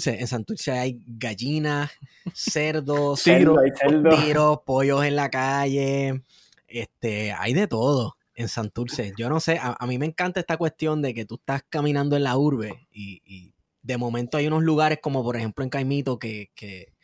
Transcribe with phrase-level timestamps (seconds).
[0.00, 1.90] Santurce, en Santurce hay gallinas,
[2.34, 3.36] cerdos, Tiro.
[3.56, 4.22] Cerdo, hay cerdo.
[4.24, 6.22] tiros, pollos en la calle.
[6.66, 9.12] Este, hay de todo en Santurce.
[9.18, 12.16] Yo no sé, a, a mí me encanta esta cuestión de que tú estás caminando
[12.16, 16.18] en la urbe y, y de momento hay unos lugares como por ejemplo en Caimito
[16.18, 16.94] que, que,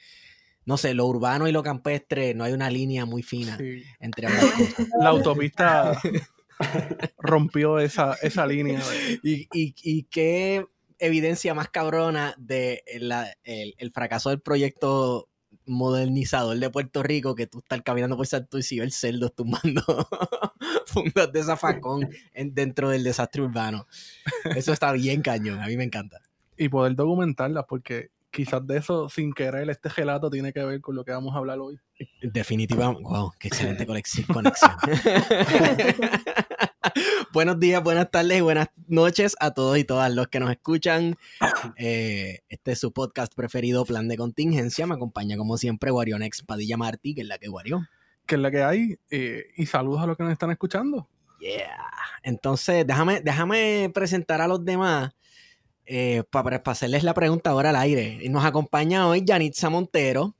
[0.64, 3.82] no sé, lo urbano y lo campestre, no hay una línea muy fina Sí.
[4.00, 4.86] entre ambas cosas.
[5.00, 6.00] La autopista
[7.18, 8.80] rompió esa, esa línea.
[9.22, 10.64] Y, y, y qué
[10.98, 15.28] evidencia más cabrona de la- el, el fracaso del proyecto
[15.66, 19.82] modernizador de Puerto Rico que tú estás caminando por Santurce y ver cerdos tumbando
[20.86, 23.86] fundas de zafacón en- dentro del desastre urbano.
[24.56, 26.20] Eso está bien cañón, a mí me encanta.
[26.56, 30.94] Y poder documentarlas, porque quizás de eso, sin querer, este gelato tiene que ver con
[30.96, 31.78] lo que vamos a hablar hoy.
[32.22, 34.26] Definitivamente, wow, qué excelente conexión.
[37.32, 41.16] Buenos días, buenas tardes y buenas noches a todos y todas los que nos escuchan.
[41.76, 44.86] Eh, este es su podcast preferido, Plan de Contingencia.
[44.86, 47.86] Me acompaña como siempre Guarionex Padilla Martí, que es la que guarió.
[48.26, 48.98] Que es la que hay.
[49.10, 51.08] eh, y saludos a los que nos están escuchando.
[51.40, 51.86] Yeah.
[52.22, 55.14] Entonces, déjame, déjame presentar a los demás
[55.86, 58.20] eh, para hacerles la pregunta ahora al aire.
[58.28, 60.36] Nos acompaña hoy Yanitza Montero.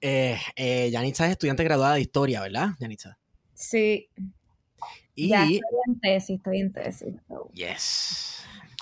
[0.00, 3.18] Eh, eh, Yanitza es estudiante graduada de Historia, ¿verdad, Yanitza?
[3.52, 4.08] Sí,
[5.14, 5.28] Y...
[5.28, 7.14] ya estoy en tesis, estoy en tesis.
[7.28, 7.50] so.
[7.52, 8.36] Yes.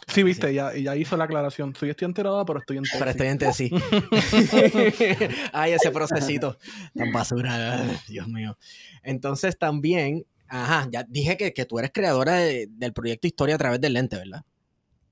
[0.07, 1.75] Sí, viste, ya, ya hizo la aclaración.
[1.75, 2.99] Soy estudiante graduado, pero estoy en tesis.
[2.99, 3.71] Pero estoy en tesis.
[5.53, 6.57] Ay, ese procesito
[6.95, 7.85] tan basura.
[8.09, 8.57] Dios mío.
[9.03, 13.59] Entonces también, ajá, ya dije que, que tú eres creadora de- del proyecto Historia a
[13.59, 14.43] través del lente, ¿verdad?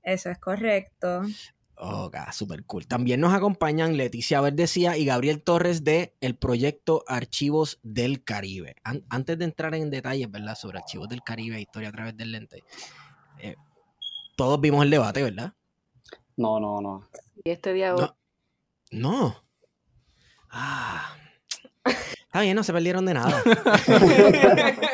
[0.01, 1.23] Eso es correcto.
[1.79, 2.87] Ok, super cool.
[2.87, 8.75] También nos acompañan Leticia Verdecía y Gabriel Torres de el proyecto Archivos del Caribe.
[8.83, 10.55] An- antes de entrar en detalles, ¿verdad?
[10.55, 12.63] Sobre Archivos del Caribe e Historia a través del lente,
[13.39, 13.55] eh,
[14.35, 15.53] todos vimos el debate, ¿verdad?
[16.35, 17.07] No, no, no.
[17.43, 18.17] Y este día No.
[18.91, 19.43] No.
[20.49, 21.15] Ah.
[21.85, 23.41] Está bien, no se perdieron de nada.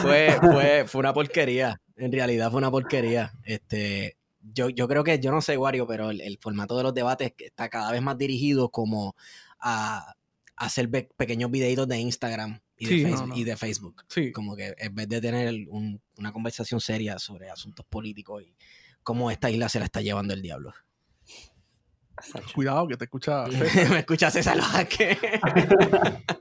[0.00, 1.80] fue, fue, fue una porquería.
[1.96, 3.32] En realidad fue una porquería.
[3.44, 4.16] Este,
[4.52, 7.32] yo, yo creo que, yo no sé, Wario, pero el, el formato de los debates
[7.38, 9.14] está cada vez más dirigido como
[9.58, 10.14] a,
[10.56, 13.36] a hacer pe- pequeños videitos de Instagram y de, no, Facebook, no.
[13.36, 14.04] y de Facebook.
[14.08, 18.54] Sí, Como que en vez de tener un- una conversación seria sobre asuntos políticos y
[19.02, 20.72] cómo esta isla se la está llevando el diablo.
[22.54, 23.44] Cuidado que te escucha.
[23.90, 25.18] Me escuchas César Vázquez.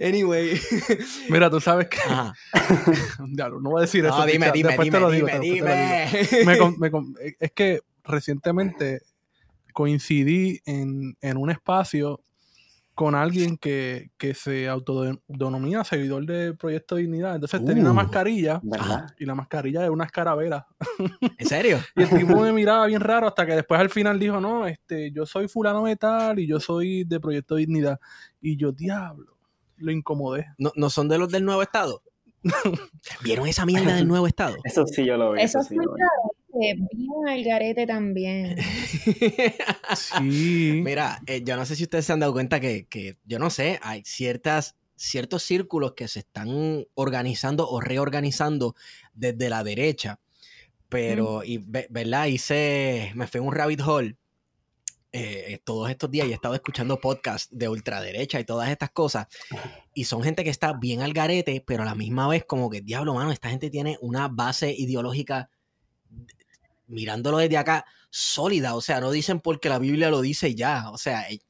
[0.00, 0.58] anyway.
[1.28, 1.98] Mira, tú sabes que.
[1.98, 2.34] Ajá.
[3.28, 4.16] Diablo, no voy a decir eso.
[4.18, 6.38] No, dime, dime, después dime, te lo digo, dime, después te lo digo.
[6.38, 6.44] dime.
[6.52, 9.02] Me con- me con- es que recientemente
[9.72, 12.20] coincidí en, en un espacio
[12.96, 17.34] con alguien que, que se autodenomina seguidor del Proyecto Dignidad.
[17.34, 17.94] Entonces tenía una Uh.
[17.94, 19.14] mascarilla ¿Verdad?
[19.18, 20.66] y la mascarilla era una escarabela.
[21.38, 21.78] ¿En serio?
[21.94, 25.12] Y el tipo me miraba bien raro hasta que después al final dijo, no, este,
[25.12, 28.00] yo soy fulano de tal y yo soy de Proyecto Dignidad.
[28.40, 29.36] Y yo, diablo,
[29.76, 30.46] lo incomodé.
[30.56, 32.02] ¿No, no son de los del nuevo estado?
[33.22, 34.56] ¿Vieron esa mierda del nuevo estado?
[34.64, 35.42] Eso sí yo lo vi.
[35.42, 36.00] Eso Eso, sí lo vi.
[36.58, 38.56] Bien al garete también.
[39.96, 40.80] Sí.
[40.84, 43.50] Mira, eh, yo no sé si ustedes se han dado cuenta que, que, yo no
[43.50, 48.74] sé, hay ciertas, ciertos círculos que se están organizando o reorganizando
[49.14, 50.18] desde la derecha,
[50.88, 52.26] pero, y, ve- ¿verdad?
[52.26, 54.16] Hice, me fui a un rabbit hole
[55.12, 59.26] eh, todos estos días y he estado escuchando podcasts de ultraderecha y todas estas cosas,
[59.94, 62.80] y son gente que está bien al garete, pero a la misma vez como que,
[62.82, 65.48] diablo, mano, esta gente tiene una base ideológica
[66.86, 68.74] mirándolo desde acá, sólida.
[68.74, 70.90] O sea, no dicen porque la Biblia lo dice ya.
[70.90, 71.40] O sea, eh,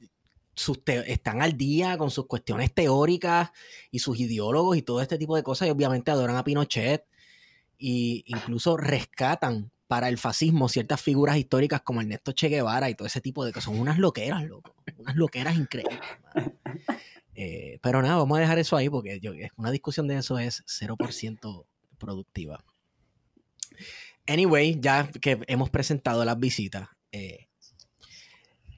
[1.05, 3.51] están al día con sus cuestiones teóricas
[3.91, 5.67] y sus ideólogos y todo este tipo de cosas.
[5.67, 7.05] Y obviamente adoran a Pinochet.
[7.77, 13.07] Y incluso rescatan para el fascismo ciertas figuras históricas como Ernesto Che Guevara y todo
[13.07, 13.65] ese tipo de cosas.
[13.65, 14.75] Son unas loqueras, loco.
[14.97, 15.99] Unas loqueras increíbles.
[17.39, 19.21] Eh, pero nada, vamos a dejar eso ahí porque
[19.57, 21.65] una discusión de eso es 0%
[21.99, 22.65] productiva.
[24.27, 27.47] Anyway, ya que hemos presentado las visitas, eh,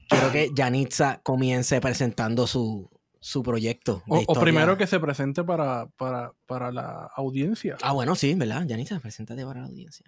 [0.08, 2.88] quiero que Yanitza comience presentando su,
[3.20, 4.02] su proyecto.
[4.08, 7.76] O, primero que se presente para, para, para la audiencia.
[7.82, 8.64] Ah, bueno, sí, ¿verdad?
[8.66, 10.06] Yanitza, preséntate para la audiencia.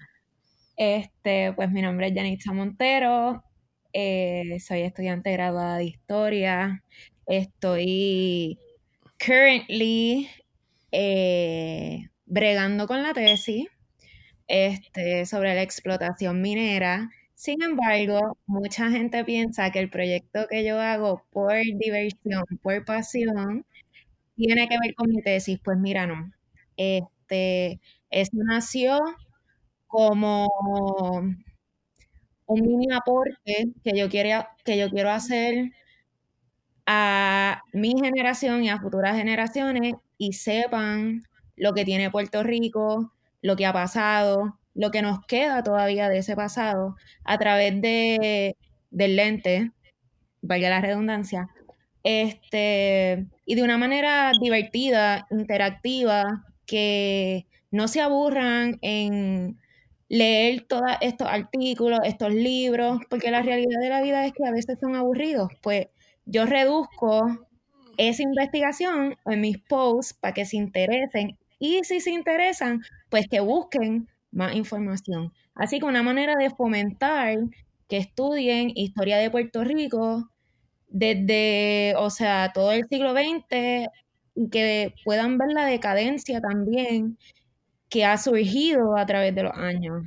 [0.77, 3.45] Este, pues mi nombre es Yanitza Montero,
[3.93, 6.83] eh, soy estudiante graduada de historia,
[7.27, 8.59] estoy
[9.25, 10.29] currently
[10.91, 13.67] eh, bregando con la tesis
[14.53, 17.11] este, sobre la explotación minera.
[17.35, 23.65] Sin embargo, mucha gente piensa que el proyecto que yo hago por diversión, por pasión,
[24.37, 25.59] tiene que ver con mi tesis.
[25.65, 26.33] Pues mira, no.
[26.77, 29.01] Este, eso nació
[29.87, 30.49] como
[32.47, 35.73] un mini aporte que yo quiero, que yo quiero hacer
[36.87, 41.23] a mi generación y a futuras generaciones y sepan
[41.57, 43.13] lo que tiene Puerto Rico,
[43.43, 48.57] lo que ha pasado, lo que nos queda todavía de ese pasado a través de,
[48.91, 49.73] del lente,
[50.41, 51.49] valga la redundancia,
[52.05, 59.59] este, y de una manera divertida, interactiva, que no se aburran en
[60.09, 64.53] leer todos estos artículos, estos libros, porque la realidad de la vida es que a
[64.53, 65.49] veces son aburridos.
[65.63, 65.89] Pues
[66.27, 67.47] yo reduzco
[67.97, 73.39] esa investigación en mis posts para que se interesen y si se interesan, pues que
[73.39, 75.33] busquen más información.
[75.55, 77.39] Así que una manera de fomentar
[77.89, 80.29] que estudien historia de Puerto Rico
[80.89, 83.89] desde, o sea, todo el siglo XX
[84.35, 87.17] y que puedan ver la decadencia también
[87.89, 90.03] que ha surgido a través de los años.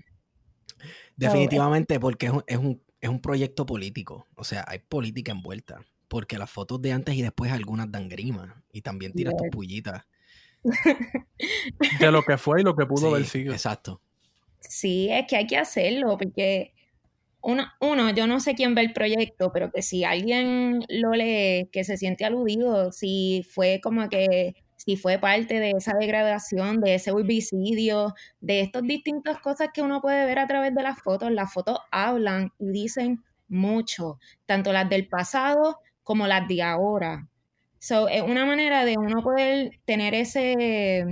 [1.15, 4.27] Definitivamente, porque es un, es, un, es un proyecto político.
[4.35, 5.79] O sea, hay política envuelta.
[6.09, 8.61] Porque las fotos de antes y después algunas dan grima.
[8.73, 10.05] Y también tiras tus pullitas.
[11.99, 13.53] De lo que fue y lo que pudo Sí, haber sido.
[13.53, 14.01] Exacto.
[14.59, 16.73] Sí, es que hay que hacerlo, porque
[17.41, 21.69] uno, uno, yo no sé quién ve el proyecto, pero que si alguien lo lee,
[21.71, 26.95] que se siente aludido, si fue como que, si fue parte de esa degradación, de
[26.95, 31.31] ese homicidio, de estas distintas cosas que uno puede ver a través de las fotos,
[31.31, 37.27] las fotos hablan y dicen mucho, tanto las del pasado como las de ahora.
[37.85, 41.05] So, es una manera de uno poder tener ese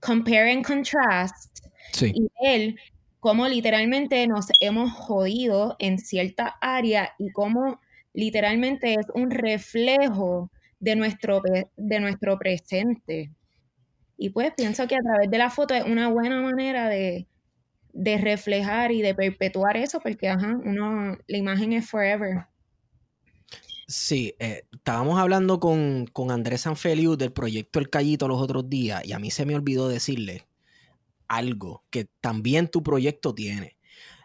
[0.00, 2.12] compare and contrast Sí.
[2.14, 2.74] y ver
[3.20, 7.80] cómo literalmente nos hemos jodido en cierta área y cómo
[8.12, 11.40] literalmente es un reflejo de nuestro,
[11.74, 13.30] de nuestro presente.
[14.18, 17.26] Y pues pienso que a través de la foto es una buena manera de,
[17.94, 22.46] de reflejar y de perpetuar eso, porque ajá, uno, la imagen es forever.
[23.86, 29.04] Sí, eh, estábamos hablando con, con Andrés Sanfeliu del proyecto El Callito los otros días
[29.04, 30.46] y a mí se me olvidó decirle
[31.28, 33.76] algo que también tu proyecto tiene.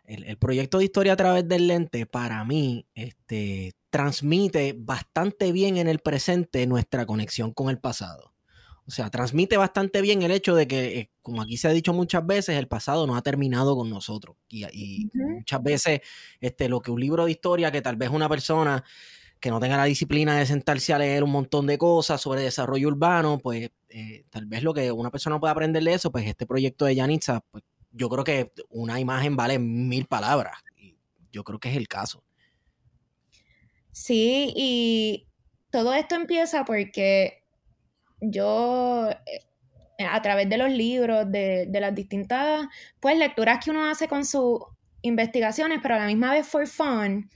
[0.05, 5.77] El, el proyecto de historia a través del lente, para mí, este, transmite bastante bien
[5.77, 8.33] en el presente nuestra conexión con el pasado.
[8.89, 11.93] O sea, transmite bastante bien el hecho de que, eh, como aquí se ha dicho
[11.93, 14.35] muchas veces, el pasado no ha terminado con nosotros.
[14.49, 16.01] Y, muchas veces
[16.41, 18.83] este, lo que un libro de historia, que tal vez una persona
[19.39, 22.89] que no tenga la disciplina de sentarse a leer un montón de cosas sobre desarrollo
[22.89, 26.45] urbano, pues eh, tal vez lo que una persona pueda aprender de eso, pues este
[26.45, 30.57] proyecto de Yanitza, pues yo creo que una imagen vale mil palabras.
[30.75, 30.97] Y
[31.31, 32.23] yo creo que es el caso.
[33.91, 35.27] Sí, y
[35.69, 37.43] todo esto empieza porque
[38.21, 42.67] yo, eh, a través de los libros, de, de las distintas
[42.99, 44.59] pues, lecturas que uno hace con sus
[45.01, 47.29] investigaciones, pero a la misma vez for fun,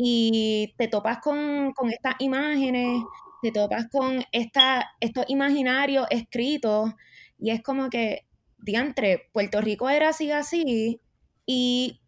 [0.00, 3.02] y te topas con, con estas imágenes,
[3.42, 6.94] te topas con esta, estos imaginarios escritos,
[7.36, 8.24] y es como que,
[8.58, 11.00] diantre, Puerto Rico era así así,
[11.46, 12.00] y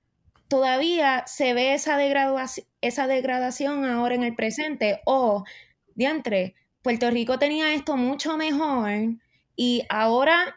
[0.47, 5.42] todavía se ve esa degradación, esa degradación ahora en el presente, o,
[5.97, 9.16] diantre, Puerto Rico tenía esto mucho mejor
[9.56, 10.56] y ahora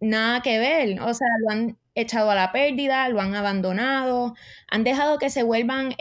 [0.00, 4.34] nada que ver, o sea, lo han echado a la pérdida, lo han abandonado,
[4.68, 5.94] han dejado que se vuelvan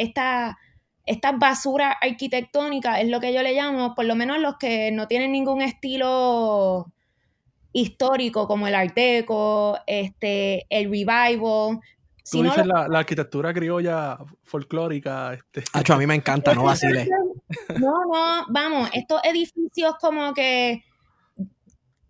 [1.05, 4.91] esta, estas basuras arquitectónicas, es lo que yo le llamo, por lo menos los que
[4.91, 6.91] no tienen ningún estilo
[7.71, 13.53] histórico como el Art Deco, este, el Revival, Tú sino dices los- la, la arquitectura
[13.53, 15.33] criolla folclórica.
[15.33, 17.09] Este, Acho, a mí me encanta, no vaciles.
[17.79, 20.83] No, no, vamos, estos edificios como que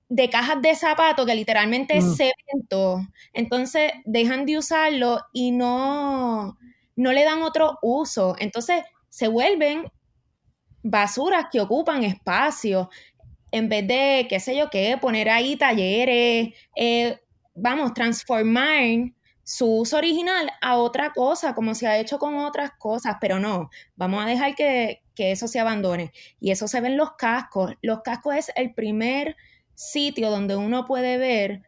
[0.09, 2.13] de cajas de zapatos que literalmente es Mm.
[2.15, 3.01] cemento,
[3.33, 6.55] entonces dejan de usarlo y no,
[6.95, 8.35] no le dan otro uso.
[8.39, 9.91] Entonces se vuelven
[10.83, 12.89] basuras que ocupan espacio
[13.53, 17.19] en vez de, qué sé yo qué, poner ahí talleres, eh,
[17.53, 19.11] vamos, transformar
[19.43, 23.69] su uso original a otra cosa, como se ha hecho con otras cosas, pero no,
[23.95, 26.11] vamos a dejar que, eso se abandone.
[26.39, 27.75] Y eso se ve en los cascos.
[27.83, 29.35] Los cascos es el primer
[29.75, 31.61] sitio donde uno puede ver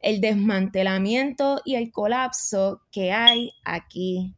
[0.00, 4.35] el desmantelamiento y el colapso que hay aquí.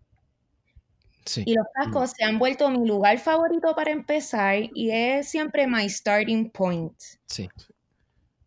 [1.37, 5.89] Y los cascos se han vuelto mi lugar favorito para empezar y es siempre my
[5.89, 6.95] starting point.
[7.27, 7.49] Sí.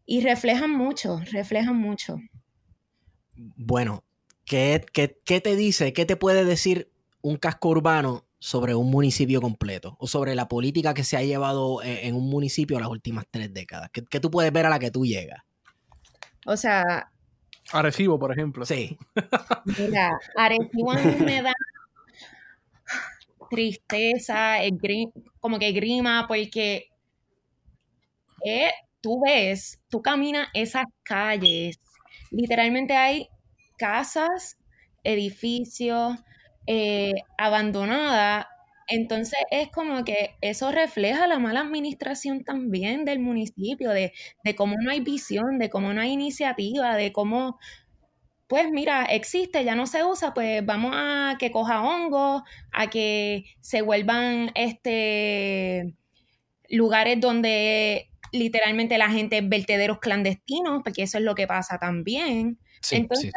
[0.05, 2.17] Y reflejan mucho, reflejan mucho.
[3.35, 4.03] Bueno,
[4.45, 4.83] ¿qué,
[5.25, 10.33] te dice, qué te puede decir un casco urbano sobre un municipio completo o sobre
[10.35, 13.89] la política que se ha llevado e, en, un municipio las últimas tres décadas?
[13.93, 15.41] ¿Qué, ¿Qué, tú puedes ver a la que tú llegas?
[16.45, 17.11] O sea...
[17.71, 18.65] Arecibo, por ejemplo.
[18.65, 18.97] Sí.
[19.77, 21.53] Mira, Arecibo me da
[23.51, 24.58] tristeza,
[25.39, 26.88] como que grima, porque
[28.46, 31.79] eh, tú ves, tú caminas esas calles,
[32.31, 33.29] literalmente hay
[33.77, 34.58] casas,
[35.03, 36.17] edificios
[36.67, 38.48] eh, abandonadas.
[38.88, 44.12] Entonces es como que eso refleja la mala administración también del municipio, de,
[44.43, 47.58] de cómo no hay visión, de cómo no hay iniciativa, de cómo
[48.51, 52.43] pues mira, existe, ya no se usa, pues vamos a que coja hongo,
[52.74, 55.96] a que se vuelvan este
[56.67, 62.60] lugares donde literalmente la gente vertederos clandestinos, porque eso es lo que pasa también.
[62.91, 63.31] Entonces,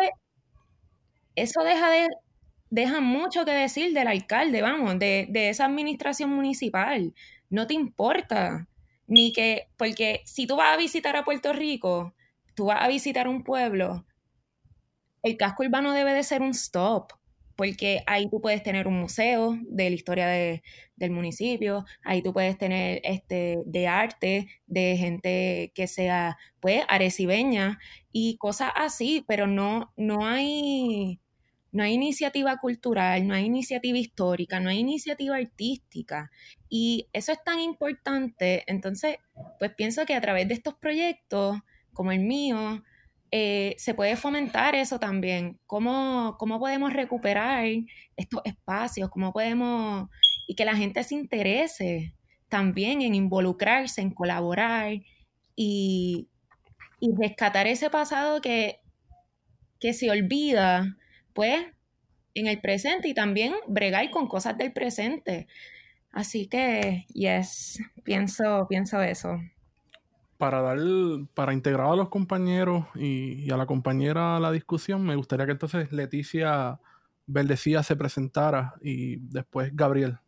[1.36, 2.08] eso deja de
[2.70, 7.14] deja mucho que decir del alcalde, vamos, de, de esa administración municipal.
[7.50, 8.66] No te importa.
[9.06, 12.16] Ni que, porque si tú vas a visitar a Puerto Rico,
[12.56, 14.04] tú vas a visitar un pueblo,
[15.24, 17.12] el casco urbano debe de ser un stop,
[17.56, 22.58] porque ahí tú puedes tener un museo de la historia del municipio, ahí tú puedes
[22.58, 27.78] tener este de arte, de gente que sea, pues, arecibeña
[28.12, 31.20] y cosas así, pero no, no hay,
[31.72, 36.30] no hay iniciativa cultural, no hay iniciativa histórica, no hay iniciativa artística.
[36.68, 38.62] Y eso es tan importante.
[38.66, 39.16] Entonces,
[39.58, 41.58] pues pienso que a través de estos proyectos,
[41.94, 42.82] como el mío,
[43.36, 45.58] eh, se puede fomentar eso también.
[45.66, 47.66] ¿Cómo, ¿Cómo podemos recuperar
[48.16, 49.10] estos espacios?
[49.10, 50.08] ¿Cómo podemos...
[50.46, 52.14] y que la gente se interese
[52.48, 54.92] también en involucrarse, en colaborar
[55.56, 56.28] y,
[57.00, 58.78] y rescatar ese pasado que,
[59.80, 60.96] que se olvida,
[61.32, 61.66] pues,
[62.34, 65.48] en el presente y también bregar con cosas del presente.
[66.12, 69.40] Así que, yes, pienso, pienso eso
[70.44, 70.78] para dar,
[71.32, 75.52] para integrar a los compañeros y, a la compañera a la discusión, me gustaría que
[75.52, 76.80] entonces Leticia
[77.24, 80.18] Verdecía se presentara y después Gabriel.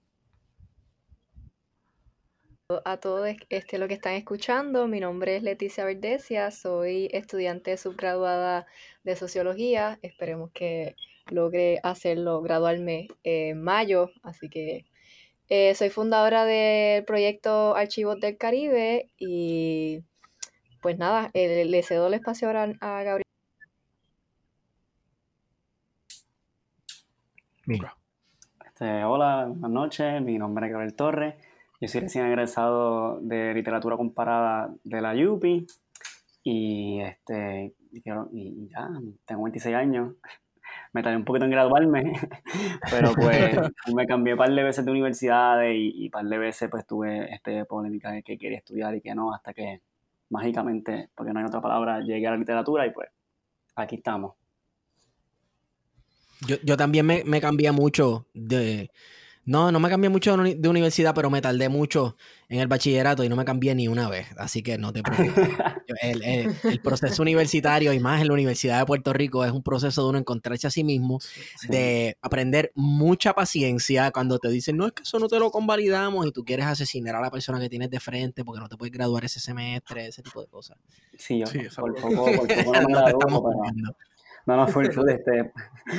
[2.86, 8.66] A todos este, lo que están escuchando, mi nombre es Leticia Verdecia, soy estudiante subgraduada
[9.04, 10.96] de Sociología, esperemos que
[11.26, 14.86] logre hacerlo, graduarme en mayo, así que
[15.48, 20.02] eh, soy fundadora del proyecto Archivos del Caribe y
[20.82, 23.24] pues nada, eh, le cedo el espacio ahora a Gabriel.
[28.64, 31.34] Este, hola, buenas noches, mi nombre es Gabriel Torres,
[31.80, 35.66] yo soy recién egresado de literatura comparada de la UPI
[36.44, 38.88] y, este, y ya,
[39.24, 40.14] tengo 26 años
[40.96, 42.12] me tardé un poquito en graduarme,
[42.90, 43.54] pero pues
[43.94, 47.34] me cambié un par de veces de universidades y, un par de veces pues tuve
[47.34, 49.82] este, polémica de que quería estudiar y que no, hasta que
[50.30, 53.10] mágicamente, porque no hay otra palabra, llegué a la literatura y pues
[53.74, 54.36] aquí estamos.
[56.48, 58.90] Yo, yo también me, me cambié mucho de,
[59.46, 62.16] no, no me cambié mucho de universidad, pero me tardé mucho
[62.48, 64.26] en el bachillerato y no me cambié ni una vez.
[64.38, 65.48] Así que no te preocupes.
[66.02, 70.08] El, proceso universitario y más en la Universidad de Puerto Rico es un proceso de
[70.10, 71.20] uno encontrarse a sí mismo,
[71.68, 76.26] de aprender mucha paciencia cuando te dicen, no, es que eso no te lo convalidamos
[76.26, 78.92] y tú quieres asesinar a la persona que tienes de frente porque no te puedes
[78.92, 80.76] graduar ese semestre, ese tipo de cosas.
[81.16, 83.96] Sí, yo por, poco, por poco no no,
[84.46, 85.52] no, fue este,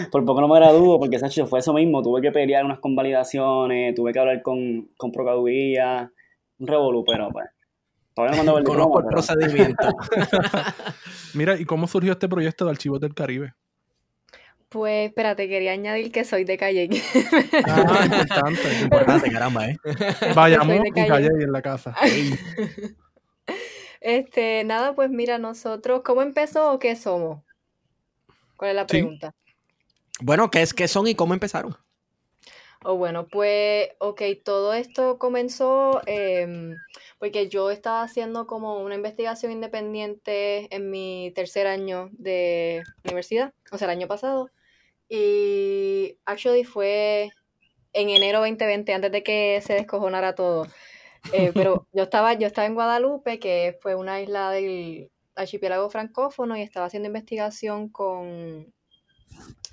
[0.09, 3.93] por poco no me gradúo, porque Sacho fue eso mismo, tuve que pelear unas convalidaciones,
[3.93, 6.09] tuve que hablar con, con Procuraduría,
[6.59, 7.45] un revolú, pero pues,
[8.13, 9.89] todavía no me el procedimiento.
[11.33, 13.53] Mira, ¿y cómo surgió este proyecto de Archivos del Caribe?
[14.69, 16.89] Pues, espérate, quería añadir que soy de Calle.
[17.65, 18.61] Ah, importante.
[18.81, 19.77] importante, caramba, ¿eh?
[20.35, 21.95] Vayamos y Calle en la casa.
[23.99, 27.41] Este, nada, pues mira, nosotros, ¿cómo empezó o qué somos?
[28.57, 29.33] ¿Cuál es la pregunta?
[30.19, 31.77] Bueno, ¿qué, es, ¿qué son y cómo empezaron?
[32.83, 36.75] Oh, bueno, pues, ok, todo esto comenzó em,
[37.19, 43.77] porque yo estaba haciendo como una investigación independiente en mi tercer año de universidad, o
[43.77, 44.51] sea, el año pasado.
[45.09, 47.31] Y actually fue
[47.93, 50.67] en enero 2020, antes de que se descojonara todo.
[51.33, 56.57] Eh, pero yo estaba, yo estaba en Guadalupe, que fue una isla del archipiélago francófono,
[56.57, 58.73] y estaba haciendo investigación con...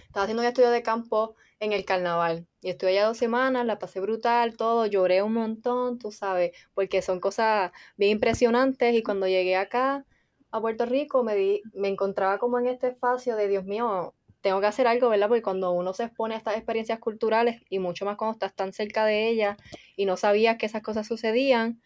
[0.07, 2.47] Estaba haciendo un estudio de campo en el carnaval.
[2.61, 7.03] Y estuve allá dos semanas, la pasé brutal, todo, lloré un montón, tú sabes, porque
[7.03, 8.95] son cosas bien impresionantes.
[8.95, 10.05] Y cuando llegué acá
[10.51, 14.61] a Puerto Rico, me, di, me encontraba como en este espacio de, Dios mío, tengo
[14.61, 15.29] que hacer algo, ¿verdad?
[15.29, 18.73] Porque cuando uno se expone a estas experiencias culturales y mucho más cuando estás tan
[18.73, 19.57] cerca de ellas
[19.97, 21.81] y no sabías que esas cosas sucedían,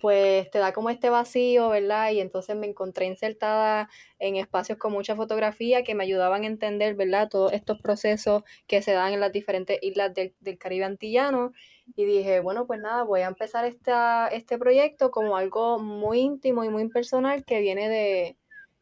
[0.00, 2.12] pues te da como este vacío, ¿verdad?
[2.12, 3.88] Y entonces me encontré insertada
[4.18, 7.28] en espacios con mucha fotografía que me ayudaban a entender, ¿verdad?
[7.28, 11.52] Todos estos procesos que se dan en las diferentes islas del, Caribe antillano.
[11.96, 16.64] Y dije, bueno, pues nada, voy a empezar esta, este proyecto como algo muy íntimo
[16.64, 18.36] y muy personal que viene de,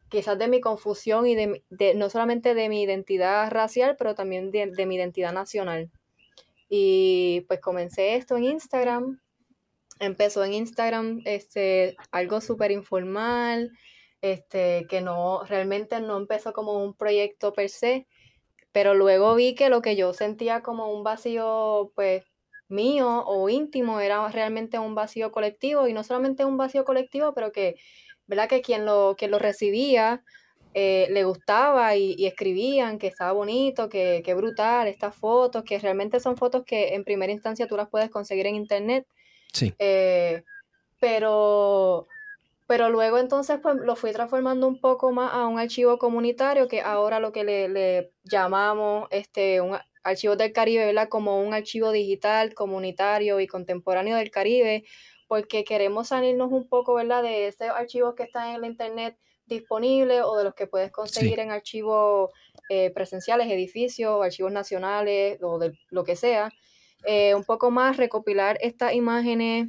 [0.09, 4.85] quizás de mi confusión y de, no solamente de mi identidad racial, pero también de,
[4.85, 5.89] mi identidad nacional.
[6.69, 9.19] Y pues comencé esto en Instagram.
[9.99, 13.71] Empezó en Instagram este, algo súper informal,
[14.21, 18.07] este, que no, realmente no empezó como un proyecto per se,
[18.71, 22.23] pero luego vi que lo que yo sentía como un vacío, pues,
[22.69, 27.51] mío o íntimo era realmente un vacío colectivo y no solamente un vacío colectivo, pero
[27.51, 27.75] que
[28.27, 28.49] ¿verdad?
[28.49, 30.23] Que quien lo, que lo recibía
[30.73, 36.19] eh, le gustaba y, escribían que estaba bonito, que, que, brutal, estas fotos, que realmente
[36.19, 39.07] son fotos que en primera instancia tú las puedes conseguir en internet.
[39.53, 39.73] Sí.
[39.79, 40.43] Eh,
[40.99, 42.07] pero,
[42.67, 46.81] pero luego entonces pues lo fui transformando un poco más a un archivo comunitario, que
[46.81, 51.09] ahora lo que le, le llamamos este, un archivo del Caribe, ¿verdad?
[51.09, 54.85] Como un archivo digital, comunitario y contemporáneo del Caribe,
[55.27, 60.21] porque queremos salirnos un poco, ¿verdad?, de esos archivos que están en la internet disponibles
[60.23, 62.31] o de los que puedes conseguir en archivos
[62.69, 66.51] eh, presenciales, edificios, archivos nacionales o de lo que sea.
[67.05, 69.67] Eh, un poco más recopilar estas imágenes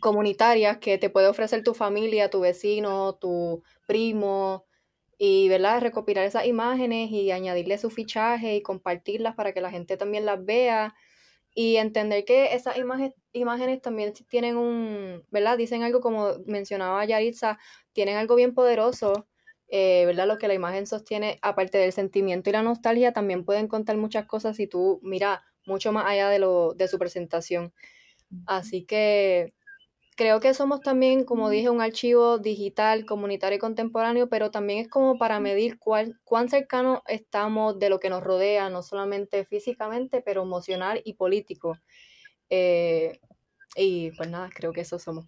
[0.00, 4.64] comunitarias que te puede ofrecer tu familia, tu vecino, tu primo,
[5.22, 5.82] y ¿verdad?
[5.82, 10.42] recopilar esas imágenes y añadirle su fichaje y compartirlas para que la gente también las
[10.42, 10.94] vea
[11.54, 15.58] y entender que esas imágenes, imágenes también tienen un, ¿verdad?
[15.58, 17.58] Dicen algo como mencionaba Yaritza,
[17.92, 19.28] tienen algo bien poderoso,
[19.68, 20.26] eh, ¿verdad?
[20.26, 24.24] Lo que la imagen sostiene, aparte del sentimiento y la nostalgia, también pueden contar muchas
[24.24, 27.72] cosas si tú mira mucho más allá de, lo, de su presentación.
[28.46, 29.52] Así que
[30.16, 34.88] creo que somos también, como dije, un archivo digital, comunitario y contemporáneo, pero también es
[34.88, 40.20] como para medir cuál, cuán cercano estamos de lo que nos rodea, no solamente físicamente,
[40.20, 41.78] pero emocional y político.
[42.50, 43.18] Eh,
[43.76, 45.26] y pues nada, creo que eso somos.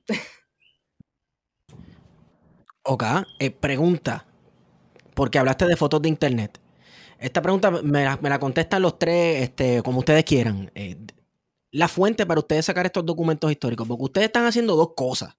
[2.85, 3.05] Ok,
[3.39, 4.27] eh, pregunta,
[5.15, 6.62] porque hablaste de fotos de internet.
[7.23, 10.71] Esta pregunta me la, contestan los tres, este, como ustedes quieran.
[10.75, 10.97] Eh,
[11.71, 15.37] la fuente para ustedes sacar estos documentos históricos, porque ustedes están haciendo dos cosas.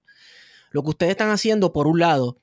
[0.71, 2.37] Lo que ustedes están haciendo, por un lado,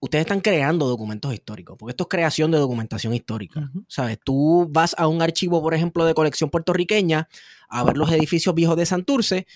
[0.00, 3.70] ustedes están creando documentos históricos, porque esto es creación de documentación histórica.
[3.86, 4.18] ¿Sabes?
[4.24, 7.28] Tú vas a un archivo, por ejemplo, de colección puertorriqueña,
[7.68, 9.46] a ver los edificios viejos de Santurce,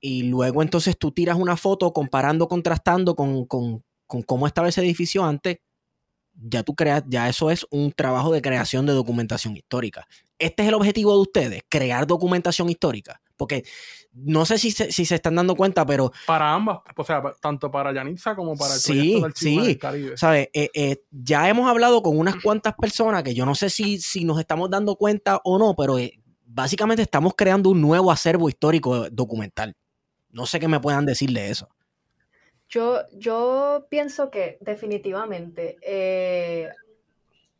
[0.00, 3.82] y luego entonces tú tiras una foto comparando, contrastando con, con
[4.26, 5.58] cómo estaba ese edificio antes.
[6.38, 10.06] Ya tú creas, ya eso es un trabajo de creación de documentación histórica
[10.38, 13.20] este es el objetivo de ustedes, crear documentación histórica.
[13.36, 13.64] Porque
[14.12, 16.10] no sé si se, si se están dando cuenta, pero...
[16.26, 20.16] Para ambas, o sea, tanto para Yanitza como para el sí, proyecto sí, del Caribe.
[20.16, 20.48] ¿sabes?
[20.54, 24.24] Eh, eh, ya hemos hablado con unas cuantas personas que yo no sé si, si
[24.24, 29.10] nos estamos dando cuenta o no, pero eh, básicamente estamos creando un nuevo acervo histórico
[29.10, 29.76] documental.
[30.30, 31.68] No sé qué me puedan decir de eso.
[32.68, 35.76] Yo, yo pienso que definitivamente,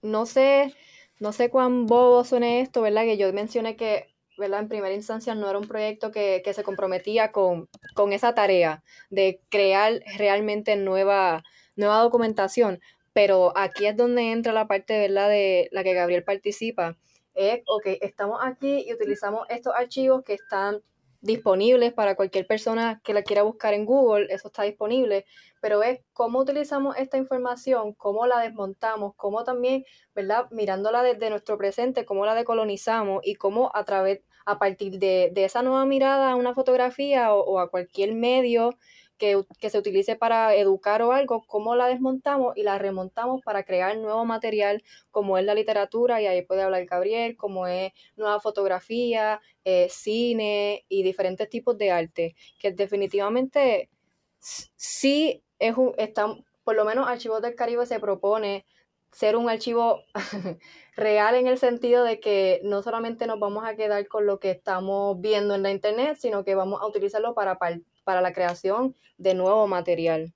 [0.02, 0.74] no sé
[1.18, 3.02] no sé cuán bobo suene esto, ¿verdad?
[3.04, 4.60] Que yo mencioné que, ¿verdad?
[4.60, 9.40] En primera instancia no era un proyecto que, se comprometía con, con, esa tarea de
[9.48, 11.42] crear realmente nueva,
[11.74, 12.80] nueva documentación.
[13.14, 15.30] Pero aquí es donde entra la parte, ¿verdad?
[15.30, 16.98] De la que Gabriel participa.
[17.34, 20.82] Es, ok, estamos aquí y utilizamos estos archivos que están
[21.26, 25.26] disponibles para cualquier persona que la quiera buscar en Google, eso está disponible,
[25.60, 29.84] pero es cómo utilizamos esta información, cómo la desmontamos, cómo también,
[30.14, 30.46] ¿verdad?
[30.50, 35.62] Mirándola desde nuestro presente, cómo la decolonizamos y cómo a través, a partir de, esa
[35.62, 38.76] nueva mirada a una fotografía o a cualquier medio
[39.18, 43.96] que, se utilice para educar o algo, cómo la desmontamos y la remontamos para crear
[43.96, 49.40] nuevo material como es la literatura, y ahí puede hablar Gabriel, como es nueva fotografía,
[49.64, 53.90] eh, cine y diferentes tipos de arte, que definitivamente
[54.38, 58.66] sí es un, está, por lo menos Archivos del Caribe se propone
[59.10, 60.02] ser un archivo
[60.96, 64.50] real en el sentido de que no solamente nos vamos a quedar con lo que
[64.50, 67.58] estamos viendo en la internet, sino que vamos a utilizarlo para,
[68.06, 70.32] para la creación de nuevo material.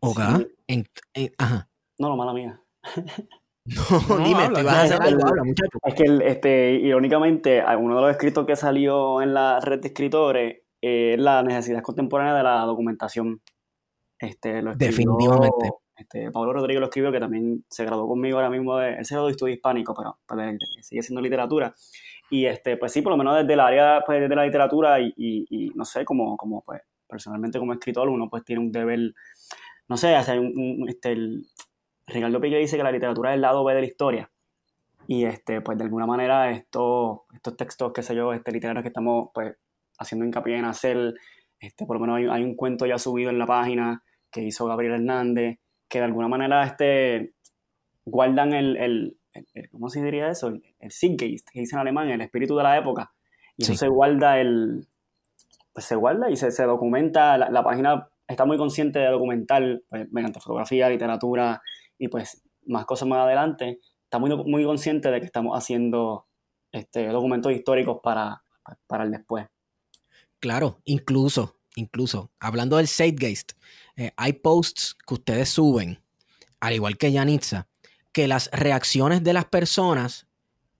[0.00, 0.18] Ok.
[1.38, 1.68] ajá.
[1.98, 2.60] No, no, mala mía.
[3.64, 5.78] No, dime, te vas a hacer algo, habla, muchacho.
[5.84, 10.62] Es que, este, irónicamente, uno de los escritos que salió en la red de escritores
[10.80, 13.40] es la necesidad contemporánea de la documentación.
[14.18, 15.70] Este, lo Definitivamente.
[15.94, 18.78] Este, Pablo Rodríguez lo escribió, que también se graduó conmigo ahora mismo.
[18.78, 21.72] De, él se graduó de estudio hispánico, pero, pues, sigue siendo literatura.
[22.32, 25.12] Y este, pues sí, por lo menos desde el área pues, de la literatura y,
[25.18, 29.12] y, no sé, como, como pues, personalmente como escritor, uno pues tiene un deber,
[29.86, 31.46] no sé, hacer un, este, el,
[32.06, 34.30] Ricardo Piqué dice que la literatura es el lado B de la historia.
[35.06, 38.88] Y este, pues de alguna manera estos, estos textos, qué sé yo, este, literarios que
[38.88, 39.54] estamos pues
[39.98, 41.12] haciendo hincapié en hacer,
[41.60, 44.94] este, por lo menos hay, un cuento ya subido en la página que hizo Gabriel
[44.94, 47.34] Hernández, que de alguna manera este,
[48.06, 49.18] guardan el, el,
[49.70, 50.48] ¿cómo se diría eso?
[50.48, 53.12] El, el Zeitgeist, que dice en alemán, el espíritu de la época.
[53.56, 54.86] Y eso se guarda el,
[55.72, 59.82] pues se guarda y se, se documenta, la, la, página está muy consciente de documentar
[59.88, 61.62] pues, mediante fotografía, literatura,
[61.98, 66.26] y pues más cosas más adelante, está muy, muy consciente de que estamos haciendo
[66.70, 68.42] este, documentos históricos para,
[68.86, 69.46] para el después.
[70.38, 73.52] Claro, incluso, incluso, hablando del Zeitgeist,
[73.96, 76.02] eh, hay posts que ustedes suben,
[76.60, 77.68] al igual que Yanitza,
[78.12, 80.26] que las reacciones de las personas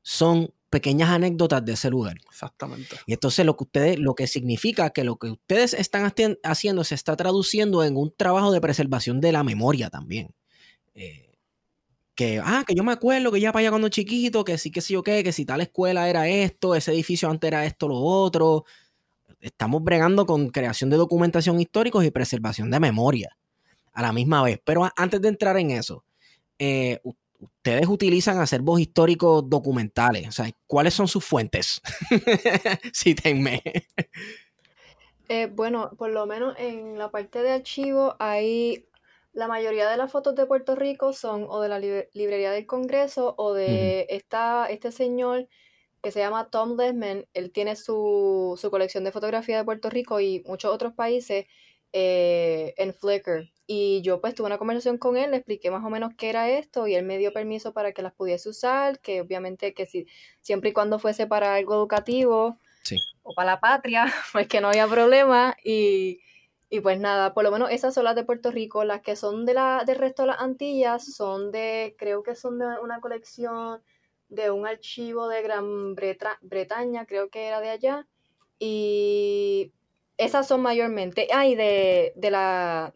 [0.03, 2.17] son pequeñas anécdotas de ese lugar.
[2.29, 2.97] Exactamente.
[3.07, 6.11] Y entonces lo que ustedes, lo que significa que lo que ustedes están
[6.43, 10.35] haciendo se está traduciendo en un trabajo de preservación de la memoria también.
[10.95, 11.33] Eh,
[12.15, 14.81] que, ah, que yo me acuerdo que ya para allá cuando chiquito, que sí, que
[14.81, 17.97] sí, o qué, que si tal escuela era esto, ese edificio antes era esto, lo
[17.97, 18.65] otro.
[19.41, 23.37] Estamos bregando con creación de documentación históricos y preservación de memoria
[23.93, 24.59] a la misma vez.
[24.65, 26.05] Pero antes de entrar en eso,
[26.59, 27.01] eh,
[27.43, 30.29] ustedes utilizan acervos históricos documentales.
[30.29, 31.81] O sea, ¿cuáles son sus fuentes?
[32.95, 33.63] Cítenme.
[35.29, 38.87] Eh, bueno, por lo menos en la parte de archivo hay
[39.33, 43.35] la mayoría de las fotos de Puerto Rico son o de la librería del Congreso
[43.39, 45.49] o de esta, este señor
[46.03, 47.27] que se llama Tom Desmond.
[47.33, 51.47] Él tiene su, colección de fotografía de Puerto Rico y muchos otros países
[51.93, 53.51] eh, en Flickr.
[53.67, 56.51] Y yo pues tuve una conversación con él, le expliqué más o menos qué era
[56.51, 60.07] esto y él me dio permiso para que las pudiese usar, que obviamente que si,
[60.41, 62.59] siempre y cuando fuese para algo educativo
[63.23, 65.57] o para la patria, pues que no había problema.
[65.65, 66.21] Y
[66.73, 68.83] y pues nada, por lo menos esas son las de Puerto Rico.
[68.85, 72.59] Las que son de la, del resto de las Antillas son de, creo que son
[72.59, 73.83] de una colección
[74.31, 78.07] de un archivo de Gran Bretaña, creo que era de allá.
[78.59, 79.71] Y
[80.25, 81.29] esas son mayormente.
[81.33, 82.93] Ah, de, la,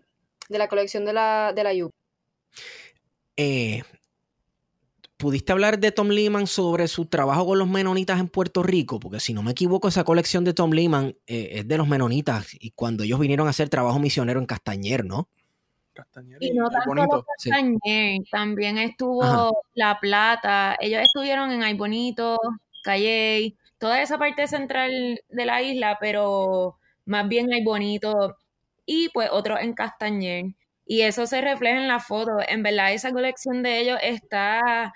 [0.48, 1.92] de la colección de la, de la UP.
[3.36, 3.82] Eh,
[5.16, 9.00] ¿Pudiste hablar de Tom Lehman sobre su trabajo con los menonitas en Puerto Rico?
[9.00, 12.48] Porque si no me equivoco, esa colección de Tom Lehman eh, es de los menonitas
[12.52, 15.30] y cuando ellos vinieron a hacer trabajo misionero en Castañer, ¿no?
[15.94, 22.36] Castañer y, no tanto Castañer, también estuvo La Plata, ellos estuvieron en Ay Bonito,
[22.82, 28.36] Calle, toda esa parte central de la isla, pero más bien Ay Bonito
[28.84, 30.44] y pues otros en Castañer.
[30.84, 32.38] Y eso se refleja en la foto.
[32.46, 34.92] En verdad, esa colección de ellos está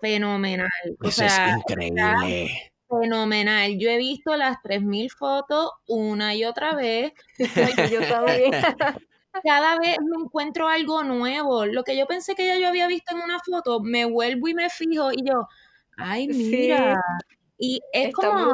[0.00, 0.68] fenomenal.
[1.02, 2.72] Eso es increíble.
[2.88, 3.78] Fenomenal.
[3.78, 7.12] Yo he visto las 3.000 fotos una y otra vez.
[7.38, 8.00] yo
[9.44, 11.64] Cada vez me encuentro algo nuevo.
[11.64, 14.54] Lo que yo pensé que ya yo había visto en una foto, me vuelvo y
[14.54, 15.48] me fijo y yo,
[15.96, 17.00] ay, mira.
[17.56, 18.52] Y es como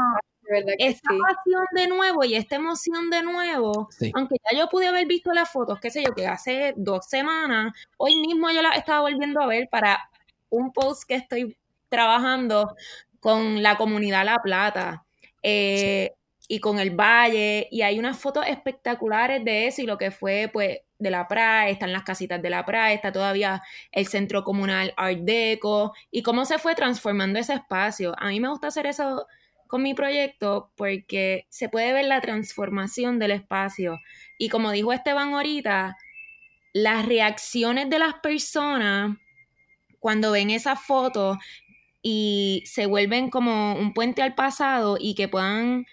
[0.79, 5.33] esta pasión de nuevo y esta emoción de nuevo, aunque ya yo pude haber visto
[5.33, 9.41] las fotos, qué sé yo, que hace dos semanas, hoy mismo yo las estaba volviendo
[9.41, 10.09] a ver para
[10.51, 11.57] un post que estoy
[11.89, 12.75] trabajando
[13.21, 15.05] con la comunidad La Plata
[15.43, 16.13] eh,
[16.49, 20.49] y con el Valle, y hay unas fotos espectaculares de eso y lo que fue,
[20.53, 24.95] pues, de la PRA, están las casitas de la PRA, está todavía el centro comunal
[24.97, 28.15] Art Deco, y cómo se fue transformando ese espacio.
[28.19, 29.27] A mí me gusta hacer eso
[29.69, 34.01] con mi proyecto porque se puede ver la transformación del espacio.
[34.39, 35.97] Y como dijo Esteban ahorita,
[36.73, 39.17] las reacciones de las personas
[40.01, 41.39] cuando ven esa foto
[42.03, 45.87] y se vuelven como un puente al pasado y que puedan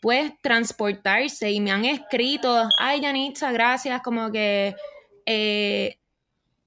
[0.00, 4.74] pues transportarse y me han escrito, ay Janitza, gracias, como que
[5.24, 5.98] eh,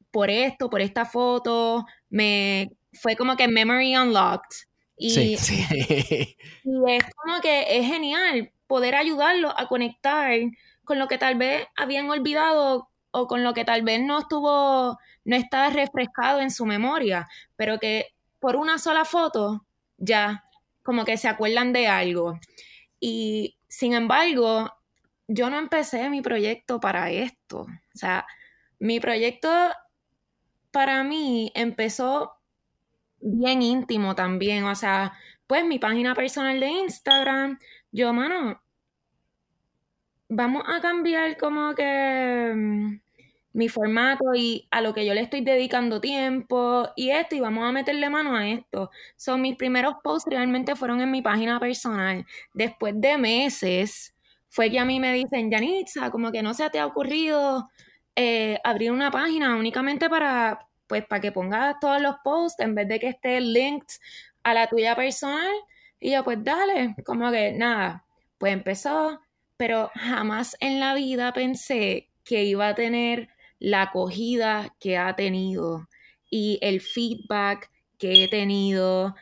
[0.10, 4.68] por esto, por esta foto, me fue como que memory unlocked.
[4.98, 5.38] Y,
[6.64, 10.40] y es como que es genial poder ayudarlos a conectar
[10.84, 14.98] con lo que tal vez habían olvidado o con lo que tal vez no estuvo,
[15.26, 18.08] no está refrescado en su memoria, pero que
[18.40, 19.66] por una sola foto
[19.98, 20.44] ya
[20.84, 22.40] como que se acuerdan de algo.
[23.00, 24.72] Y sin embargo,
[25.28, 27.62] yo no empecé mi proyecto para esto.
[27.62, 28.26] O sea,
[28.80, 29.50] mi proyecto
[30.72, 32.37] para mí empezó
[33.22, 34.64] bien íntimo también.
[34.66, 35.14] O sea,
[35.48, 37.60] pues mi página personal de Instagram,
[37.92, 38.62] yo, mano,
[40.30, 43.00] vamos a cambiar como que mm,
[43.54, 47.64] mi formato y a lo que yo le estoy dedicando tiempo y esto y vamos
[47.68, 48.92] a meterle mano a esto.
[49.16, 52.26] Son mis primeros posts realmente fueron en mi página personal.
[52.54, 54.16] Después de meses
[54.50, 57.70] fue que a mí me dicen, Yanitza, como que no se te ha ocurrido
[58.16, 62.88] eh, abrir una página únicamente para, pues, para que pongas todos los posts en vez
[62.88, 63.96] de que esté linked
[64.44, 65.54] a la tuya personal.
[66.00, 68.06] Y yo, pues dale, como que nada,
[68.38, 69.22] pues empezó,
[69.58, 75.88] pero jamás en la vida pensé que iba a tener la acogida que ha tenido
[76.30, 79.16] y el feedback que he tenido.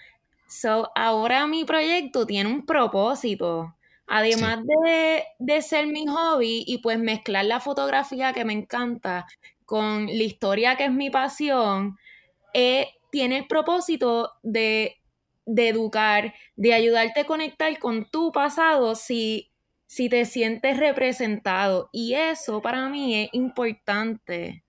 [0.48, 3.76] So, ahora mi proyecto tiene un propósito.
[4.08, 4.60] Además
[5.40, 9.26] de, ser mi hobby y pues mezclar la fotografía que me encanta
[9.66, 11.98] con la historia que es mi pasión,
[12.54, 14.96] eh, tiene el propósito de,
[15.46, 19.52] de, educar, de ayudarte a conectar con tu pasado si
[19.88, 21.90] si te sientes representado.
[21.92, 24.64] Y eso para mí es importante.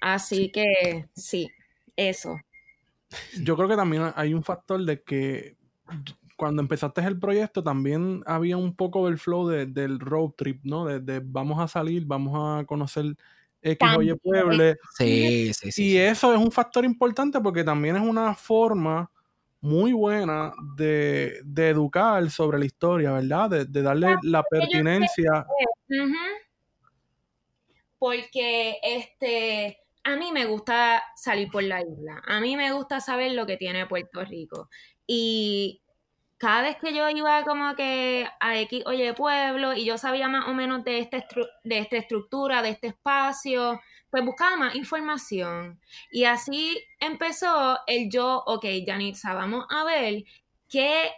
[0.00, 1.50] Así que sí,
[1.96, 2.40] eso.
[3.42, 5.56] Yo creo que también hay un factor de que
[6.36, 10.86] cuando empezaste el proyecto también había un poco del flow del road trip, ¿no?
[10.86, 13.14] De, vamos a salir, vamos a conocer
[13.62, 14.74] X Oye Pueblo.
[14.96, 15.84] Sí, sí, sí.
[15.84, 19.10] Y eso es un factor importante porque también es una forma
[19.62, 23.66] muy buena de, educar sobre la historia, ¿verdad?
[23.66, 25.46] De, darle la pertinencia.
[27.98, 33.32] Porque este, a mí me gusta salir por la isla, a mí me gusta saber
[33.32, 34.68] lo que tiene Puerto Rico.
[35.06, 35.80] Y
[36.42, 40.48] cada vez que yo iba como que a X, oye, pueblo, y yo sabía más
[40.48, 41.24] o menos de, este
[41.62, 45.80] de esta estructura, de este espacio, pues buscaba más información.
[46.10, 50.24] Y así empezó el yo, ok, Janitza, vamos a ver
[50.68, 51.12] qué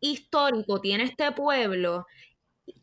[0.00, 2.06] histórico tiene este pueblo,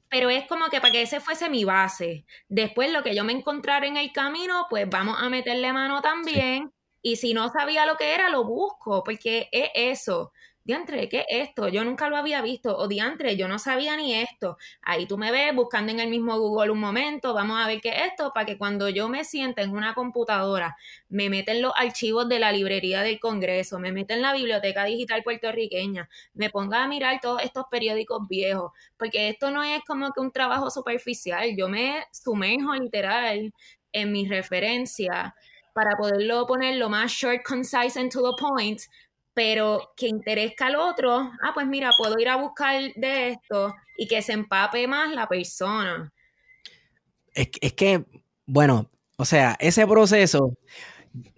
[0.10, 2.24] pero es como que para que ese fuese mi base.
[2.50, 6.72] Después lo que yo me encontrara en el camino, pues vamos a meterle mano también.
[7.02, 10.32] Y si no sabía lo que era, lo busco, porque es eso
[10.70, 11.68] diantre, ¿qué es esto?
[11.68, 14.58] Yo nunca lo había visto, o diantre, yo no sabía ni esto.
[14.84, 17.90] Ahí tú me ves buscando en el mismo Google un momento, vamos a ver qué
[17.90, 20.78] es esto, para que cuando yo me sienta en una computadora,
[21.10, 25.24] me meten los archivos de la librería del Congreso, me meten en la biblioteca digital
[25.24, 30.20] puertorriqueña, me ponga a mirar todos estos periódicos viejos, porque esto no es como que
[30.20, 33.52] un trabajo superficial, yo me sumerjo literal
[33.92, 35.34] en mi referencia
[35.74, 38.82] para poderlo poner lo más short, concise and to the point,
[39.40, 44.06] pero que interesa al otro, ah, pues mira, puedo ir a buscar de esto y
[44.06, 46.12] que se empape más la persona.
[47.34, 48.04] Es, que,
[48.46, 50.58] bueno, o sea, ese proceso,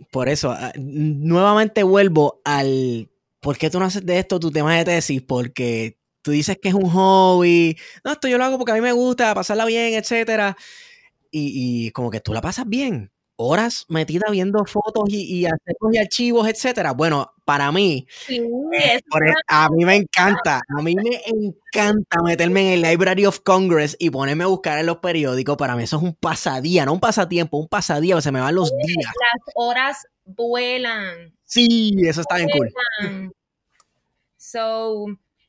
[0.09, 3.07] por eso, ah, nuevamente vuelvo al,
[3.39, 5.21] ¿por qué tú no haces de esto tu tema de tesis?
[5.21, 8.81] Porque tú dices que es un hobby, no, esto yo lo hago porque a mí
[8.81, 10.57] me gusta, pasarla bien, etcétera,
[11.29, 13.10] y como que tú la pasas bien
[13.41, 15.47] horas metida viendo fotos y, y
[15.91, 16.91] y archivos, etcétera.
[16.93, 18.39] Bueno, para mí, eh,
[18.71, 19.01] e,
[19.47, 24.09] a mí me encanta, a mí me encanta meterme en el Library of Congress y
[24.09, 25.57] ponerme a buscar en los periódicos.
[25.57, 28.71] Para mí eso es un pasadía, no un pasatiempo, un pasadía, se me van los
[28.71, 29.13] días.
[29.19, 31.33] Las horas vuelan.
[31.43, 32.71] Sí, eso está bien cool.
[34.37, 35.05] So,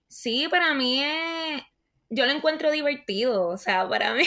[0.09, 1.62] sí, para mí es,
[2.11, 4.24] yo lo encuentro divertido, o sea, para mí.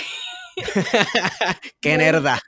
[1.81, 2.39] Qué nerda.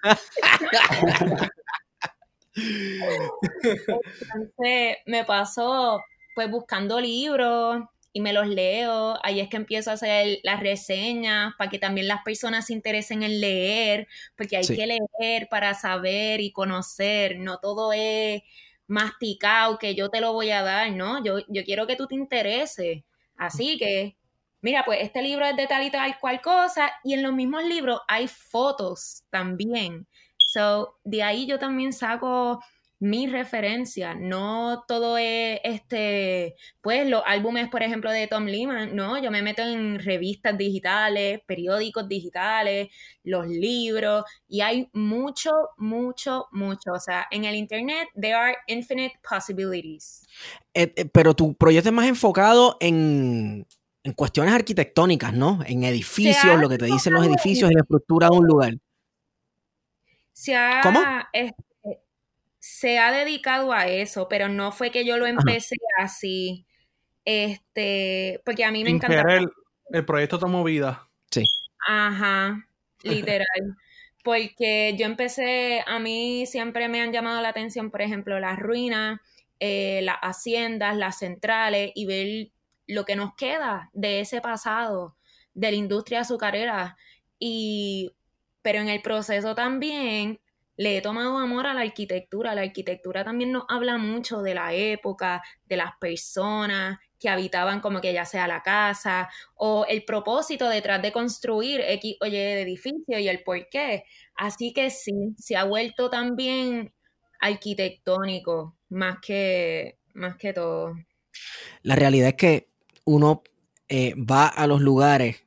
[4.33, 6.01] Entonces me pasó
[6.35, 9.17] pues buscando libros y me los leo.
[9.23, 13.23] Ahí es que empiezo a hacer las reseñas para que también las personas se interesen
[13.23, 17.37] en leer, porque hay que leer para saber y conocer.
[17.39, 18.41] No todo es
[18.87, 21.23] masticado que yo te lo voy a dar, ¿no?
[21.23, 23.03] Yo, yo quiero que tú te intereses.
[23.35, 24.15] Así que
[24.61, 27.63] mira, pues este libro es de tal y tal cual cosa, y en los mismos
[27.63, 30.07] libros hay fotos también.
[30.37, 32.59] So, de ahí yo también saco
[32.99, 39.21] mi referencia, no todo es este, pues los álbumes, por ejemplo, de Tom Lehman, no,
[39.21, 42.89] yo me meto en revistas digitales, periódicos digitales,
[43.23, 49.13] los libros, y hay mucho, mucho, mucho, o sea, en el internet there are infinite
[49.27, 50.25] possibilities.
[50.73, 53.67] Eh, eh, pero tu proyecto es más enfocado en,
[54.07, 55.59] en cuestiones arquitectónicas, ¿no?
[55.65, 58.73] En edificios, lo que te dicen los edificios y la estructura de un lugar.
[60.31, 61.01] se ha, ¿Cómo?
[61.33, 61.63] este,
[62.57, 66.65] se ha dedicado a eso, pero no fue que yo lo empecé así.
[67.25, 69.39] Este, porque a mí me encanta.
[69.91, 71.09] el proyecto tomó vida.
[71.85, 72.65] Ajá,
[73.03, 73.77] literal.
[74.23, 79.19] Porque yo empecé, a mí siempre me han llamado la atención, por ejemplo, las ruinas,
[79.59, 82.51] eh, las haciendas, las centrales y ver
[82.87, 85.15] lo que nos queda de ese pasado,
[85.53, 86.97] de la industria azucarera.
[87.39, 88.13] Y,
[88.61, 90.39] pero en el proceso también
[90.77, 92.55] le he tomado amor a la arquitectura.
[92.55, 97.99] La arquitectura también nos habla mucho de la época, de las personas que habitaban como
[97.99, 103.17] que ya sea la casa o el propósito detrás de construir X o Y edificio
[103.19, 104.03] y el por qué.
[104.35, 106.93] Así que sí, se ha vuelto también
[107.39, 110.93] arquitectónico más que, más que todo.
[111.81, 112.69] La realidad es que
[113.07, 113.43] uno
[113.89, 115.37] eh, va a los lugares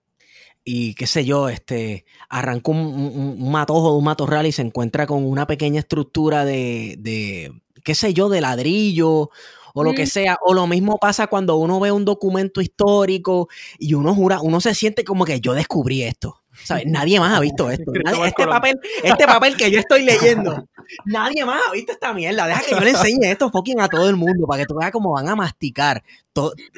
[0.64, 4.62] y qué sé yo, este, arranca un, un- un matojo de un matorral y se
[4.62, 7.52] encuentra con una pequeña estructura de, de,
[7.84, 9.30] qué sé yo, de ladrillo
[9.74, 10.08] o lo que Mm.
[10.08, 10.38] sea.
[10.44, 14.74] O lo mismo pasa cuando uno ve un documento histórico y uno jura, uno se
[14.74, 16.39] siente como que yo descubrí esto.
[16.52, 16.84] ¿Sabes?
[16.86, 17.92] Nadie más ha visto esto.
[18.04, 20.66] Nadie- este, papel, este papel que yo estoy leyendo.
[21.04, 22.46] Nadie más ha visto esta mierda.
[22.46, 24.90] Deja que yo le enseñe esto fucking a todo el mundo para que tú veas
[24.90, 26.02] cómo van a masticar.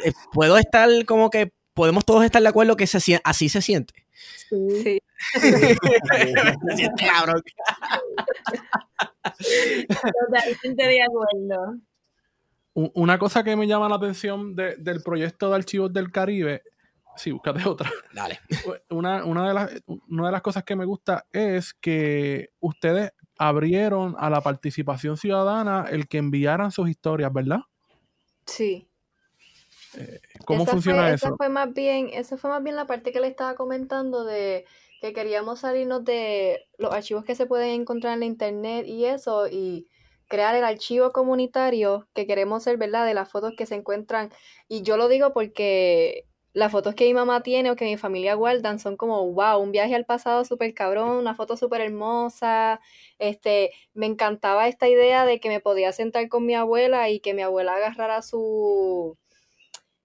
[0.04, 3.94] Eh, Puedo estar como que podemos todos estar de acuerdo que se así se siente.
[4.50, 5.00] Sí.
[5.40, 5.78] Se
[6.76, 7.42] siente cabrón.
[9.82, 11.76] Totalmente de acuerdo.
[12.74, 16.62] Una cosa que me llama la atención de- del proyecto de archivos del Caribe,
[17.16, 17.90] sí, búscate otra.
[18.12, 18.40] Dale.
[18.90, 19.70] Una, una, de las,
[20.08, 25.86] una de las cosas que me gusta es que ustedes abrieron a la participación ciudadana
[25.90, 27.60] el que enviaran sus historias, ¿verdad?
[28.46, 28.88] Sí.
[30.44, 31.26] ¿Cómo Esa funciona fue, eso?
[31.26, 34.64] Esa fue más bien, esa fue más bien la parte que le estaba comentando de
[35.00, 39.48] que queríamos salirnos de los archivos que se pueden encontrar en la internet y eso,
[39.48, 39.88] y
[40.28, 43.04] crear el archivo comunitario que queremos ser, ¿verdad?
[43.04, 44.30] De las fotos que se encuentran.
[44.68, 48.34] Y yo lo digo porque las fotos que mi mamá tiene o que mi familia
[48.34, 52.80] guardan son como, wow, un viaje al pasado súper cabrón, una foto súper hermosa.
[53.18, 57.34] Este, me encantaba esta idea de que me podía sentar con mi abuela y que
[57.34, 59.16] mi abuela agarrara su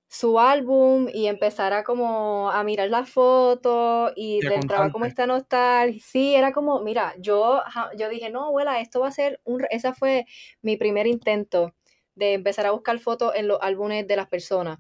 [0.10, 6.02] su álbum y empezara como a mirar las fotos y le entraba como esta nostalgia.
[6.04, 7.62] Sí, era como, mira, yo,
[7.98, 9.60] yo dije, no, abuela, esto va a ser un...
[9.60, 9.68] re-".
[9.72, 10.26] Ese fue
[10.62, 11.74] mi primer intento
[12.16, 14.80] de empezar a buscar fotos en los álbumes de las personas.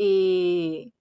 [0.00, 0.94] Y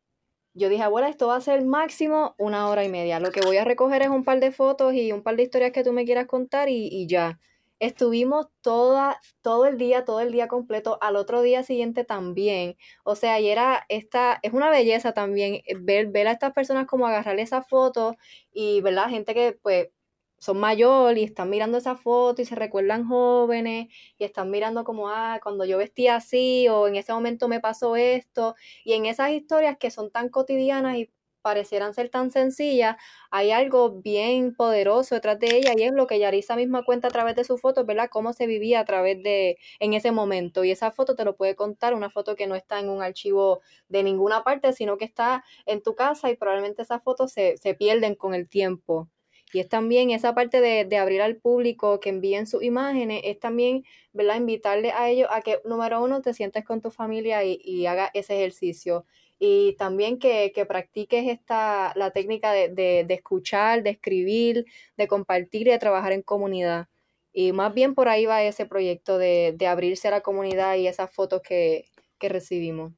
[0.56, 3.20] yo dije, abuela, esto va a ser máximo una hora y media.
[3.20, 5.72] Lo que voy a recoger es un par de fotos y un par de historias
[5.72, 7.40] que tú me quieras contar y, y ya.
[7.80, 12.76] Estuvimos toda, todo el día, todo el día completo, al otro día siguiente también.
[13.04, 17.06] O sea, y era esta, es una belleza también ver, ver a estas personas como
[17.06, 18.16] agarrar esa foto
[18.52, 19.10] y, ¿verdad?
[19.10, 19.90] Gente que pues
[20.40, 25.10] son mayor y están mirando esa foto y se recuerdan jóvenes y están mirando como,
[25.10, 28.56] ah, cuando yo vestía así o en ese momento me pasó esto.
[28.84, 32.98] Y en esas historias que son tan cotidianas y parecieran ser tan sencillas,
[33.32, 37.12] hay algo bien poderoso detrás de ella y es lo que Yarisa misma cuenta a
[37.12, 38.10] través de sus fotos, ¿verdad?
[38.12, 40.64] Cómo se vivía a través de, en ese momento.
[40.66, 43.62] Y esa foto te lo puede contar, una foto que no está en un archivo
[43.88, 47.74] de ninguna parte, sino que está en tu casa y probablemente esas fotos se, se
[47.76, 49.10] pierden con el tiempo.
[49.54, 53.40] Y es también esa parte de, de abrir al público que envíen sus imágenes, es
[53.40, 54.36] también, ¿verdad?
[54.36, 58.12] Invitarle a ellos a que, número uno, te sientes con tu familia y, y haga
[58.14, 59.06] ese ejercicio.
[59.40, 64.66] Y también que, que practiques esta, la técnica de, de, de escuchar, de escribir,
[64.98, 66.88] de compartir y de trabajar en comunidad.
[67.32, 70.88] Y más bien por ahí va ese proyecto de, de abrirse a la comunidad y
[70.88, 71.86] esas fotos que,
[72.18, 72.94] que recibimos.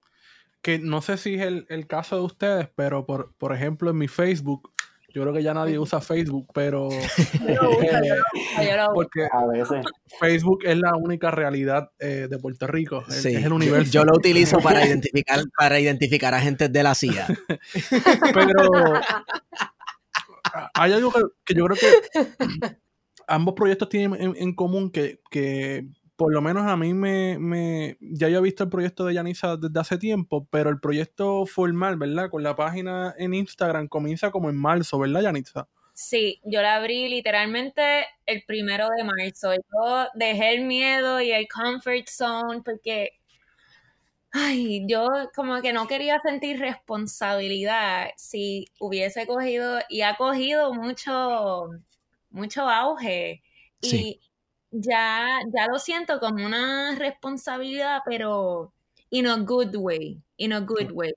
[0.61, 3.97] Que no sé si es el, el caso de ustedes, pero por, por ejemplo en
[3.97, 4.71] mi Facebook,
[5.13, 6.89] yo creo que ya nadie usa Facebook, pero
[8.93, 9.85] porque A veces.
[10.19, 13.35] Facebook es la única realidad eh, de Puerto Rico, es, Sí.
[13.35, 13.91] es el universo.
[13.91, 17.27] Yo lo utilizo para identificar, para identificar agentes de la CIA.
[18.33, 18.69] Pero
[20.73, 22.77] hay algo que, que yo creo que
[23.27, 25.87] ambos proyectos tienen en, en común que, que
[26.19, 29.57] por lo menos a mí me, me- ya yo he visto el proyecto de Yanisa
[29.57, 32.29] desde hace tiempo, pero el proyecto formal, ¿verdad?
[32.29, 35.69] Con la página en Instagram comienza como en marzo, ¿verdad, Yanisa?
[35.93, 39.53] Sí, yo la abrí literalmente el primero de marzo.
[39.53, 43.11] Yo dejé el miedo y el comfort zone porque,
[44.31, 51.69] ay, yo como que no quería sentir responsabilidad si hubiese cogido y ha cogido mucho,
[52.29, 53.41] mucho auge.
[53.81, 54.21] Y Sí.
[54.71, 58.73] Ya, ya lo siento como una responsabilidad, pero
[59.09, 61.13] in a good way, in a good way.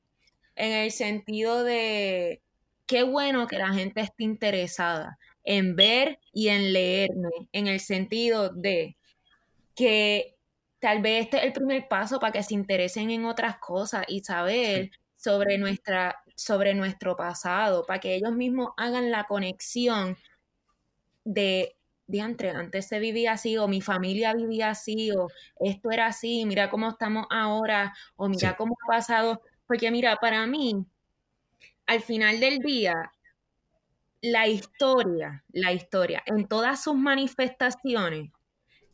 [0.56, 2.42] En el sentido de
[2.86, 8.50] qué bueno que la gente esté interesada, en ver y en leerme, en el sentido
[8.50, 8.96] de
[9.74, 10.36] que
[10.80, 14.20] tal vez este es el primer paso para que se interesen en otras cosas y
[14.20, 20.16] saber sobre, nuestra, sobre nuestro pasado, para que ellos mismos hagan la conexión
[21.24, 21.76] de,
[22.06, 25.28] diantre, antes se vivía así, o mi familia vivía así, o
[25.60, 29.42] esto era así, mira cómo estamos ahora, o mira cómo ha pasado.
[29.66, 30.86] Porque mira, para mí,
[31.86, 33.12] al final del día,
[34.22, 38.30] la historia, la historia, en todas sus manifestaciones,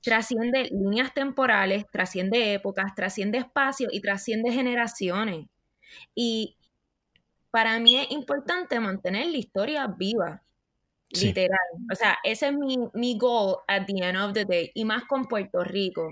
[0.02, 5.46] trasciende líneas temporales, trasciende épocas, trasciende espacios y trasciende generaciones.
[6.14, 6.56] Y
[7.50, 10.42] para mí es importante mantener la historia viva,
[11.10, 11.58] literal.
[11.92, 15.04] O sea, ese es mi, mi goal at the end of the day, y más
[15.04, 16.08] con Puerto Rico,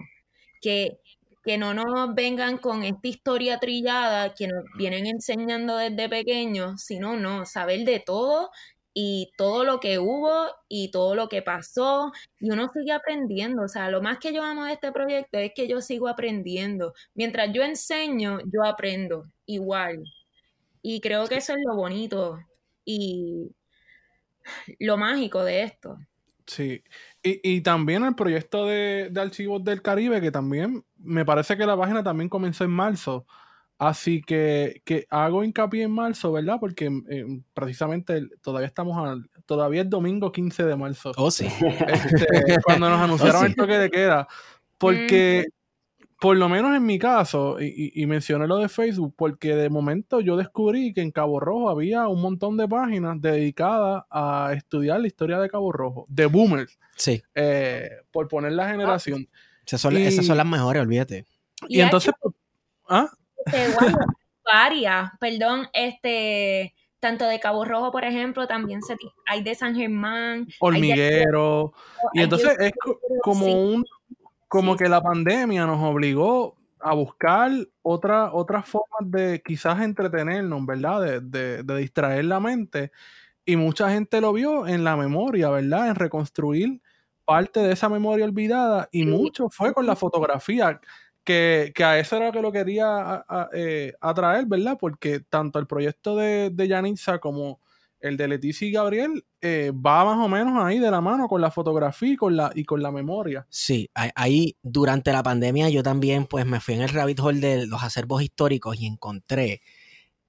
[0.61, 0.99] que,
[1.45, 7.17] que no nos vengan con esta historia trillada que nos vienen enseñando desde pequeños, sino
[7.17, 8.51] no, saber de todo
[8.99, 13.63] y todo lo que hubo y todo lo que pasó y uno sigue aprendiendo.
[13.65, 16.95] O sea, lo más que yo amo de este proyecto es que yo sigo aprendiendo.
[17.15, 20.03] Mientras yo enseño, yo aprendo igual.
[20.81, 22.39] Y creo que eso es lo bonito
[22.87, 23.51] y
[24.79, 25.99] lo mágico de esto.
[26.47, 26.83] Sí,
[27.23, 31.67] y, y también el proyecto de, de, Archivos del Caribe, que también me parece que
[31.67, 33.27] la página también comenzó en marzo.
[33.79, 36.57] Así que, que hago hincapié en marzo, ¿verdad?
[36.59, 41.13] Porque eh, precisamente todavía estamos al, todavía es domingo 15 de marzo.
[41.17, 41.47] Oh, sí.
[41.47, 43.47] Este, cuando nos anunciaron oh, sí.
[43.47, 44.29] el toque de queda.
[44.79, 45.53] Porque, mm.
[46.21, 50.21] Por lo menos en mi caso, y, y, mencioné lo de Facebook, porque de momento
[50.21, 55.07] yo descubrí que en Cabo Rojo había un montón de páginas dedicadas a estudiar la
[55.07, 56.79] historia de Cabo Rojo, de boomers.
[56.97, 57.23] Sí.
[57.35, 59.29] Eh, por poner la generación.
[59.67, 61.27] Esas son, y, esas son las mejores, olvídate.
[61.69, 62.15] Y, y entonces,
[62.89, 63.11] ¿ah?
[63.45, 63.77] Este,
[64.45, 68.97] varias, perdón, este, tanto de Cabo Rojo, por ejemplo, también se,
[69.27, 70.49] hay de San Germán.
[70.61, 71.75] Hormiguero.
[72.15, 72.73] De, y entonces es
[73.23, 73.85] como un,
[74.49, 74.85] como sí.
[74.85, 77.51] que la pandemia nos obligó a buscar
[77.83, 81.03] otra, otras formas de quizás entretenernos, ¿verdad?
[81.03, 82.93] De, de, de, distraer la mente.
[83.45, 85.89] Y mucha gente lo vio en la memoria, ¿verdad?
[85.89, 86.81] En reconstruir
[87.25, 88.89] parte de esa memoria olvidada.
[88.93, 89.07] Y sí.
[89.07, 90.81] mucho fue con la fotografía
[91.25, 94.77] que, que, a eso era lo que lo quería a, a, eh, atraer, ¿verdad?
[94.79, 97.61] Porque tanto el proyecto de, de Yanitza como
[98.07, 101.41] el de Leticia y Gabriel eh, va más o menos ahí de la mano con
[101.41, 103.47] la fotografía y con la, y con la memoria.
[103.49, 107.67] Sí, ahí durante la pandemia yo también pues me fui en el rabbit hole de
[107.67, 109.61] los acervos históricos y encontré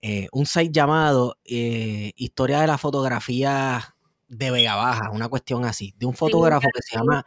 [0.01, 3.96] eh, un site llamado eh, Historia de la Fotografía
[4.27, 7.25] de Vega Baja, una cuestión así, de un fotógrafo que se llama.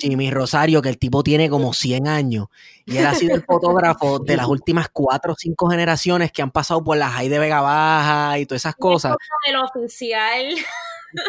[0.00, 2.48] Jimmy Rosario, que el tipo tiene como 100 años,
[2.86, 6.50] y él ha sido el fotógrafo de las últimas cuatro o cinco generaciones que han
[6.50, 9.14] pasado por las high de Vega Baja y todas esas cosas.
[9.46, 10.56] El oficial.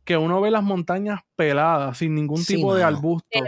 [0.04, 2.78] que uno ve las montañas peladas, sin ningún sí, tipo mano.
[2.78, 3.40] de arbusto.
[3.40, 3.44] Uh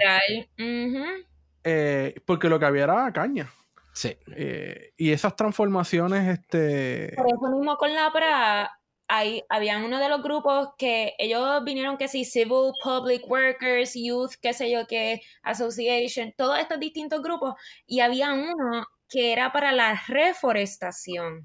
[0.58, 1.26] -huh.
[1.64, 3.52] eh, porque lo que había era caña.
[3.94, 4.18] Sí.
[4.36, 7.14] Eh, y esas transformaciones, este...
[7.16, 11.98] Por eso mismo con la PRA, hay, habían uno de los grupos que ellos vinieron
[11.98, 17.54] que sí, Civil Public Workers, Youth, qué sé yo qué, Association, todos estos distintos grupos,
[17.86, 21.44] y había uno que era para la reforestación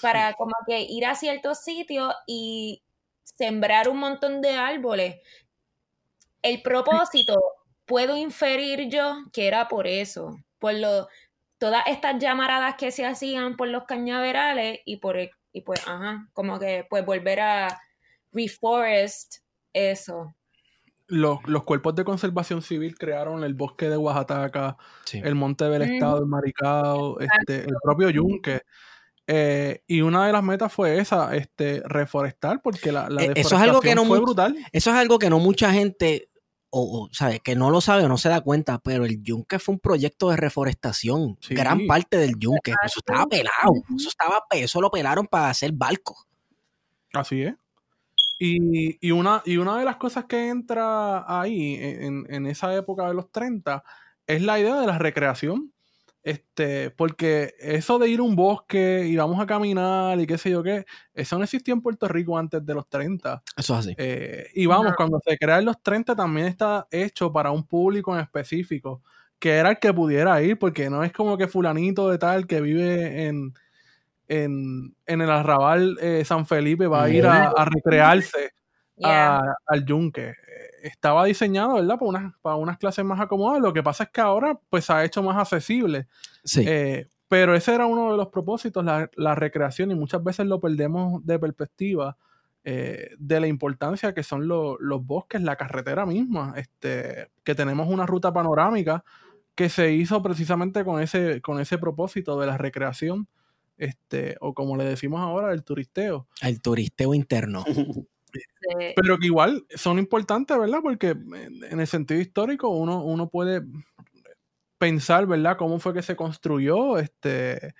[0.00, 2.82] para como que ir a ciertos sitios y
[3.22, 5.16] sembrar un montón de árboles.
[6.42, 7.34] El propósito,
[7.86, 11.08] puedo inferir yo que era por eso, por lo,
[11.58, 15.16] todas estas llamaradas que se hacían por los cañaverales y por
[15.52, 17.80] y pues, ajá, como que pues volver a
[18.32, 19.36] reforest
[19.72, 20.34] Eso.
[21.06, 25.20] Los, los cuerpos de conservación civil crearon el bosque de Oaxaca, Sí.
[25.22, 25.82] el Monte del.
[25.82, 28.62] Estado, el Maricao, este, el propio Yunque.
[29.26, 33.56] Eh, y una de las metas fue esa, este, reforestar, porque la, la Eh, eso
[33.56, 34.56] es algo que deforestación no fue brutal.
[34.72, 36.28] Eso es algo que no mucha gente,
[36.70, 37.40] o, o, ¿sabe?
[37.40, 40.28] Que no lo sabe o no se da cuenta, pero el yunque fue un proyecto
[40.28, 41.38] de reforestación.
[41.40, 41.54] Sí.
[41.54, 42.72] Gran parte del yunque.
[42.84, 43.72] Eso estaba pelado.
[43.96, 46.26] Eso, estaba, eso lo pelaron para hacer barcos.
[47.14, 47.54] Así es.
[48.38, 53.06] Y, y una, y una de las cosas que entra ahí en, en esa época
[53.08, 53.82] de los 30
[54.26, 55.73] es la idea de la recreación.
[56.24, 60.50] Este, porque eso de ir a un bosque y vamos a caminar y qué sé
[60.50, 63.42] yo qué, eso no existía en Puerto Rico antes de los 30.
[63.56, 63.94] Eso es así.
[63.98, 64.94] Eh, y vamos, No.
[64.96, 69.02] cuando se crea en los 30 también está hecho para un público en específico,
[69.38, 72.62] que era el que pudiera ir, porque no es como que fulanito de tal que
[72.62, 73.52] vive en,
[74.28, 78.52] en, en el arrabal eh, San Felipe va a ir a, a recrearse
[78.96, 79.38] Yeah.
[79.40, 80.34] a- al yunque.
[80.84, 81.98] Estaba diseñado, ¿verdad?
[81.98, 83.62] Para unas, para unas clases más acomodadas.
[83.62, 86.06] Lo que pasa es que ahora pues se ha hecho más accesible.
[86.44, 86.62] Sí.
[86.66, 90.60] Eh, pero ese era uno de los propósitos, la, la recreación, y muchas veces lo
[90.60, 92.16] perdemos de perspectiva
[92.64, 97.88] eh, de la importancia que son lo- los bosques, la carretera misma, este, que tenemos
[97.88, 99.04] una ruta panorámica
[99.54, 103.26] que se hizo precisamente con ese, con ese propósito de la recreación,
[103.78, 106.26] este, o como le decimos ahora, el turisteo.
[106.42, 107.64] el turisteo interno.
[108.96, 110.80] Pero que igual son importantes, ¿verdad?
[110.82, 113.62] Porque en en el sentido histórico uno, uno puede
[114.78, 115.56] pensar, ¿verdad?
[115.56, 117.74] Cómo fue que se construyó, este,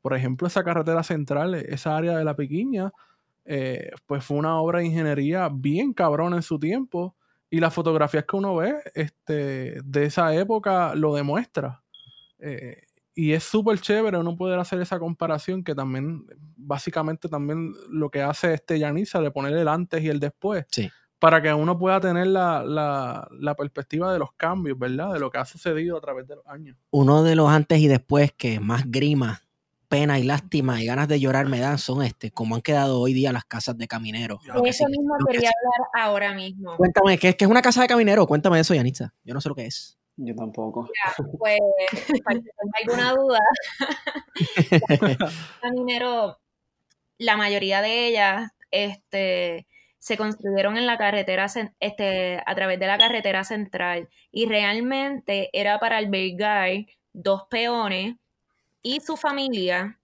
[0.00, 2.92] por ejemplo, esa carretera central, esa área de la Piquiña,
[3.44, 7.14] eh, pues fue una obra de ingeniería bien cabrona en su tiempo
[7.50, 11.82] y las fotografías que uno ve este, de esa época lo demuestra.
[12.38, 12.85] Eh,
[13.16, 16.24] y es súper chévere uno poder hacer esa comparación que también,
[16.56, 20.66] básicamente también lo que hace este Yanisa de poner el antes y el después.
[20.70, 20.88] Sí.
[21.18, 25.14] Para que uno pueda tener la, la, la perspectiva de los cambios, ¿verdad?
[25.14, 26.76] De lo que ha sucedido a través de los años.
[26.90, 29.40] Uno de los antes y después que más grima,
[29.88, 33.14] pena y lástima y ganas de llorar me dan son este, como han quedado hoy
[33.14, 34.40] día las casas de camineros.
[34.44, 36.76] De eso sí- mismo quería hablar ahora mismo.
[36.76, 38.26] Cuéntame, ¿qué, es- qué es una casa de caminero?
[38.26, 39.14] Cuéntame eso, Yanitza.
[39.24, 39.96] Yo no sé lo que es.
[40.16, 40.88] Yo tampoco.
[41.38, 41.58] Pues,
[42.24, 43.38] para que tenga alguna duda,
[45.60, 46.38] caminero,
[47.18, 49.66] la mayoría de ellas, este,
[49.98, 51.46] se construyeron en la carretera,
[51.80, 58.14] este, a través de la carretera central y realmente era para albergar dos peones
[58.82, 59.98] y su familia,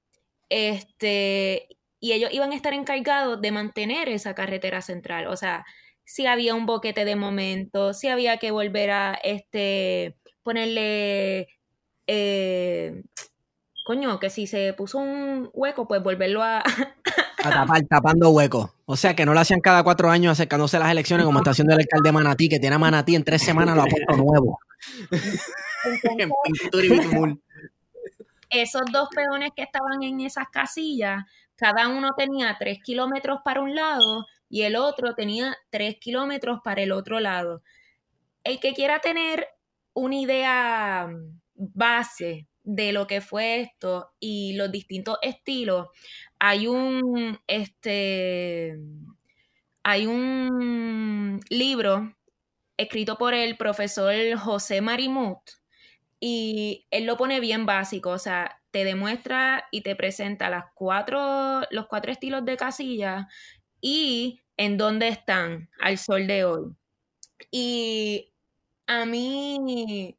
[0.48, 1.68] este,
[2.00, 5.64] y ellos iban a estar encargados de mantener esa carretera central, o sea,
[6.04, 11.48] si había un boquete de momento, si había que volver a, este, ponerle,
[12.06, 13.02] eh,
[13.84, 16.62] coño, que si se puso un hueco, pues volverlo a,
[17.44, 18.70] A tapar, tapando huecos.
[18.84, 21.50] O sea, que no lo hacían cada cuatro años acercándose a las elecciones como está
[21.52, 24.16] haciendo el alcalde de Manatí, que tiene a Manatí en tres semanas lo ha puesto
[24.16, 24.58] nuevo.
[28.50, 31.24] Esos dos peones que estaban en esas casillas,
[31.56, 36.82] cada uno tenía tres kilómetros para un lado y el otro tenía tres kilómetros para
[36.82, 37.62] el otro lado.
[38.44, 39.46] El que quiera tener
[39.94, 41.08] una idea
[41.54, 45.88] base de lo que fue esto y los distintos estilos,
[46.38, 48.78] hay un este
[49.82, 52.14] hay un libro
[52.76, 55.40] escrito por el profesor José Marimut
[56.20, 61.62] y él lo pone bien básico, o sea, te demuestra y te presenta las cuatro,
[61.70, 63.28] los cuatro estilos de casilla
[63.80, 66.76] y en dónde están al sol de hoy.
[67.50, 68.32] Y
[68.86, 70.16] a mí,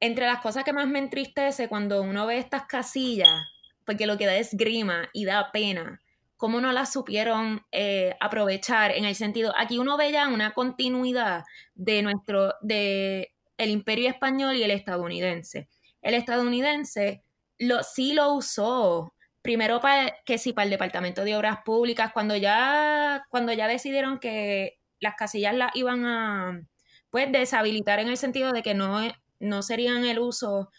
[0.00, 3.46] entre las cosas que más me entristece cuando uno ve estas casillas,
[3.84, 6.00] porque lo que da es grima y da pena,
[6.36, 11.44] cómo no las supieron eh, aprovechar en el sentido, aquí uno ve ya una continuidad
[11.74, 15.68] de nuestro, de el imperio español y el estadounidense.
[16.00, 17.22] El estadounidense
[17.58, 22.36] lo, sí lo usó, primero para que sí, para el Departamento de Obras Públicas, cuando
[22.36, 26.62] ya, cuando ya decidieron que las casillas las iban a
[27.10, 29.00] pues deshabilitar en el sentido de que no,
[29.38, 30.70] no serían el uso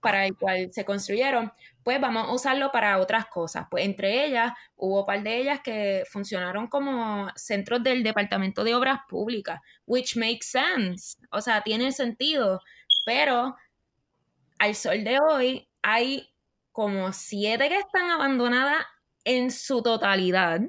[0.00, 1.50] para el cual se construyeron,
[1.82, 3.66] pues vamos a usarlo para otras cosas.
[3.70, 8.74] Pues entre ellas hubo un par de ellas que funcionaron como centros del Departamento de
[8.74, 12.60] Obras Públicas, which makes sense, o sea, tiene sentido,
[13.06, 13.56] pero
[14.58, 16.33] al sol de hoy hay
[16.74, 18.84] como siete que están abandonadas
[19.24, 20.60] en su totalidad.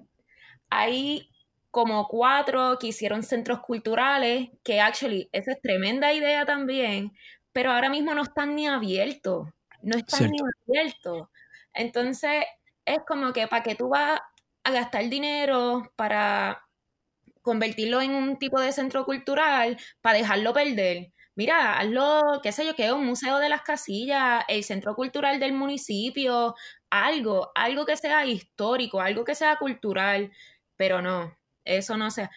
[0.70, 1.32] Hay
[1.72, 7.12] como cuatro que hicieron centros culturales, que actually, esa es tremenda idea también,
[7.52, 9.48] pero ahora mismo no están ni abiertos,
[9.82, 10.46] no están Cierto.
[10.68, 11.28] ni abiertos.
[11.74, 12.46] Entonces,
[12.86, 14.22] es como que para que tú vas
[14.64, 16.68] a gastar dinero para
[17.42, 21.14] convertirlo en un tipo de centro cultural para dejarlo perder.
[21.36, 25.54] Mira, hazlo, qué sé yo, que un museo de las casillas, el centro cultural del
[25.54, 26.56] municipio,
[26.90, 30.32] algo, algo que sea histórico, algo que sea cultural,
[30.78, 32.32] pero no, eso no sea.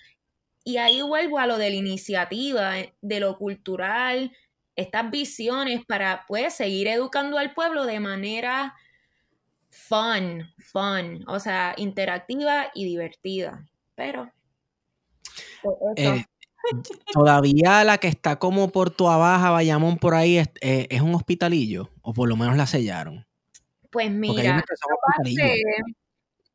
[0.65, 4.33] Y ahí vuelvo a lo de la iniciativa, eh, de lo cultural,
[4.77, 8.75] estas visiones para pues seguir educando al pueblo de manera
[9.71, 13.67] fun, fun, o sea, interactiva y divertida.
[13.95, 14.33] Pero
[15.63, 16.25] pues, eh,
[17.13, 21.15] todavía la que está como por tu abajo, Bayamón por ahí, es, eh, es, un
[21.15, 23.27] hospitalillo, o por lo menos la sellaron.
[23.91, 24.65] Pues mira,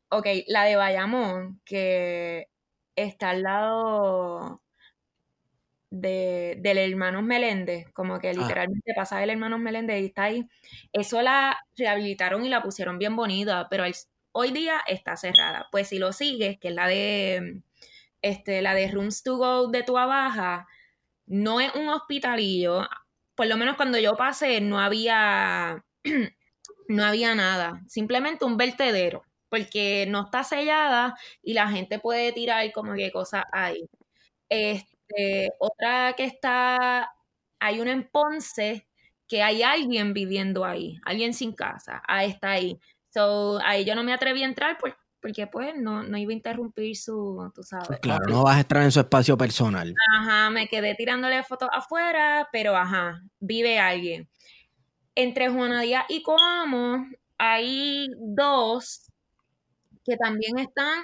[0.09, 2.47] ok, la de Bayamón, que
[2.95, 4.61] está al lado
[5.89, 8.33] de, del Hermanos Meléndez, como que ah.
[8.33, 10.47] literalmente pasa el Hermanos Meléndez y está ahí.
[10.91, 13.83] Eso la rehabilitaron y la pusieron bien bonita, pero
[14.31, 15.67] hoy día está cerrada.
[15.71, 17.61] Pues si lo sigues, que es la de
[18.23, 20.67] este, la de Rooms to Go de tu Baja,
[21.27, 22.87] no es un hospitalillo.
[23.35, 25.83] Por lo menos cuando yo pasé no había
[26.87, 32.71] no había nada, simplemente un vertedero, porque no está sellada y la gente puede tirar
[32.73, 33.87] como que cosas ahí.
[34.49, 37.11] Este, otra que está,
[37.59, 38.87] hay una en Ponce
[39.27, 42.79] que hay alguien viviendo ahí, alguien sin casa, ahí está ahí.
[43.09, 44.97] So, ahí yo no me atreví a entrar porque
[45.51, 47.99] pues no, no iba a interrumpir su, tú sabes.
[48.01, 49.93] Claro, no vas a entrar en su espacio personal.
[50.19, 54.29] Ajá, me quedé tirándole fotos afuera, pero ajá, vive alguien
[55.15, 57.05] entre Juana Díaz y Coamo
[57.37, 59.11] hay dos
[60.05, 61.03] que también están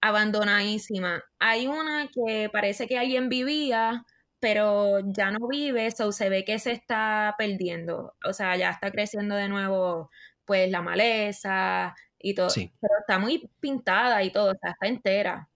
[0.00, 1.22] abandonadísimas.
[1.38, 4.04] Hay una que parece que alguien vivía,
[4.40, 8.14] pero ya no vive, eso se ve que se está perdiendo.
[8.24, 10.10] O sea, ya está creciendo de nuevo,
[10.44, 12.48] pues, la maleza y todo.
[12.54, 15.48] Pero está muy pintada y todo, o sea, está entera.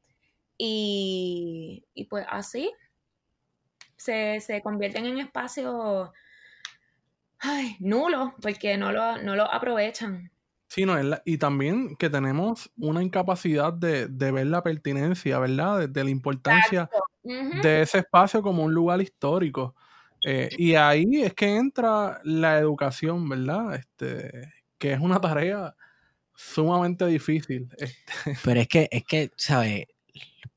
[0.58, 2.70] Y, y pues así
[3.96, 6.10] se, se convierten en espacios
[7.42, 10.30] ay, nulo, porque no lo, no lo aprovechan.
[10.68, 10.94] Sí, no,
[11.26, 15.86] y también que tenemos una incapacidad de, ver la pertinencia, ¿verdad?
[15.86, 16.88] De, la importancia
[17.22, 19.74] de ese espacio como un lugar histórico.
[20.24, 23.74] Eh, y ahí es que entra la educación, ¿verdad?
[23.74, 25.74] Este, que es una tarea
[26.42, 27.68] sumamente difícil.
[27.76, 28.38] Este.
[28.44, 29.86] Pero es que, es que, ¿sabes?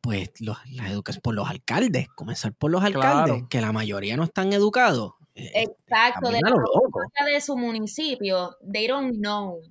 [0.01, 4.53] Pues la educación por los alcaldes, comenzar por los alcaldes, que la mayoría no están
[4.53, 5.13] educados.
[5.36, 9.61] Eh, Exacto, de la de su municipio, they don't know.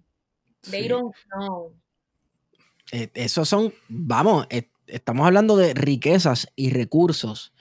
[0.71, 1.75] They don't know.
[2.93, 7.53] Eh, esos son, vamos, eh, estamos hablando de riquezas y recursos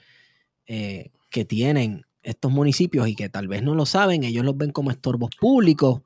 [0.66, 4.90] que tienen estos municipios y que tal vez no lo saben, ellos los ven como
[4.90, 6.02] estorbos públicos.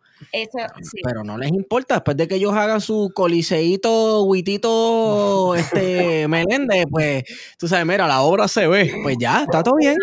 [1.03, 7.25] Pero no les importa, después de que ellos hagan su coliseíto, huitito, este, Meléndez, pues,
[7.59, 9.97] tú sabes, mira, la obra se ve, pues ya, está todo bien.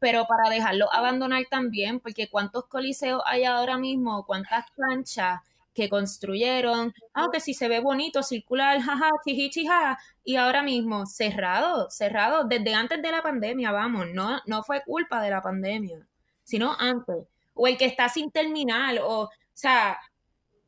[0.00, 5.40] Pero para dejarlo abandonar también, porque cuántos coliseos hay ahora mismo, cuántas canchas
[5.78, 9.10] que construyeron, ah, que si se ve bonito, circular, jaja,
[9.50, 14.82] chija, y ahora mismo cerrado, cerrado, desde antes de la pandemia, vamos, no, no fue
[14.84, 16.04] culpa de la pandemia,
[16.42, 19.98] sino antes, o el que está sin terminar, o, o sea,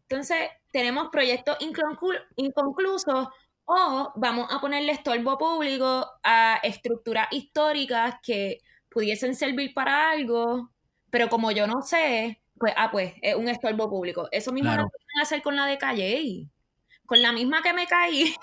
[0.09, 1.57] entonces tenemos proyectos
[2.36, 3.28] inconclusos
[3.64, 8.59] o vamos a ponerle estorbo público a estructuras históricas que
[8.91, 10.70] pudiesen servir para algo,
[11.11, 14.28] pero como yo no sé, pues, ah, pues, es un estorbo público.
[14.32, 16.49] Eso mismo lo pueden hacer con la de Calle.
[17.07, 18.34] Con la misma que me caí.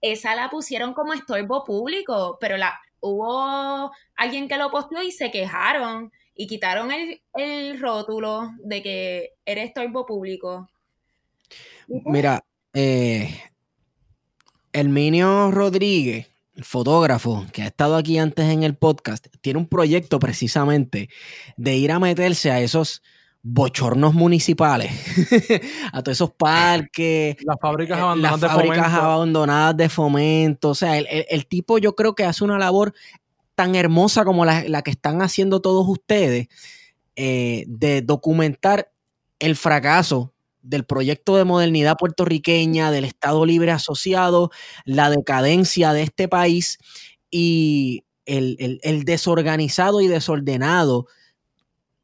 [0.00, 5.30] Esa la pusieron como estorbo público, pero la hubo alguien que lo posteó y se
[5.30, 10.68] quejaron y quitaron el, el rótulo de que era estorbo público.
[11.88, 13.28] Mira, eh,
[14.72, 16.30] Herminio Rodríguez
[16.62, 21.08] fotógrafo que ha estado aquí antes en el podcast, tiene un proyecto precisamente
[21.56, 23.02] de ir a meterse a esos
[23.42, 24.92] bochornos municipales,
[25.92, 30.70] a todos esos parques, las fábricas eh, abandonadas, las fábricas abandonadas de fomento.
[30.70, 32.92] O sea, el, tipo yo creo que hace una labor
[33.60, 36.48] tan hermosa como la, que están haciendo todos ustedes
[37.14, 38.90] eh, de documentar
[39.38, 40.32] el fracaso
[40.62, 44.50] del proyecto de modernidad puertorriqueña, del Estado Libre Asociado,
[44.86, 46.78] la decadencia de este país
[47.30, 51.06] y el, desorganizado y desordenado,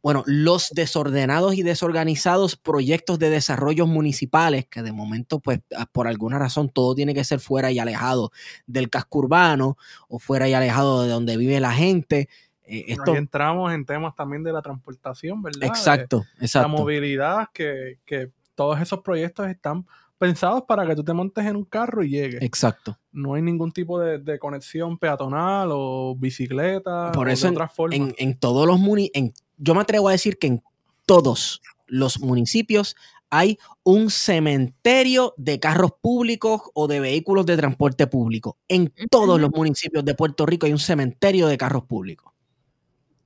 [0.06, 6.38] bueno, los desordenados y desorganizados proyectos de desarrollo municipales, que de momento, pues, por alguna
[6.38, 8.30] razón, todo tiene que ser fuera y alejado
[8.68, 9.76] del casco urbano
[10.06, 12.28] o fuera y alejado de donde vive la gente.
[12.62, 13.16] Eh, esto...
[13.16, 15.64] entramos en temas también de la transportación, ¿verdad?
[15.64, 16.68] Exacto, exacto.
[16.68, 19.86] La movilidad que, que todos esos proyectos están
[20.18, 22.42] pensados para que tú te montes en un carro y llegues.
[22.42, 22.96] Exacto.
[23.10, 27.68] No hay ningún tipo de, de conexión peatonal o bicicleta Por o eso de otra
[27.68, 27.96] forma.
[27.96, 30.62] En, en todos los municipios, yo me atrevo a decir que en
[31.06, 32.96] todos los municipios
[33.30, 38.56] hay un cementerio de carros públicos o de vehículos de transporte público.
[38.68, 42.32] En todos los municipios de Puerto Rico hay un cementerio de carros públicos.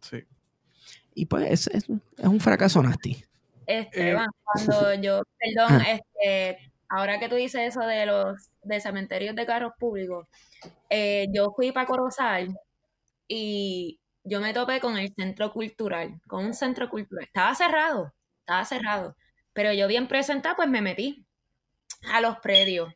[0.01, 0.25] Sí.
[1.15, 1.85] Y pues es, es-
[2.19, 3.23] es un fracaso nasty.
[3.67, 5.93] Esteban, Eh, cuando yo, perdón, Ah.
[5.93, 10.27] este, ahora que tú dices eso de los de cementerios de carros públicos,
[10.89, 12.55] eh, yo fui para Corozal
[13.29, 13.99] y
[14.31, 17.25] yo me topé con el centro cultural, con un centro cultural.
[17.27, 19.17] Estaba cerrado, estaba cerrado,
[19.53, 21.27] pero yo bien presentada, pues me metí
[22.13, 22.95] a los predios.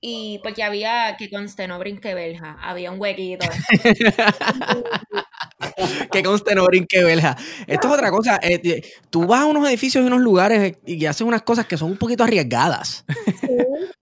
[0.00, 3.46] Y porque había, que conste, no brinque verja, había un huequito.
[6.12, 7.36] que conste no brinque belja.
[7.66, 8.38] Esto es otra cosa.
[8.42, 11.66] eh, eh, tú vas a unos edificios y unos lugares eh, y haces unas cosas
[11.66, 13.04] que son un poquito arriesgadas.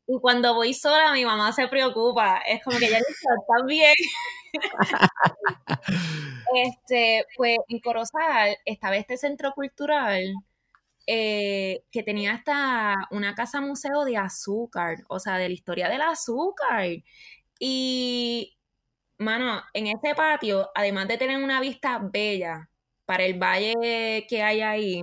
[0.07, 2.39] Y cuando voy sola, mi mamá se preocupa.
[2.47, 3.95] Es como que ya estás bien.
[6.55, 10.23] este, pues en Corozal estaba este centro cultural
[11.07, 16.03] eh, que tenía hasta una casa museo de azúcar, o sea, de la historia del
[16.03, 16.87] azúcar.
[17.59, 18.57] Y,
[19.23, 22.69] mano, en ese patio, además de tener una vista bella
[23.07, 25.03] para el valle que hay ahí,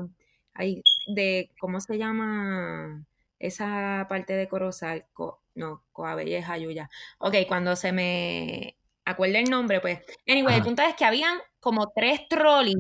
[0.54, 3.04] hay de, ¿cómo se llama?
[3.40, 6.90] Esa parte de Corozal, Co- no, Coabella es Jayuya.
[7.20, 10.00] Ok, cuando se me acuerde el nombre, pues.
[10.28, 12.76] Anyway, el punto es que habían como tres trolleys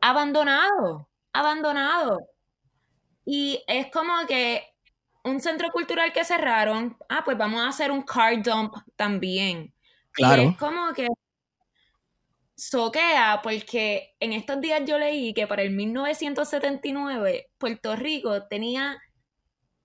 [0.00, 2.20] abandonados, abandonados.
[3.24, 4.62] Y es como que
[5.24, 9.72] un centro cultural que cerraron, ah, pues vamos a hacer un car dump también.
[10.16, 11.08] Y es como que
[12.56, 18.96] soquea porque en estos días yo leí que para el 1979 Puerto Rico tenía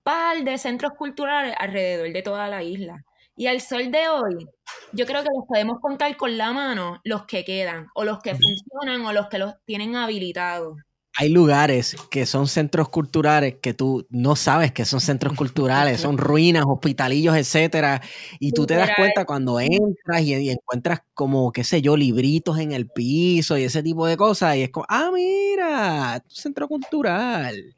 [0.02, 3.04] par de centros culturales alrededor de toda la isla.
[3.36, 4.46] Y al sol de hoy,
[4.92, 8.34] yo creo que los podemos contar con la mano los que quedan, o los que
[8.34, 10.76] funcionan, o los que los tienen habilitados.
[11.16, 16.16] Hay lugares que son centros culturales que tú no sabes que son centros culturales, son
[16.16, 18.00] ruinas, hospitalillos, etcétera,
[18.38, 22.72] y tú te das cuenta cuando entras y, encuentras como, qué sé yo, libritos en
[22.72, 27.74] el piso y ese tipo de cosas, y es como, ah, mira, centro cultural.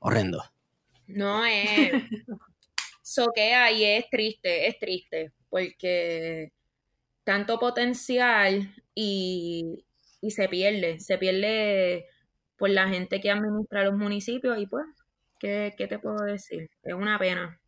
[0.00, 0.42] Horrendo.
[1.06, 1.92] No es.
[3.02, 6.52] Soquea y es triste, es triste, porque
[7.24, 9.84] tanto potencial y,
[10.20, 12.06] y se pierde, se pierde
[12.60, 14.86] por la gente que administra los municipios y pues,
[15.40, 16.70] ¿qué, qué te puedo decir?
[16.84, 17.60] Es una pena.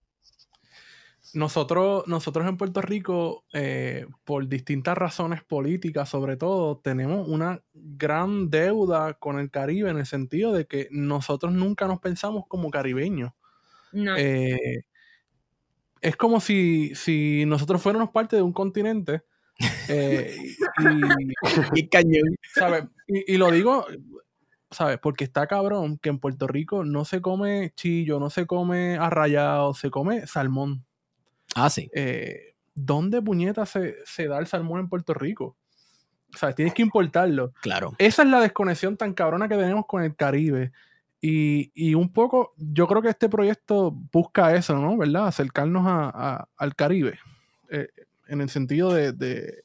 [1.35, 8.51] Nosotros, nosotros en Puerto Rico, eh, por distintas razones políticas, sobre todo, tenemos una gran
[8.51, 13.33] deuda con el Caribe en el sentido de que nosotros nunca nos pensamos como caribeños.
[13.93, 14.83] No, Eh,
[16.01, 19.23] es como si, si nosotros fuéramos parte de un continente.
[19.89, 20.37] eh,
[20.79, 22.37] y, Y cañón.
[22.55, 22.85] ¿sabes?
[23.07, 23.87] Y, y lo digo,
[24.73, 24.99] ¿sabes?
[24.99, 29.75] Porque está cabrón que en Puerto Rico no se come chillo, no se come arrayado,
[29.75, 30.85] se come salmón.
[31.55, 31.89] Ah, sí.
[31.95, 35.57] Eh, ¿Dónde puñeta se, se da el salmón en Puerto Rico?
[36.35, 36.57] ¿Sabes?
[36.57, 37.53] Tienes que importarlo.
[37.61, 37.93] Claro.
[37.99, 40.73] Esa es la desconexión tan cabrona que tenemos con el Caribe.
[41.21, 44.97] Y, y un poco, yo creo que este proyecto busca eso, ¿no?
[44.97, 45.27] ¿Verdad?
[45.29, 47.19] Acercarnos a- a- al Caribe.
[47.71, 47.89] Eh,
[48.29, 49.62] en el sentido de, de-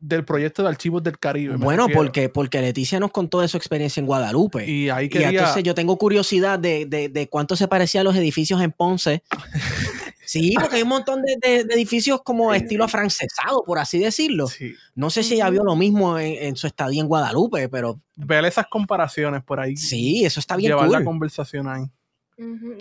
[0.00, 1.56] del proyecto de archivos del Caribe.
[1.56, 4.64] Bueno, porque, porque Leticia nos contó de su experiencia en Guadalupe.
[4.68, 5.28] Y, Y ahí quería...
[5.30, 9.22] entonces yo tengo curiosidad de, de, de cuánto se parecían los edificios en Ponce.
[10.24, 14.46] Sí, porque hay un montón de, de- de edificios como estilo afrancesado, por así decirlo.
[14.46, 14.74] Sí.
[14.94, 18.44] No sé si ella vio lo mismo en, en su estadía en Guadalupe, pero Ver
[18.44, 19.76] esas comparaciones por ahí.
[19.76, 21.82] sí, eso está bien Llevar la conversación ahí.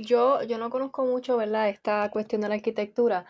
[0.02, 1.70] Yo, yo no conozco mucho, ¿verdad?
[1.70, 3.26] Esta cuestión de la arquitectura,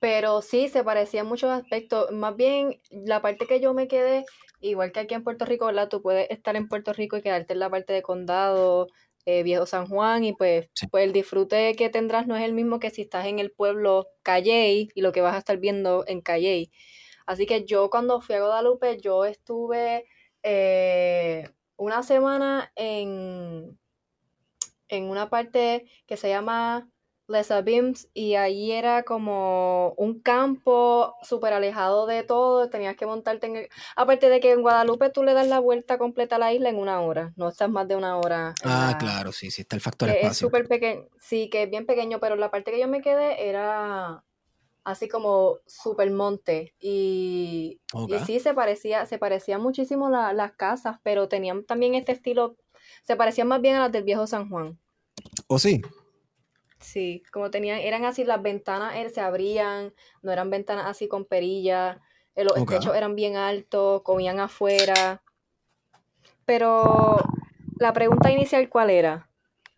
[0.00, 2.10] pero sí se parecía en muchos aspectos.
[2.12, 4.24] Más bien, la parte que yo me quedé,
[4.60, 5.88] igual que aquí en Puerto Rico, ¿verdad?
[5.88, 8.88] Tú puedes estar en Puerto Rico y quedarte en la parte de condado,
[9.26, 10.86] eh, Viejo San Juan, y pues, Sí.
[10.88, 14.06] pues el disfrute que tendrás no es el mismo que si estás en el pueblo
[14.22, 16.70] Calley y lo que vas a estar viendo en Calley.
[17.26, 20.06] Así que yo cuando fui a Guadalupe, yo estuve
[20.42, 23.78] eh, una semana en,
[24.88, 26.88] en una parte que se llama
[27.28, 33.46] Les Abims y ahí era como un campo súper alejado de todo, tenías que montarte
[33.46, 33.68] en el...
[33.96, 36.76] Aparte de que en Guadalupe tú le das la vuelta completa a la isla en
[36.76, 38.54] una hora, no estás más de una hora.
[38.64, 40.48] Ah, la- claro, sí, sí, está el factor que es espacio.
[40.48, 44.24] súper pequeño, sí, que es bien pequeño, pero la parte que yo me quedé era
[44.84, 50.96] así como súper monte y, y sí se parecía, se parecían muchísimo la- las casas,
[51.02, 52.56] pero tenían también este estilo,
[53.02, 54.78] se parecían más bien a las del viejo San Juan.
[55.46, 55.82] ¿O sí?
[56.80, 61.24] Sí, como tenían, eran así, las ventanas eh, se abrían, no eran ventanas así con
[61.24, 62.00] perilla,
[62.36, 65.22] eh, los techos eran bien altos, comían afuera.
[66.44, 67.16] Pero
[67.78, 69.28] la pregunta inicial, ¿cuál era?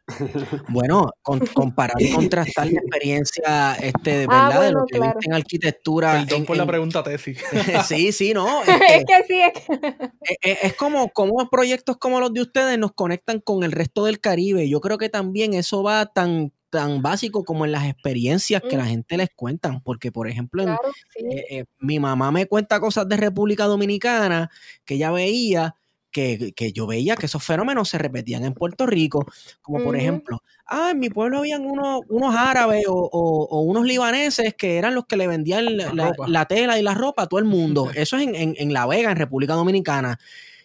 [0.69, 5.19] Bueno, con- comparar y contrastar la experiencia este, de Ah, verdad de lo que claro.
[5.19, 6.13] viste en arquitectura.
[6.13, 7.39] Perdón en- por la pregunta tesis.
[7.89, 8.63] sí, sí, no.
[8.65, 9.73] es este, que sí, es que...
[10.23, 14.05] es, es- es como, como proyectos como los de ustedes nos conectan con el resto
[14.05, 14.69] del Caribe.
[14.69, 18.87] Yo creo que también eso va tan, tan básico como en las experiencias que la
[18.87, 19.81] gente les cuentan.
[19.83, 21.25] Porque, por ejemplo, en, Claro, sí.
[21.31, 24.51] eh, eh, mi mamá me cuenta cosas de República Dominicana
[24.85, 25.75] que ella veía,
[26.13, 29.25] que, que yo veía que esos fenómenos se repetían en Puerto Rico,
[29.61, 33.85] como por ejemplo, ah, en mi pueblo habían unos, unos árabes o, o- o unos
[33.85, 35.93] libaneses que eran los que le vendían la,
[36.27, 37.91] la tela y la ropa a todo el mundo.
[37.95, 40.19] Eso es en, en- en La Vega, en República Dominicana.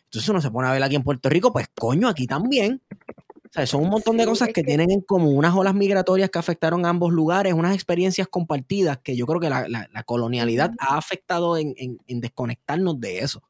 [0.06, 2.82] Entonces uno se pone a ver aquí en Puerto Rico, pues coño, aquí también.
[3.56, 5.74] O sea, son un montón de Sí, cosas que, que- tienen en común, unas olas
[5.74, 9.88] migratorias que afectaron a ambos lugares, unas experiencias compartidas que yo creo que la, la-
[9.94, 13.42] la colonialidad ha afectado en, en- en desconectarnos de eso.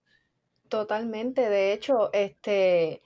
[0.70, 3.01] Totalmente, de hecho, este,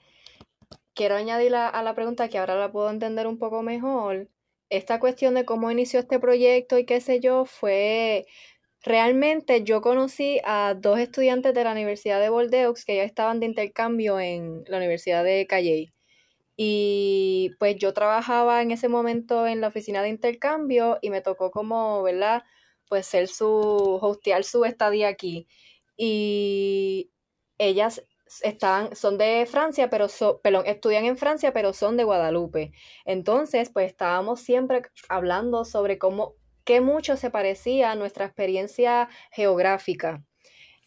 [0.94, 4.28] quiero añadir a, a la pregunta que ahora la puedo entender un poco mejor.
[4.68, 8.26] Esta cuestión de cómo inició este proyecto y qué sé yo, fue
[8.82, 13.46] realmente yo conocí a dos estudiantes de la Universidad de Bordeaux que ya estaban de
[13.46, 15.90] intercambio en la Universidad de Calley.
[16.62, 21.50] Y pues yo trabajaba en ese momento en la oficina de intercambio y me tocó
[21.50, 22.42] como, ¿verdad?
[22.86, 23.48] Pues ser su,
[24.02, 25.48] hostear su estadía aquí.
[25.96, 27.12] Y
[27.56, 28.04] ellas
[28.42, 32.72] están, son de Francia, pero son, perdón, estudian en Francia, pero son de Guadalupe.
[33.06, 36.34] Entonces, pues estábamos siempre hablando sobre cómo,
[36.64, 40.22] qué mucho se parecía a nuestra experiencia geográfica.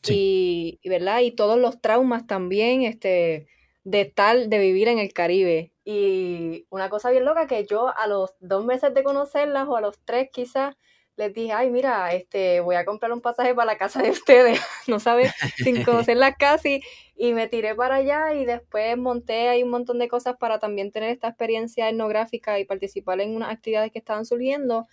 [0.07, 1.21] Y, ¿verdad?
[1.21, 3.47] Y todos los traumas también, este,
[3.84, 5.71] de tal, de vivir en el Caribe.
[5.86, 9.81] Y una cosa bien loca que yo a los dos meses de conocerlas o a
[9.81, 10.75] los tres quizás,
[11.15, 14.59] les dije, ay, mira, este, voy a comprar un pasaje para la casa de ustedes,
[14.88, 16.81] no sabes, sin conocerlas casi,
[17.15, 20.91] y me tiré para allá y después monté ahí un montón de cosas para también
[20.91, 24.88] tener esta experiencia etnográfica y participar en unas actividades que estaban surgiendo,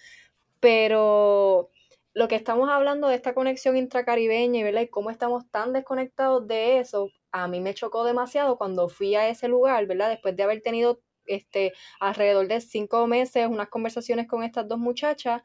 [0.60, 1.70] pero
[2.12, 4.82] lo que estamos hablando de esta conexión intracaribeña y, ¿verdad?
[4.82, 9.28] y cómo estamos tan desconectados de eso, a mí me chocó demasiado cuando fui a
[9.28, 10.10] ese lugar, ¿verdad?
[10.10, 15.42] Después de haber tenido este, alrededor de cinco meses unas conversaciones con estas dos muchachas,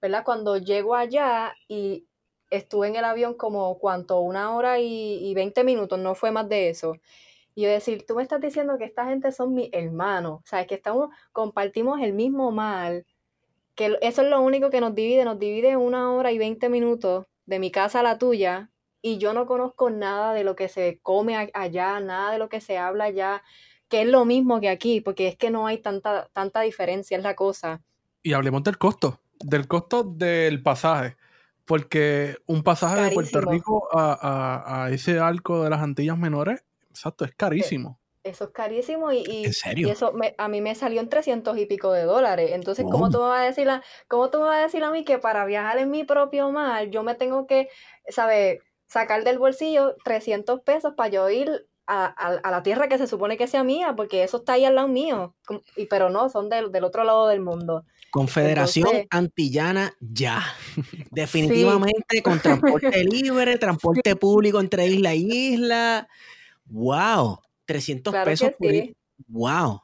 [0.00, 0.24] ¿verdad?
[0.24, 2.06] Cuando llego allá y
[2.50, 4.20] estuve en el avión como, ¿cuánto?
[4.20, 6.96] Una hora y, 20 minutos, no fue más de eso.
[7.54, 10.66] Y yo decir, tú me estás diciendo que esta gente son mis hermanos, o sea,
[10.66, 13.04] que estamos, compartimos el mismo mal,
[13.74, 17.26] que eso es lo único que nos divide, nos divide una hora y 20 minutos
[17.46, 18.70] de mi casa a la tuya,
[19.02, 22.60] y yo no conozco nada de lo que se come allá, nada de lo que
[22.60, 23.42] se habla allá,
[23.88, 27.22] que es lo mismo que aquí, porque es que no hay tanta, tanta diferencia, es
[27.22, 27.82] la cosa.
[28.22, 31.16] Y hablemos del costo, del costo del pasaje,
[31.64, 33.40] porque un pasaje de Puerto.
[33.42, 38.00] Rico a, a- a ese arco de las Antillas Menores, exacto, es carísimo.
[38.24, 39.88] Eso es carísimo y, y, ¿En serio?
[39.88, 42.50] y eso me- a mí me salió en 300 y pico de dólares.
[42.52, 43.10] Entonces, ¿cómo Oh.
[43.10, 45.18] tú me vas a decir a, cómo tú me vas a decir a mí que
[45.18, 47.68] para viajar en mi propio mar yo me tengo que,
[48.08, 48.58] ¿sabes?
[48.88, 53.06] Sacar del bolsillo 300 pesos para yo ir a, a- a la tierra que se
[53.06, 55.34] supone que sea mía, porque eso está ahí al lado mío.
[55.76, 57.84] Y, pero no, son del, del otro lado del mundo.
[58.10, 60.42] Confederación Entonces- Antillana ya.
[61.10, 66.08] Definitivamente con transporte libre, transporte público entre isla y isla.
[66.66, 67.40] ¡Wow!
[67.66, 68.96] 300 Claro que pesos por sí.
[69.28, 69.82] ¡Wow!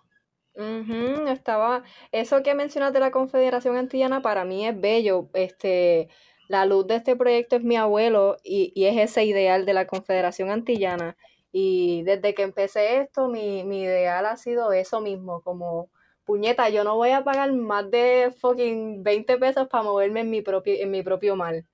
[1.29, 1.83] Estaba,
[2.13, 5.29] eso que mencionas de la Confederación Antillana para mí es bello.
[5.35, 6.09] Este,
[6.49, 9.87] la luz de este proyecto es mi abuelo y, y es ese ideal de la
[9.87, 11.17] Confederación Antillana.
[11.53, 15.91] Y desde que empecé esto, mi, mi ideal ha sido eso mismo, como
[16.25, 20.43] puñeta, yo no voy a pagar más de fucking 20 pesos para moverme en mi
[20.43, 21.65] propio, en mi propio mar.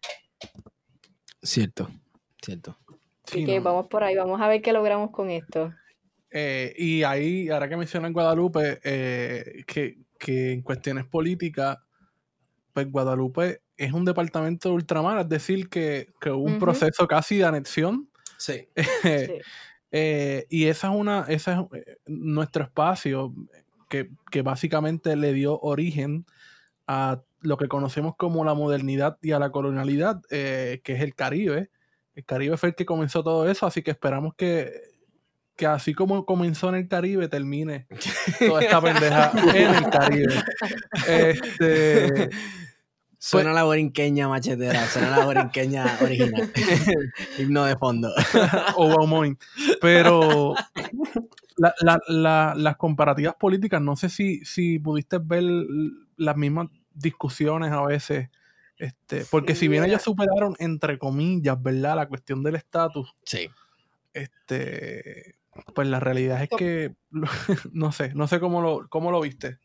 [1.42, 1.88] Cierto,
[2.42, 2.76] cierto.
[3.24, 3.62] Así Sí, que no.
[3.62, 5.72] vamos por ahí, vamos a ver qué logramos con esto.
[6.30, 11.78] Eh, y ahí, ahora que mencionan Guadalupe, eh, que, que en cuestiones políticas,
[12.72, 16.60] pues Guadalupe es un departamento de ultramar, es decir, que, que hubo un Ujú.
[16.60, 18.08] proceso casi de anexión.
[18.36, 18.68] Sí.
[18.76, 18.76] Sí.
[19.92, 23.34] Eh, y esa es una, ese es eh, nuestro espacio
[23.88, 26.26] que, que básicamente le dio origen
[26.86, 31.16] a lo que conocemos como la modernidad y a la colonialidad, eh, que es el
[31.16, 31.70] Caribe.
[32.14, 34.72] El Caribe fue el que comenzó todo eso, así que esperamos que,
[35.56, 37.88] que así como comenzó en el Caribe, termine
[38.38, 40.34] toda esta pendeja en el Caribe.
[41.08, 42.30] Este,
[43.22, 46.50] Suena la borinqueña machetera, suena la borinqueña original.
[47.38, 48.10] Himno de fondo.
[48.76, 49.38] o Baumoin.
[49.80, 50.54] Pero
[51.58, 55.44] la- la- la- las comparativas políticas, no sé si, si pudiste ver
[56.16, 58.30] las mismas discusiones a veces.
[58.78, 61.96] Este, porque si bien ellos superaron, entre comillas, ¿verdad?
[61.96, 63.14] La cuestión del estatus.
[63.24, 63.50] Sí.
[64.14, 65.36] Este,
[65.74, 66.94] pues la realidad es que
[67.72, 69.58] no sé, no sé cómo lo, cómo lo viste.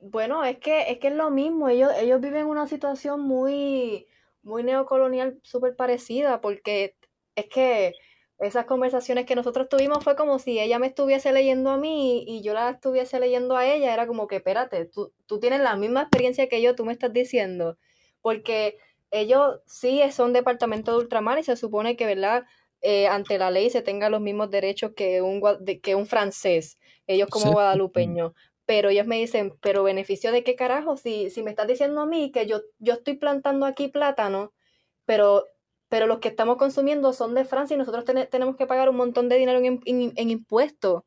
[0.00, 1.68] Bueno, es que es que es lo mismo.
[1.68, 4.06] Ellos, ellos viven una situación muy,
[4.42, 6.96] muy neocolonial, súper parecida, porque
[7.34, 7.92] es que
[8.38, 12.42] esas conversaciones que nosotros tuvimos fue como si ella me estuviese leyendo a mí y
[12.42, 13.92] yo la estuviese leyendo a ella.
[13.94, 17.12] Era como que, espérate, tú, tú tienes la misma experiencia que yo, tú me estás
[17.12, 17.78] diciendo.
[18.20, 18.78] Porque
[19.10, 22.44] ellos sí son departamento de ultramar y se supone que, ¿verdad?
[22.82, 25.42] Eh, ante la ley se tenga los mismos derechos que un,
[25.82, 28.32] que un francés, ellos como guadalupeños.
[28.66, 32.06] Pero ellos me dicen, pero beneficio de qué carajo, si, si me estás diciendo a
[32.06, 34.52] mí que yo, yo estoy plantando aquí plátano,
[35.06, 35.44] pero
[35.88, 39.28] pero los que estamos consumiendo son de Francia y nosotros tenemos que pagar un montón
[39.28, 41.02] de dinero en, impuestos.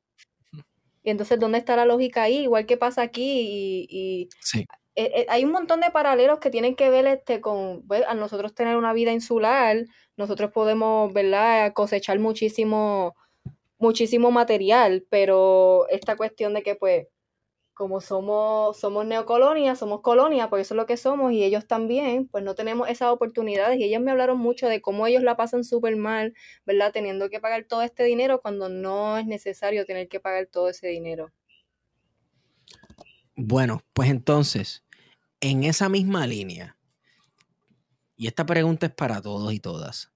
[1.02, 2.40] Y entonces, ¿dónde está la lógica ahí?
[2.40, 6.90] Igual que pasa aquí y, eh, eh, hay un montón de paralelos que tienen que
[6.90, 9.86] ver este con pues, a nosotros tener una vida insular,
[10.18, 13.16] nosotros podemos, ¿verdad?, cosechar muchísimo
[13.78, 17.08] muchísimo material, pero esta cuestión de que pues
[17.80, 22.28] como somos, somos neocolonia, somos colonia, por eso es lo que somos, y ellos también,
[22.28, 23.80] pues no tenemos esas oportunidades.
[23.80, 26.34] Y ellos me hablaron mucho de cómo ellos la pasan súper mal,
[26.66, 26.92] ¿verdad?
[26.92, 30.88] Teniendo que pagar todo este dinero cuando no es necesario tener que pagar todo ese
[30.88, 31.32] dinero.
[33.38, 34.84] Bueno, pues entonces,
[35.40, 36.76] en esa misma línea,
[38.18, 40.12] y esta pregunta es para todos y todas,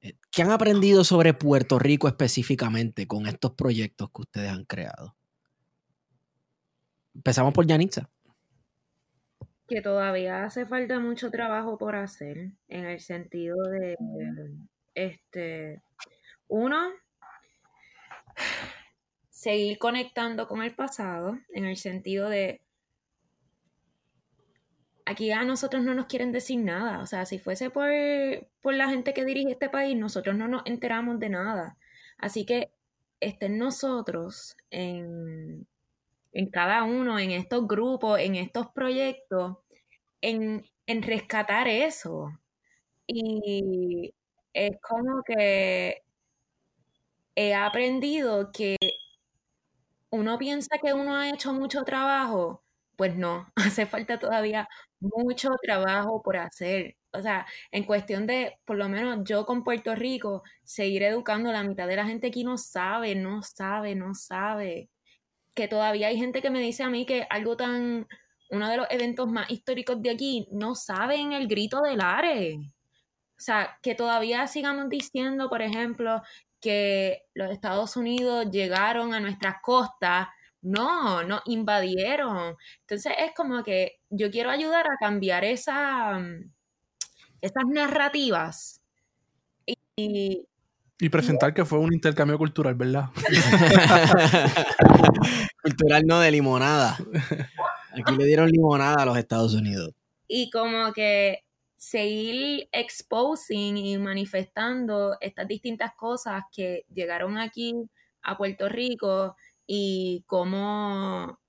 [0.00, 5.19] eh, ¿qué han aprendido sobre Puerto Rico específicamente con estos proyectos que ustedes han creado?
[7.14, 8.08] Empezamos por Yanitza.
[9.66, 13.96] Que todavía hace falta mucho trabajo por hacer, en el sentido de,
[14.94, 15.82] este,
[16.48, 16.90] uno,
[19.28, 22.60] seguir conectando con el pasado, en el sentido de,
[25.10, 27.90] aquí a nosotros no nos quieren decir nada, o sea, si fuese por,
[28.60, 31.76] por la gente que dirige este país, nosotros no nos enteramos de nada.
[32.18, 32.72] Así que
[33.18, 35.66] estén nosotros en
[36.32, 39.58] en cada uno, en estos grupos, en estos proyectos,
[40.20, 42.30] en, rescatar eso.
[43.06, 44.14] Y
[44.52, 46.02] es como que
[47.36, 48.76] he aprendido que
[50.10, 52.62] uno piensa que uno ha hecho mucho trabajo,
[52.96, 54.68] pues no, hace falta todavía
[55.00, 56.96] mucho trabajo por hacer.
[57.12, 61.64] O sea, en cuestión de, por lo menos yo con Puerto Rico, seguir educando, la
[61.64, 64.90] mitad de la gente aquí no sabe, no sabe, no sabe
[65.54, 68.06] que todavía hay gente que me dice a mí que algo tan,
[68.50, 72.56] uno de los eventos más históricos de aquí, no saben el grito del Are.
[72.56, 76.22] O sea, que todavía sigamos diciendo, por ejemplo,
[76.60, 80.28] que los Estados Unidos llegaron a nuestras costas.
[80.62, 82.56] No, no invadieron.
[82.82, 86.20] Entonces es como que yo quiero ayudar a cambiar esa,
[87.40, 88.82] esas narrativas.
[89.96, 90.46] Y,
[91.00, 93.08] y presentar que fue un intercambio cultural, ¿verdad?
[95.62, 96.98] cultural no de limonada.
[97.92, 99.94] Aquí le dieron limonada a los Estados Unidos.
[100.28, 101.44] Y como que
[101.76, 107.74] seguir exposing y manifestando estas distintas cosas que llegaron aquí
[108.22, 109.34] a Puerto Rico
[109.66, 111.40] y cómo,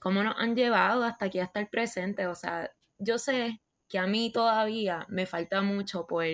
[0.00, 2.26] cómo nos han llevado hasta aquí, hasta el presente.
[2.26, 6.24] O sea, yo sé que a mí todavía me falta mucho por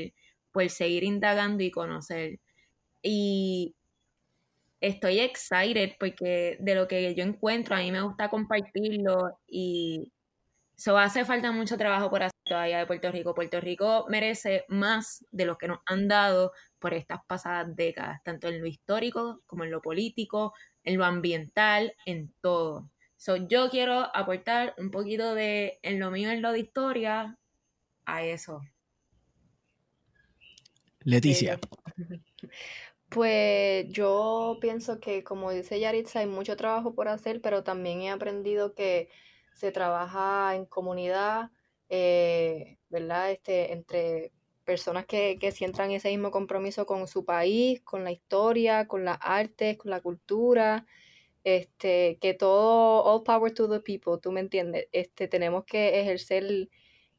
[0.53, 2.40] por seguir indagando y conocer.
[3.03, 3.76] Y
[4.80, 10.12] estoy excited porque de lo que yo encuentro, a mí me gusta compartirlo y
[10.76, 13.34] eso hace falta mucho trabajo por hacer todavía de Puerto Rico.
[13.34, 18.49] Puerto Rico merece más de lo que nos han dado por estas pasadas décadas, tanto
[18.49, 22.90] en lo histórico como en lo político, en lo ambiental, en todo.
[23.16, 27.36] So, yo quiero aportar un poquito de en lo mío, en lo de historia,
[28.07, 28.62] a eso.
[31.09, 31.59] Leticia.
[33.11, 38.11] Pues yo pienso que, como dice Yaritza, hay mucho trabajo por hacer, pero también he
[38.11, 39.09] aprendido que
[39.54, 41.50] se trabaja en comunidad,
[41.88, 43.30] eh, ¿verdad?
[43.30, 44.32] Este, entre
[44.66, 49.16] personas que, que sientan ese mismo compromiso con su país, con la historia, con las
[49.22, 50.84] artes, con la cultura,
[51.44, 54.86] este, que todo, all power to the people, ¿tú me entiendes?
[54.92, 56.68] Este, tenemos que ejercer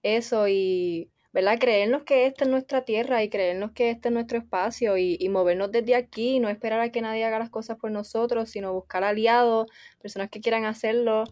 [0.03, 1.59] eso y ¿verdad?
[1.59, 5.71] Creernos que esta es nuestra tierra y creernos que este es nuestro espacio y, movernos
[5.71, 9.03] desde aquí y no esperar a que nadie haga las cosas por nosotros, sino buscar
[9.03, 9.67] aliados,
[10.01, 11.25] personas que quieran hacerlo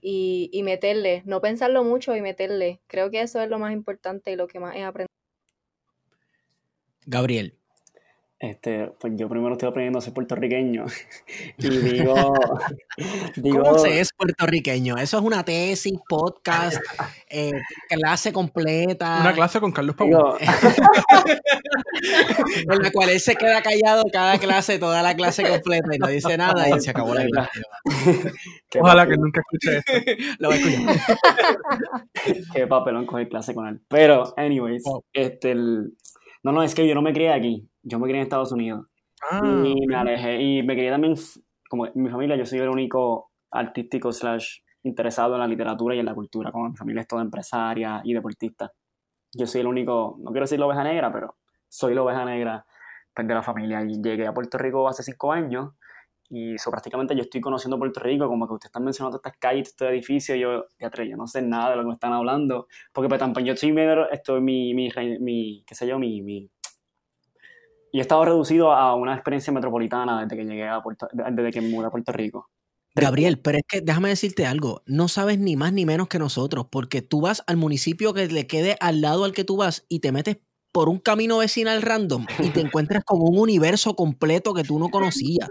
[0.00, 2.80] y, y meterle, no pensarlo mucho y meterle.
[2.86, 5.08] Creo que eso es lo más importante y lo que más he aprendido.
[7.06, 7.57] Gabriel.
[8.40, 10.84] Este, pues yo primero estoy aprendiendo a ser puertorriqueño.
[11.58, 12.34] y digo,
[13.36, 13.62] digo.
[13.64, 14.96] ¿Cómo se es puertorriqueño?
[14.96, 16.78] Eso es una tesis, podcast,
[17.30, 17.50] eh,
[17.88, 19.18] clase completa.
[19.22, 20.36] Una clase con Carlos digo,
[22.70, 26.06] en la cual él se queda callado cada clase, toda la clase completa y no
[26.06, 27.60] dice nada y se acabó la clase.
[28.80, 29.92] Ojalá que nunca escuche esto.
[30.38, 31.18] Lo voy a escuchar.
[32.54, 33.80] Qué papelón coger clase con él.
[33.88, 35.04] Pero, anyways, Wow.
[35.12, 35.94] este, el-
[36.42, 37.68] no, no, es que yo no me crié aquí.
[37.82, 38.86] Yo me crié en Estados Unidos.
[39.30, 40.40] Ah, y me alejé.
[40.40, 41.14] Y me crié también,
[41.68, 45.98] como en mi familia, yo soy el único artístico slash interesado en la literatura y
[45.98, 46.52] en la cultura.
[46.52, 48.72] Como mi familia es toda empresaria y deportista.
[49.32, 51.36] Yo soy el único, no quiero decir la oveja negra, pero
[51.68, 52.64] soy la oveja negra
[53.14, 53.82] pues, de la familia.
[53.82, 55.74] Y llegué a Puerto Rico hace cinco años.
[56.30, 59.68] Y eso prácticamente yo estoy conociendo Puerto Rico, como que ustedes están mencionando estas calles,
[59.68, 62.66] estos edificios, y yo, teatro, yo no sé nada de lo que me están hablando,
[62.92, 66.50] porque pues tampoco yo estoy medio, esto, mi, mi, qué sé yo, mi, mi,
[67.92, 71.60] y he estado reducido a una experiencia metropolitana desde que llegué a Puerto, desde que
[71.60, 72.50] me mudé a Puerto Rico.
[72.94, 76.66] Gabriel, pero es que déjame decirte algo, no sabes ni más ni menos que nosotros,
[76.70, 80.00] porque tú vas al municipio que le quede al lado al que tú vas y
[80.00, 80.38] te metes
[80.72, 84.88] por un camino vecinal random y te encuentras con un universo completo que tú no
[84.88, 85.48] conocías.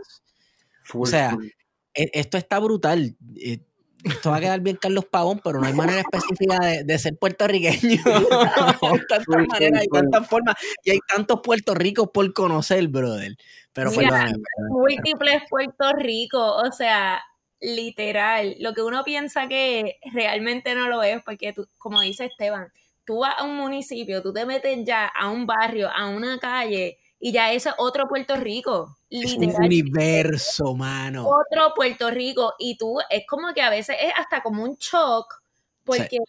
[0.87, 1.47] Full, O sea, full.
[1.93, 3.15] E- Esto está brutal.
[3.35, 3.59] Eh,
[4.03, 7.17] Esto va a quedar bien Carlos Pavón, pero no hay manera específica de, de ser
[7.17, 8.01] puertorriqueño.
[8.81, 13.35] hay tantas Full, maneras, hay tantas formas y hay tantos Puerto Ricos por conocer, brother.
[13.73, 14.31] Pero Mira,
[14.69, 17.21] múltiples Puerto Rico, o sea,
[17.59, 22.71] literal, lo que uno piensa que realmente no lo es, porque tú, como dice Esteban,
[23.05, 26.97] tú vas a un municipio, tú te metes ya a un barrio, a una calle,
[27.19, 29.65] y ya ese es otro Puerto Rico, es un literal.
[29.65, 31.27] universo, mano.
[31.27, 35.41] Otro Puerto Rico, y tú, es como que a veces es hasta como un shock,
[35.83, 36.19] porque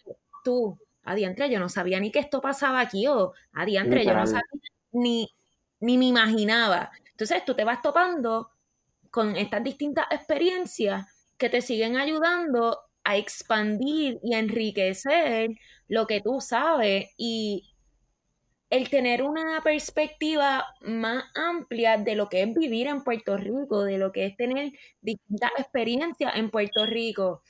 [0.43, 4.27] tú, adiantre, yo no sabía ni que esto pasaba aquí, o adiantre, yo no Literal.
[4.27, 4.61] sabía
[4.91, 5.29] ni,
[5.79, 6.91] ni me imaginaba.
[7.11, 8.51] Entonces tú te vas topando
[9.11, 11.05] con estas distintas experiencias
[11.37, 15.51] que te siguen ayudando a expandir y a enriquecer
[15.87, 17.68] lo que tú sabes y
[18.69, 23.97] el tener una perspectiva más amplia de lo que es vivir en Puerto Rico, de
[23.97, 27.41] lo que es tener distintas experiencias en Puerto Rico.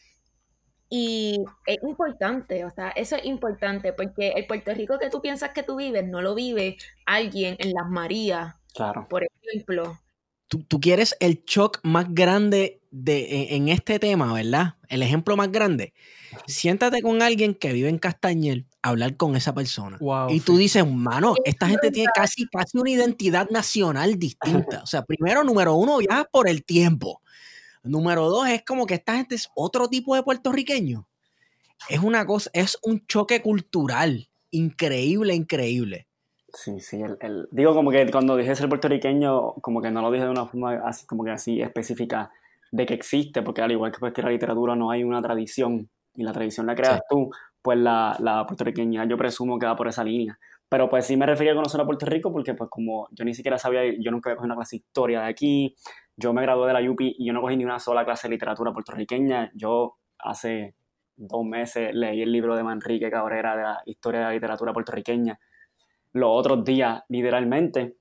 [0.90, 5.52] Y es importante, o sea, eso es importante, porque el Puerto Rico que tú piensas
[5.52, 9.08] que tú vives, no lo vive alguien en Las Marías, Claro.
[9.10, 10.00] por ejemplo.
[10.48, 14.76] Tú, tú quieres el shock más grande de, en, en este tema, ¿verdad?
[14.88, 15.94] El ejemplo más grande.
[16.48, 19.98] Siéntate con alguien que vive en Castañel, hablar con esa persona.
[20.00, 24.82] Wow, y tú dices, mano, esta gente tiene casi, casi una identidad nacional distinta.
[24.84, 27.22] O sea, primero, número uno, viajas por el tiempo.
[27.84, 31.08] Número dos, es como que esta gente es otro tipo de puertorriqueño.
[31.90, 36.08] Es una cosa, es un choque cultural increíble, increíble.
[36.54, 40.12] Sí, sí, el, el- digo como que cuando dije ser puertorriqueño, como que no lo
[40.12, 42.32] dije de una forma así, como que así específica
[42.72, 45.90] de que existe, porque al igual que, pues, que la literatura no hay una tradición
[46.16, 47.02] y la tradición la creas Sí.
[47.10, 47.32] tú,
[47.62, 50.38] pues la, la puertorriqueña yo presumo que va por esa línea.
[50.70, 53.34] Pero pues sí me refería a conocer a Puerto Rico porque pues como yo ni
[53.34, 55.76] siquiera sabía, yo nunca había cogido una clase de historia de aquí,
[56.16, 58.36] yo me gradué de la UPI y yo no cogí ni una sola clase de
[58.36, 60.76] literatura puertorriqueña, yo hace
[61.16, 65.40] dos meses leí el libro de Manrique Cabrera de la historia de la literatura puertorriqueña
[66.14, 67.98] los otros días, literalmente.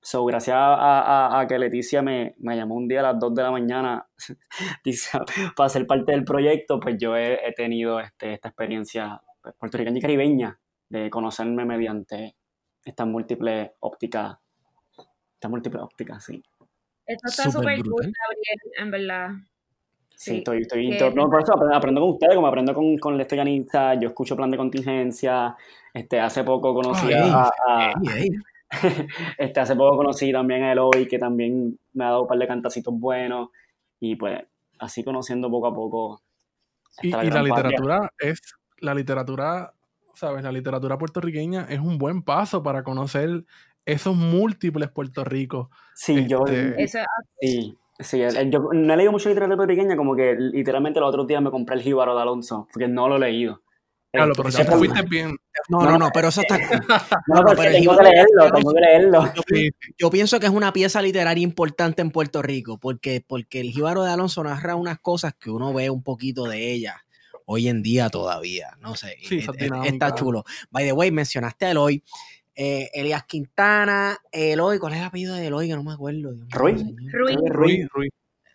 [0.00, 3.34] So, gracias a, a- a que Leticia me, me llamó un día a las 2
[3.34, 4.06] de la mañana
[5.56, 9.98] para ser parte del proyecto, pues yo he, he tenido este, esta experiencia pues, puertorriqueña
[9.98, 10.58] y caribeña
[10.88, 12.36] de conocerme mediante
[12.84, 14.36] estas múltiples ópticas.
[15.34, 16.42] Estas múltiples ópticas, sí.
[17.04, 18.02] Esto está Súper cool.
[18.02, 18.12] Gabriel,
[18.78, 19.28] en verdad.
[20.14, 22.98] Sí, Sí, estoy, estoy, que- no, por eso aprendo, aprendo con ustedes, como aprendo con,
[22.98, 25.54] con Lesto Yanitza, yo escucho plan de contingencia,
[25.94, 27.92] este, hace poco conocí a, a-.
[29.38, 32.46] este, hace poco conocí también a Eloy, que también me ha dado un par de
[32.46, 33.50] cantacitos buenos,
[34.00, 34.40] y pues
[34.78, 36.22] así conociendo poco a poco.
[37.02, 37.42] Y, la patria.
[37.42, 38.40] literatura es,
[38.78, 39.72] la literatura,
[40.14, 40.42] ¿sabes?
[40.42, 43.44] La literatura puertorriqueña es un buen paso para conocer
[43.84, 45.68] esos múltiples Puerto Ricos.
[45.94, 47.02] Sí, yo, este-
[47.40, 51.08] sí, sí, el- el- yo no he leído mucho literatura puertorriqueña, como que literalmente los
[51.08, 53.62] otros días me compré el Jíbaro de Alonso, porque no lo he leído.
[54.18, 55.36] Claro, pero te fuiste bien.
[55.68, 56.58] No, No, no, pero eso está.
[57.26, 59.32] No, No, pero tengo que leerlo, tengo que leerlo.
[59.98, 64.02] Yo pienso que es una pieza literaria importante en Puerto Rico, porque, porque el Jíbaro
[64.04, 66.96] de Alonso narra unas cosas que uno ve un poquito de ellas
[67.46, 68.70] hoy en día todavía.
[68.80, 69.16] No sé.
[69.26, 70.44] Sí, es- está chulo.
[70.70, 72.02] By the way, mencionaste a Eloy.
[72.60, 75.68] Eh, Elías Quintana, Eloy, ¿cuál es el apellido de Eloy?
[75.68, 76.32] Que no me acuerdo.
[76.50, 76.82] Ruiz,
[77.12, 77.86] Ruiz.
[77.88, 78.10] Ruiz.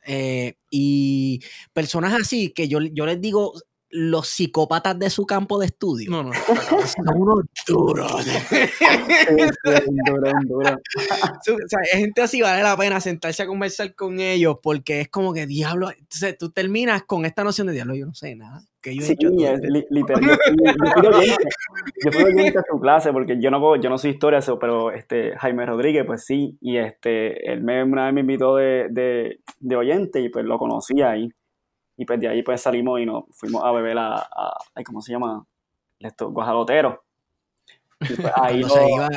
[0.06, 1.40] Eh, y
[1.72, 3.54] personas así que yo, yo les digo
[3.96, 6.10] los psicópatas de su campo de estudio.
[6.12, 6.32] No, no.
[6.34, 8.12] Son unos duros.
[10.64, 15.34] O sea, gente así vale la pena sentarse a conversar con ellos porque es como
[15.34, 15.90] que diablo.
[15.92, 18.62] Entonces tú terminas con esta noción de diablo, yo no sé nada.
[18.82, 19.16] Que yo he Sí,
[19.70, 20.22] li- literal.
[20.24, 20.36] Yo,
[21.02, 21.46] fui- oyente,
[22.06, 24.92] yo fui oyente a su clase porque yo no, puedo- yo no soy historia, pero
[24.92, 29.40] este, Jaime Rodríguez, pues sí, y este, él me, una vez me invitó de, de,
[29.60, 31.30] de oyente y pues lo conocí ahí.
[31.98, 35.02] Y pues de ahí pues salimos y nos fuimos a beber a, a- ay, ¿cómo
[35.02, 35.46] se llama?
[36.00, 37.04] Esto, guajalotero.
[38.02, 39.10] Y pues ahí lo, se iba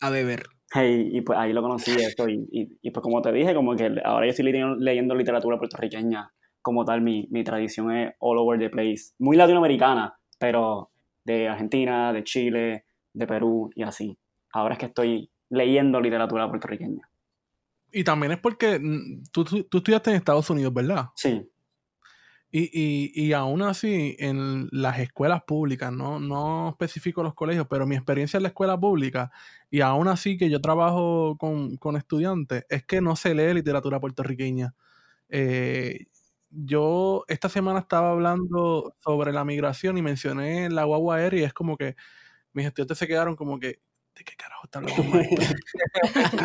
[0.00, 0.42] a beber.
[0.72, 3.74] hey, y pues ahí lo conocí esto y, y, y pues como te dije, como
[3.76, 6.32] que ahora yo estoy leyendo, leyendo literatura puertorriqueña
[6.62, 9.14] como tal, mi, mi tradición es all over the place.
[9.18, 10.90] Muy latinoamericana, pero
[11.24, 12.84] de Argentina, de Chile,
[13.14, 14.18] de Perú y así.
[14.52, 17.08] Ahora es que estoy leyendo literatura puertorriqueña.
[17.92, 21.06] Y también es porque mm, tú, tú, tú estudiaste en Estados Unidos, ¿verdad?
[21.16, 21.49] Sí,
[22.52, 27.86] Y, y, y aún así, en las escuelas públicas, no, no especifico los colegios, pero
[27.86, 29.30] mi experiencia en la escuela pública,
[29.70, 34.00] y aún así que yo trabajo con, con estudiantes, es que no se lee literatura
[34.00, 34.74] puertorriqueña.
[35.28, 36.06] Eh,
[36.50, 41.52] yo esta semana estaba hablando sobre la migración y mencioné la guagua aérea y es
[41.54, 41.94] como que
[42.54, 43.80] mis estudiantes se quedaron como que,
[44.20, 45.56] ¿de qué carajo está hablando el maestro?"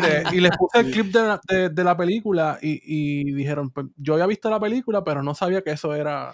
[0.00, 3.70] De- y les puse el clip de la, de- de la película y, y dijeron,
[3.70, 6.32] pues, yo había visto la película, pero no sabía que eso era...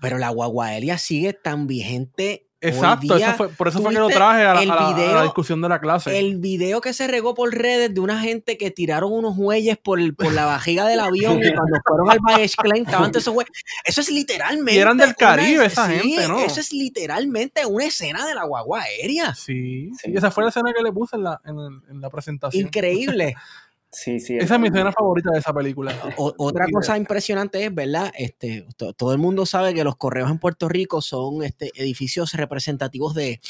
[0.00, 2.48] Pero la guaguaelia sigue tan vigente.
[2.68, 3.28] Exacto, día.
[3.28, 4.90] eso fue, por eso fue que lo ¿Tuviste traje a la, el a la- a
[4.90, 6.18] la video- discusión de la clase.
[6.18, 9.98] El video que se regó por redes de una gente que tiraron unos muelles por,
[10.00, 13.34] el- por la vajiga del avión y cuando fueron al Baggage Claim estaban todos esos
[13.34, 13.52] muelles.
[13.84, 14.74] Eso es literalmente.
[14.74, 16.38] Y eran del una- Caribe, esa sí, gente, ¿no?
[16.40, 19.34] Eso es literalmente una escena de la guagua aérea.
[19.34, 20.12] Sí, sí, Sí.
[20.16, 22.66] esa fue la escena que le puse en la, en el- en la presentación.
[22.66, 23.34] Increíble.
[23.92, 24.36] sí, sí.
[24.38, 25.94] Esa es mi escena favorita de esa película.
[26.16, 28.10] O- otra cosa impresionante es, ¿verdad?
[28.16, 32.32] Este, to- todo el mundo sabe que los correos en Puerto Rico son este, edificios
[32.32, 33.40] representativos de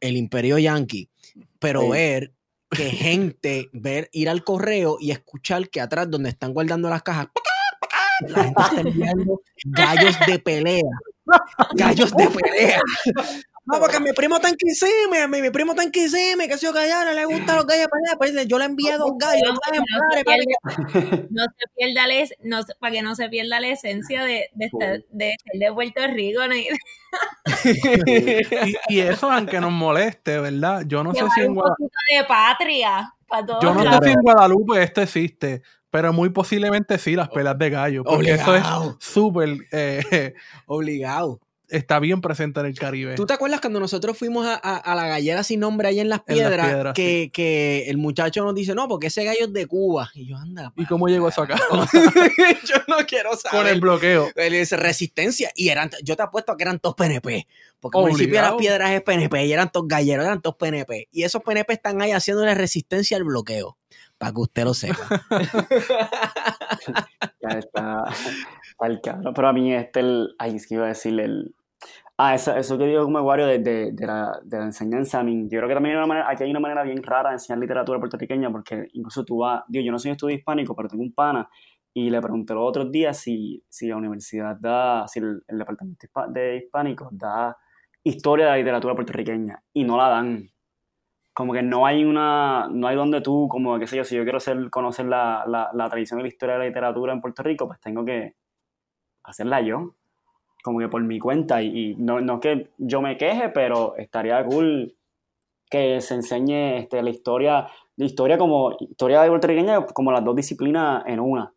[0.00, 1.08] el imperio yanqui.
[1.58, 1.90] Pero Sí.
[1.90, 2.32] ver
[2.70, 7.28] que gente, ver, ir al correo y escuchar que atrás donde están guardando las cajas,
[8.28, 10.82] la gente está enviando gallos de pelea.
[11.74, 12.80] Gallos de pelea.
[13.72, 16.66] No, porque mi primo está en Kissimmee, mi, mi primo está en Kissimmee, que se
[16.66, 18.16] yo callado, le gustan los gallos de pelea.
[18.18, 19.42] Pues yo le envié dos gallos.
[19.48, 23.28] No, no se pierda- no se pierda la es- no se- para que no se
[23.28, 26.40] pierda la esencia de, de, estar- de ser de Puerto Rico.
[26.46, 26.54] ¿no?
[28.06, 30.82] Y, y eso, aunque nos moleste, ¿verdad?
[30.86, 33.98] Yo no sé si en, un Guada- poquito de patria para todos yo no sé
[34.06, 38.04] si en Guadalupe esto existe, pero muy posiblemente sí, las pelas de gallo.
[38.04, 38.62] Porque eso es
[39.00, 40.34] súper, eh,
[40.66, 41.40] Obligado.
[41.70, 43.14] Está bien presente en el Caribe.
[43.14, 46.08] ¿Tú te acuerdas cuando nosotros fuimos a, a- a la gallera sin nombre ahí en
[46.08, 46.94] las En las piedras?
[46.94, 50.10] Que, que el muchacho nos dice, no, porque ese gallo es de Cuba.
[50.14, 50.72] Y yo, anda.
[50.76, 51.56] ¿Y cómo llegó eso acá?
[51.72, 53.60] yo no quiero saber.
[53.62, 54.28] Con el bloqueo.
[54.36, 55.50] Él dice resistencia.
[55.54, 57.46] Y eran, yo te apuesto que eran todos PNP.
[57.80, 61.08] Porque el municipio de las piedras es PNP y eran todos galleros, eran todos PNP.
[61.12, 63.78] Y esos PNP están ahí haciéndole resistencia al bloqueo.
[64.18, 64.98] Para que usted lo sepa.
[67.42, 68.04] Ya está,
[68.70, 69.32] está el cabrón.
[69.34, 71.54] Pero a mí este, el, ay, es que iba a decirle el...
[72.22, 75.22] Ah, eso, eso que digo como Wario de, de, de la, de la enseñanza, a
[75.22, 77.36] mí, yo creo que también hay una manera, aquí hay una manera bien rara de
[77.36, 81.02] enseñar literatura puertorriqueña, porque incluso tú vas, digo, yo no soy estudio hispánico, pero tengo
[81.02, 81.48] un pana,
[81.94, 86.06] y le pregunté los otros días si, si la universidad da, si el, el departamento
[86.28, 87.56] de hispánicos da
[88.04, 90.50] historia de la literatura puertorriqueña, y no la dan.
[91.34, 94.24] Como que no hay una, no hay donde tú, como qué sé yo, si yo
[94.24, 97.42] quiero ser, conocer la, la, la tradición y la historia de la literatura en Puerto
[97.42, 98.34] Rico, pues tengo que
[99.24, 99.96] hacerla yo,
[100.62, 104.44] como que por mi cuenta, y, y no, no que yo me queje, pero estaría
[104.44, 104.94] cool
[105.70, 110.34] que se enseñe este, la historia, la historia como historia de puertorriqueña como las dos
[110.36, 111.52] disciplinas en una,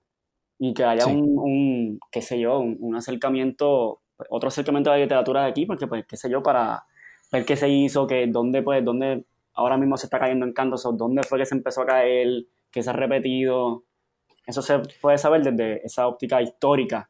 [0.59, 1.11] y que haya Sí.
[1.11, 5.65] un, un, qué sé yo, un, un acercamiento, otro acercamiento a la literatura de aquí,
[5.65, 6.83] porque pues, qué sé yo, para
[7.31, 9.25] ver qué se hizo, que dónde, pues, dónde
[9.55, 12.45] ahora mismo se está cayendo en canto, o dónde fue que se empezó a caer,
[12.71, 13.83] qué se ha repetido,
[14.45, 17.09] eso se puede saber desde esa óptica histórica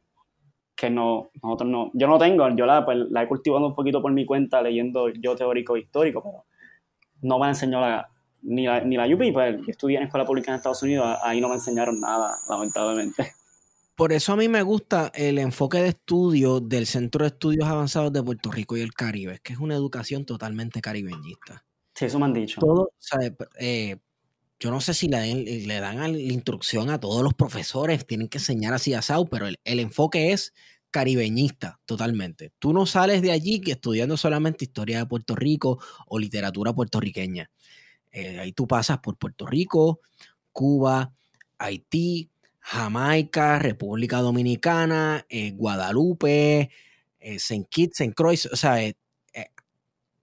[0.76, 4.02] que no, nosotros no, yo no tengo, yo la, pues, la he cultivado un poquito
[4.02, 6.46] por mi cuenta leyendo yo teórico e histórico, pero
[7.22, 8.10] no me enseñó la,
[8.42, 11.40] ni la, ni la UPI, pues yo estudié en escuela pública en Estados Unidos, ahí
[11.40, 13.34] no me enseñaron nada, lamentablemente.
[13.96, 18.12] Por eso a mí me gusta el enfoque de estudio del Centro de Estudios Avanzados
[18.12, 21.64] de Puerto Rico y el Caribe, que es una educación totalmente caribeñista.
[21.94, 22.60] Sí, eso me han dicho.
[22.60, 23.20] todo, o sea,
[23.60, 23.98] eh,
[24.64, 28.38] yo no sé si le, le dan la instrucción a todos los profesores, tienen que
[28.38, 30.54] enseñar así a SAU, pero el, enfoque es
[30.90, 32.54] caribeñista totalmente.
[32.60, 37.52] Tú no sales de allí estudiando solamente historia de Puerto Rico o literatura puertorriqueña.
[38.14, 40.00] Eh, ahí tú pasas por Puerto Rico,
[40.54, 41.14] Cuba,
[41.58, 42.30] Haití,
[42.62, 46.72] Jamaica, República Dominicana, eh, Guadalupe,
[47.20, 47.68] eh, St.
[47.70, 48.14] Kitts, St.
[48.14, 48.96] Croix, o sea, eh, eh,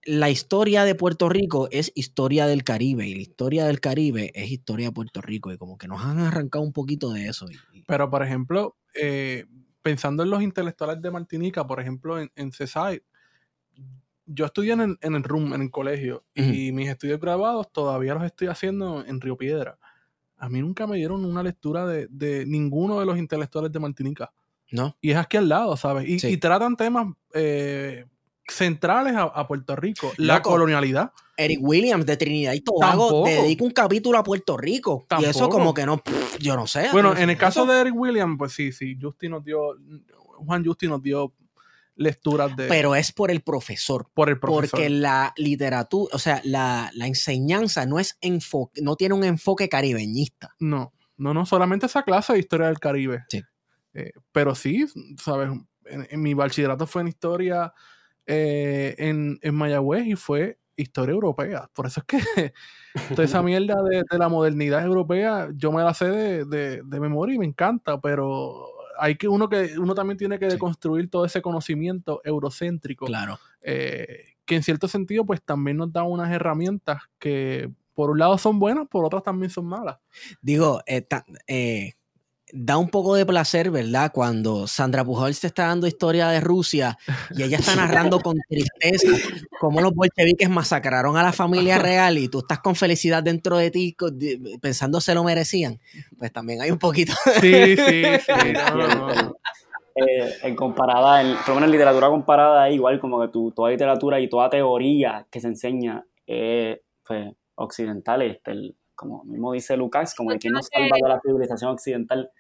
[0.05, 4.51] la historia de Puerto Rico es historia del Caribe y la historia del Caribe es
[4.51, 7.47] historia de Puerto Rico y como que nos han arrancado un poquito de eso.
[7.73, 9.47] y- Pero, por ejemplo, eh,
[9.83, 13.03] pensando en los intelectuales de Martinica, por ejemplo, en, en CESAI,
[14.27, 18.15] yo estudié en el, en el RUM, en el colegio, y mis estudios graduados todavía
[18.15, 19.79] los estoy haciendo en Río Piedra.
[20.37, 24.33] A mí nunca me dieron una lectura de, de ninguno de los intelectuales de Martinica.
[24.73, 24.97] ¿no?
[25.01, 26.09] Y es aquí al lado, ¿sabes?
[26.09, 26.29] Y, Sí.
[26.29, 28.07] y tratan temas eh,
[28.53, 30.13] centrales a, a Puerto Rico.
[30.17, 30.51] La Loco.
[30.51, 31.13] colonialidad.
[31.37, 33.29] Eric Williams de Trinidad y Tobago Tampoco.
[33.29, 35.07] dedica un capítulo a Puerto Rico.
[35.21, 36.89] Y eso como que no, pff, yo no sé.
[36.93, 37.73] Bueno, no sé en el caso eso.
[37.73, 39.77] de Eric Williams, pues sí, sí, Justin nos dio,
[40.45, 41.33] Juan Justin nos dio
[41.97, 44.09] lecturas de, Pero es por el profesor.
[44.13, 44.71] por el profesor.
[44.71, 49.69] Porque la literatura, o sea, la, la enseñanza no es enfoque, no tiene un enfoque
[49.69, 50.55] caribeñista.
[50.59, 53.25] No, no, no, solamente esa clase de historia del Caribe.
[53.29, 53.43] Sí.
[53.93, 54.87] Eh, pero sí,
[55.23, 55.51] ¿sabes?
[55.87, 57.73] En, en mi bachillerato fue en historia
[58.27, 61.69] eh, en, en Mayagüez y fue historia europea.
[61.75, 62.19] Por eso es que
[63.17, 67.01] toda esa mierda de, de la modernidad europea, yo me la sé de, de- de
[67.01, 68.67] memoria y me encanta, pero
[68.99, 70.57] hay que uno que uno también tiene que Sí.
[70.57, 73.39] deconstruir todo ese conocimiento eurocéntrico Claro.
[73.63, 78.37] eh, que en cierto sentido pues también nos da unas herramientas que por un lado
[78.39, 79.99] son buenas, por otras también son malas.
[80.43, 81.93] Digo, eh, ta- eh,
[82.53, 84.11] da un poco de placer, ¿verdad?
[84.13, 86.97] Cuando Sandra Pujol se está dando historia de Rusia
[87.37, 89.09] y ella está narrando con tristeza
[89.61, 93.71] cómo los bolcheviques masacraron a la familia real y tú estás con felicidad dentro de
[93.71, 93.97] ti
[94.61, 95.79] pensando se lo merecían.
[96.19, 97.13] Pues también hay un poquito.
[97.41, 98.53] Sí, sí, sí.
[98.55, 99.37] no, no.
[99.95, 103.51] Eh, en comparada, en, por lo menos en literatura comparada, es igual como que tu,
[103.51, 109.53] toda literatura y toda teoría que se enseña es pues, occidental, este, el- como mismo
[109.53, 112.31] dice Lucas, como de que nos salva de la civilización occidental,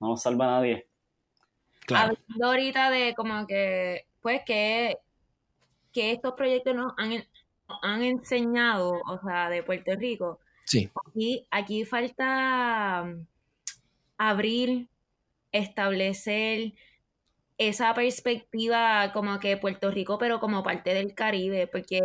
[0.00, 0.86] no nos salva a nadie.
[1.86, 2.16] Claro.
[2.18, 4.98] Hablando ahorita de como que, pues, que,
[5.92, 11.46] que estos proyectos nos han, nos han enseñado, o sea, de Puerto Rico, Sí, aquí,
[11.50, 13.24] aquí falta um,
[14.18, 14.88] abrir,
[15.50, 16.74] establecer
[17.56, 22.00] esa perspectiva como que Puerto Rico, pero como parte del Caribe, porque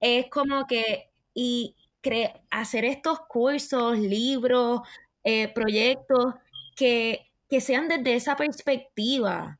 [0.00, 4.80] es como que y cre- hacer estos cursos, libros,
[5.24, 6.34] eh, proyectos
[6.76, 9.58] que, que sean desde esa perspectiva.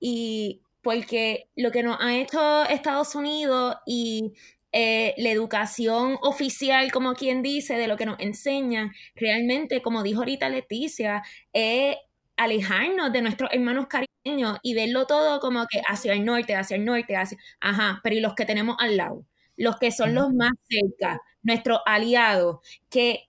[0.00, 4.32] Y porque lo que nos ha hecho Estados Unidos y
[4.72, 10.20] eh, la educación oficial, como quien dice, de lo que nos enseñan, realmente, como dijo
[10.20, 11.22] ahorita Leticia,
[11.52, 11.96] es
[12.36, 16.84] alejarnos de nuestros hermanos caribeños y verlo todo como que hacia el norte, hacia el
[16.84, 17.38] norte, hacia...
[17.60, 19.26] Ajá, pero ¿y los que tenemos al lado?
[19.56, 23.28] Los que son los más cerca, nuestros aliados, que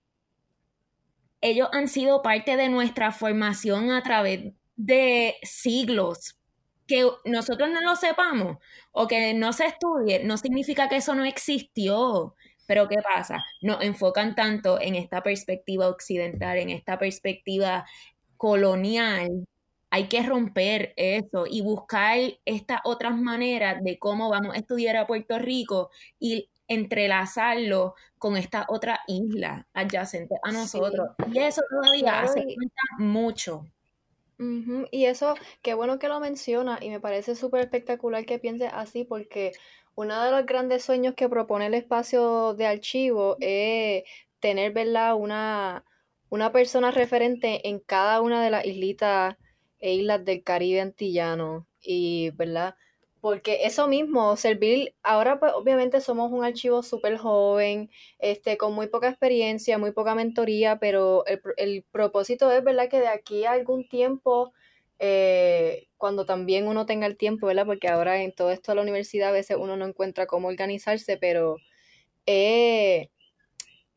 [1.44, 6.40] ellos han sido parte de nuestra formación a través de siglos.
[6.88, 8.58] Que nosotros no lo sepamos
[8.92, 12.36] o que no se estudie, no significa que eso no existió.
[12.66, 13.44] Pero ¿qué pasa?
[13.62, 17.86] Nos enfocan tanto en esta perspectiva occidental, en esta perspectiva
[18.38, 19.46] colonial.
[19.90, 25.08] Hay que romper eso y buscar estas otras maneras de cómo vamos a estudiar a
[25.08, 25.90] Puerto Rico
[26.20, 30.58] y entrelazarlo con esta otra isla adyacente a Sí.
[30.58, 31.10] nosotros.
[31.32, 32.58] Y eso todavía Claro, hace y-
[33.00, 33.68] mucho.
[34.92, 39.06] Y eso, qué bueno que lo menciona y me parece súper espectacular que pienses así
[39.06, 39.54] porque
[39.96, 44.04] uno de los grandes sueños que propone el espacio de archivo es
[44.40, 45.16] tener, ¿verdad?
[45.16, 45.86] Una,
[46.30, 49.36] una persona referente en cada una de las islitas
[49.80, 52.76] e islas del Caribe antillano y, ¿verdad?
[53.24, 57.90] Porque eso mismo, servir, ahora pues obviamente somos un archivo súper joven,
[58.20, 62.90] este, con muy poca experiencia, muy poca mentoría, pero el, el propósito es, ¿verdad?
[62.90, 64.52] Que de aquí a algún tiempo,
[65.00, 67.66] eh, cuando también uno tenga el tiempo, ¿verdad?
[67.66, 71.16] Porque ahora en todo esto de la universidad a veces uno no encuentra cómo organizarse,
[71.18, 71.56] pero
[72.26, 73.10] eh,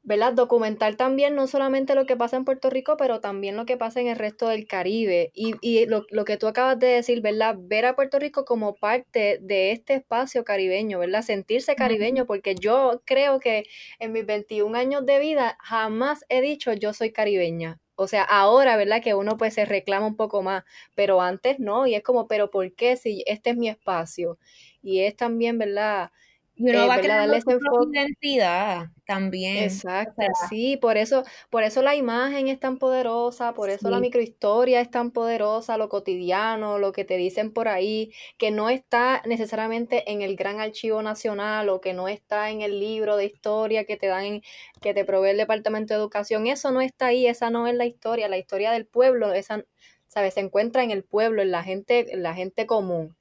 [0.06, 0.32] ¿verdad?
[0.32, 4.00] Documentar también no solamente lo que pasa en Puerto Rico, pero también lo que pasa
[4.00, 5.32] en el resto del Caribe.
[5.34, 7.56] Y, y lo, lo que tú acabas de decir, ¿verdad?
[7.58, 11.22] Ver a Puerto Rico como parte de este espacio caribeño, ¿verdad?
[11.22, 13.64] Sentirse caribeño, porque yo creo que
[13.98, 17.80] en mis 21 años de vida jamás he dicho yo soy caribeña.
[17.96, 19.02] O sea, ahora, ¿verdad?
[19.02, 20.64] Que uno pues se reclama un poco más,
[20.94, 24.38] pero antes no, y es como, pero ¿por qué si este es mi espacio?
[24.82, 26.10] Y es también, ¿verdad?
[26.56, 27.00] Y uno Eh, va ¿verdad?
[27.00, 29.82] creando su propia identidad también.
[29.82, 33.88] Exacto, O sea, sí, por eso, por eso la imagen es tan poderosa, por eso
[33.88, 38.68] la microhistoria es tan poderosa, lo cotidiano, lo que te dicen por ahí, que no
[38.68, 43.24] está necesariamente en el gran archivo nacional o que no está en el libro de
[43.26, 44.42] historia que te dan, en-
[44.82, 47.86] que te provee el Departamento de Educación, eso no está ahí, esa no es la
[47.86, 49.64] historia, la historia del pueblo, esa,
[50.06, 50.34] ¿sabes?
[50.34, 53.16] Se encuentra en el pueblo, en la gente, en la gente común.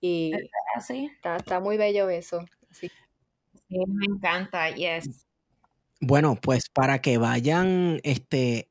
[0.00, 1.10] Y Así.
[1.18, 2.44] está, está muy bello eso.
[2.74, 2.90] Sí,
[3.68, 5.26] me encanta, yes.
[6.00, 8.68] Bueno, pues para que vayan este,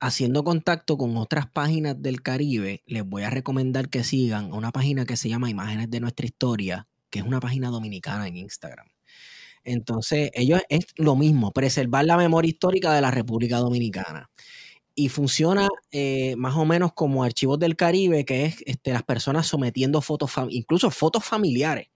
[0.00, 5.04] haciendo contacto con otras páginas del Caribe, les voy a recomendar que sigan una página
[5.04, 8.86] que se llama Imágenes de nuestra historia, que es una página dominicana en Instagram.
[9.64, 14.30] Entonces, ellos es lo mismo, preservar la memoria histórica de la República Dominicana.
[14.94, 19.46] Y funciona eh, más o menos como Archivos del Caribe, que es este, las personas
[19.46, 21.88] sometiendo fotos, incluso fotos familiares.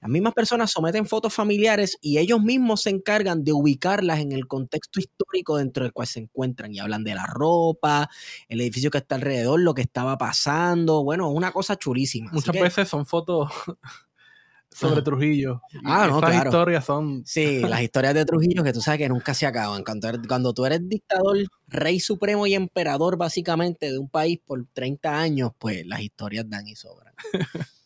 [0.00, 4.46] Las mismas personas someten fotos familiares y ellos mismos se encargan de ubicarlas en el
[4.46, 8.08] contexto histórico dentro del cual se encuentran y hablan de la ropa,
[8.48, 11.02] el edificio que está alrededor, lo que estaba pasando.
[11.02, 12.30] Bueno, una cosa chulísima.
[12.32, 13.50] Muchas que, veces son fotos
[14.70, 15.02] sobre.
[15.02, 15.62] Trujillo.
[15.84, 16.50] Ah, no, Estas claro.
[16.50, 17.26] historias son...
[17.26, 19.82] Sí, las historias de Trujillo que tú sabes que nunca se acaban.
[19.82, 24.64] Cuando, eres- cuando tú eres dictador, rey supremo y emperador básicamente de un país por
[24.72, 27.14] 30 años, pues las historias dan y sobran.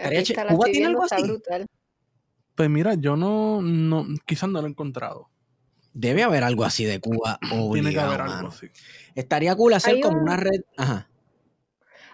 [0.00, 1.24] Aquí está, la ¿Cuba tiene algo está así?
[1.26, 1.66] brutal.
[2.54, 5.28] Pues mira, yo no, no quizás no lo he encontrado.
[5.94, 8.48] Debe haber algo así de Cuba Tiene que obligado, haber algo mano.
[8.48, 8.68] así.
[9.14, 10.60] Estaría cool hacer Hay como un- una red.
[10.76, 11.08] Ajá.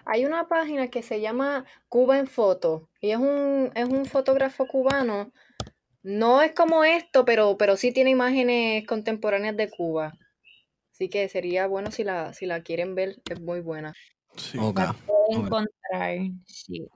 [0.05, 4.65] Hay una página que se llama Cuba en Foto y es un, es un fotógrafo
[4.67, 5.31] cubano.
[6.01, 10.13] No es como esto, pero, pero sí tiene imágenes contemporáneas de Cuba.
[10.93, 13.93] Así que sería bueno si la, si la quieren ver, es muy buena.
[14.35, 14.57] Sí.
[14.57, 15.45] La puedo ok.
[15.45, 16.87] encontrar, sí.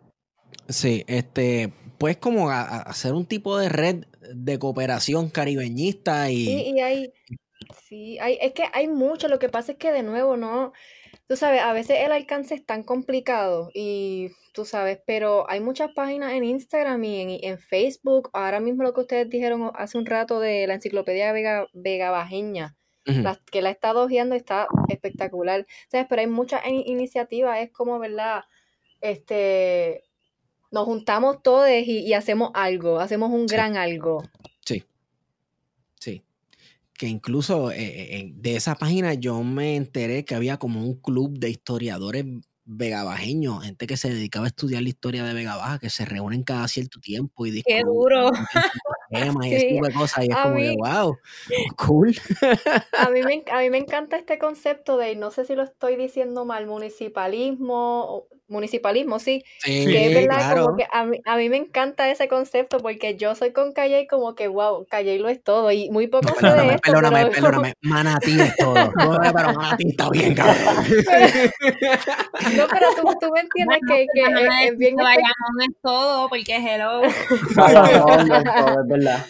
[0.69, 6.45] Sí, este, pues como a- a hacer un tipo de red de cooperación caribeñista y
[6.45, 7.14] Sí, y hay,
[7.88, 10.72] sí, hay, es que hay mucho, lo que pasa es que de nuevo, no,
[11.27, 15.91] tú sabes, a veces el alcance es tan complicado y tú sabes, pero hay muchas
[15.94, 20.06] páginas en Instagram y en, en Facebook, ahora mismo lo que ustedes dijeron hace un
[20.06, 22.76] rato de la enciclopedia Vega, Vegabajeña,
[23.07, 23.22] Ujú.
[23.22, 26.07] la- que la he estado hojeando, está espectacular, ¿sabes?
[26.10, 28.44] Pero hay muchas in- iniciativas, es como, ¿verdad?
[29.02, 30.03] Este,
[30.74, 33.56] nos juntamos todos y, y hacemos algo, hacemos un Sí.
[33.56, 34.24] gran algo.
[34.66, 34.84] Sí.
[36.00, 36.24] Sí.
[36.98, 40.95] Que incluso eh, eh, en- de esa página yo me enteré que había como un
[41.00, 42.26] club de historiadores
[42.66, 46.44] vegabajeños, gente que se dedicaba a estudiar la historia de Vega Baja, que se reúnen
[46.44, 48.32] cada cierto tiempo y Qué discuten duro.
[49.10, 50.24] temas y ese Sí, tipo de cosas.
[50.26, 51.18] Y es a como mí- wow,
[51.76, 52.16] cool.
[52.98, 55.98] A mí, me, a mí me encanta este concepto de, no sé si lo estoy
[55.98, 60.65] diciendo mal, municipalismo, municipalismo, sí, Sí, que es verdad, claro.
[60.65, 64.02] como que a mí, a mí me encanta ese concepto porque yo soy con Calle
[64.02, 66.82] y como que, wow, Calle lo es todo y muy poco sé de Perdóname, esto,
[66.91, 67.74] perdóname, pero perdóname.
[67.82, 68.74] Manatí es todo.
[68.76, 70.56] No, pero Manatí está bien, cabrón.
[72.57, 76.30] no, pero tú, tú me entiendes Bueno, que, que es, es bien Bayamón es todo,
[76.30, 77.02] porque hello.
[77.56, 79.26] Bayamón, de todo, es verdad.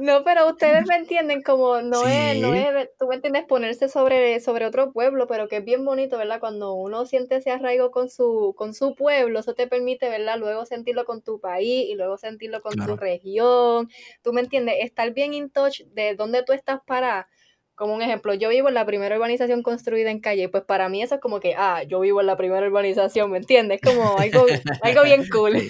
[0.00, 2.58] No, pero ustedes me entienden como no es, no Sí.
[2.58, 6.40] es, tú me entiendes, ponerse sobre, sobre otro pueblo, pero que es bien bonito, ¿verdad?
[6.40, 10.38] Cuando uno siente ese arraigo con su, con su pueblo, eso te permite, ¿verdad?
[10.38, 12.94] Luego sentirlo con tu país y luego sentirlo con Claro.
[12.94, 13.88] tu región.
[14.22, 17.28] Tú me entiendes, estar bien in touch de dónde tú estás para,
[17.74, 21.02] como un ejemplo, yo vivo en la primera urbanización construida en calle, pues para mí
[21.02, 23.80] eso es como que, ah, yo vivo en la primera urbanización, ¿me entiendes?
[23.82, 24.46] Como algo,
[24.82, 25.60] algo bien cool.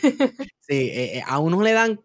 [0.61, 2.01] Sí, eh, eh, a uno le dan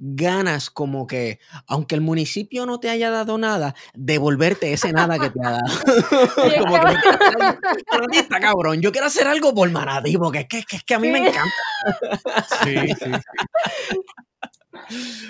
[0.00, 5.30] ganas como que, aunque el municipio no te haya dado nada, devolverte ese nada que
[5.30, 5.60] te ha dado.
[6.58, 7.58] Como que, cabrón.
[7.92, 10.84] Manatí está cabrón, yo quiero hacer algo por Manatí, porque es que, es que, es
[10.84, 11.54] que a mí me encanta.
[12.64, 13.10] Sí, sí.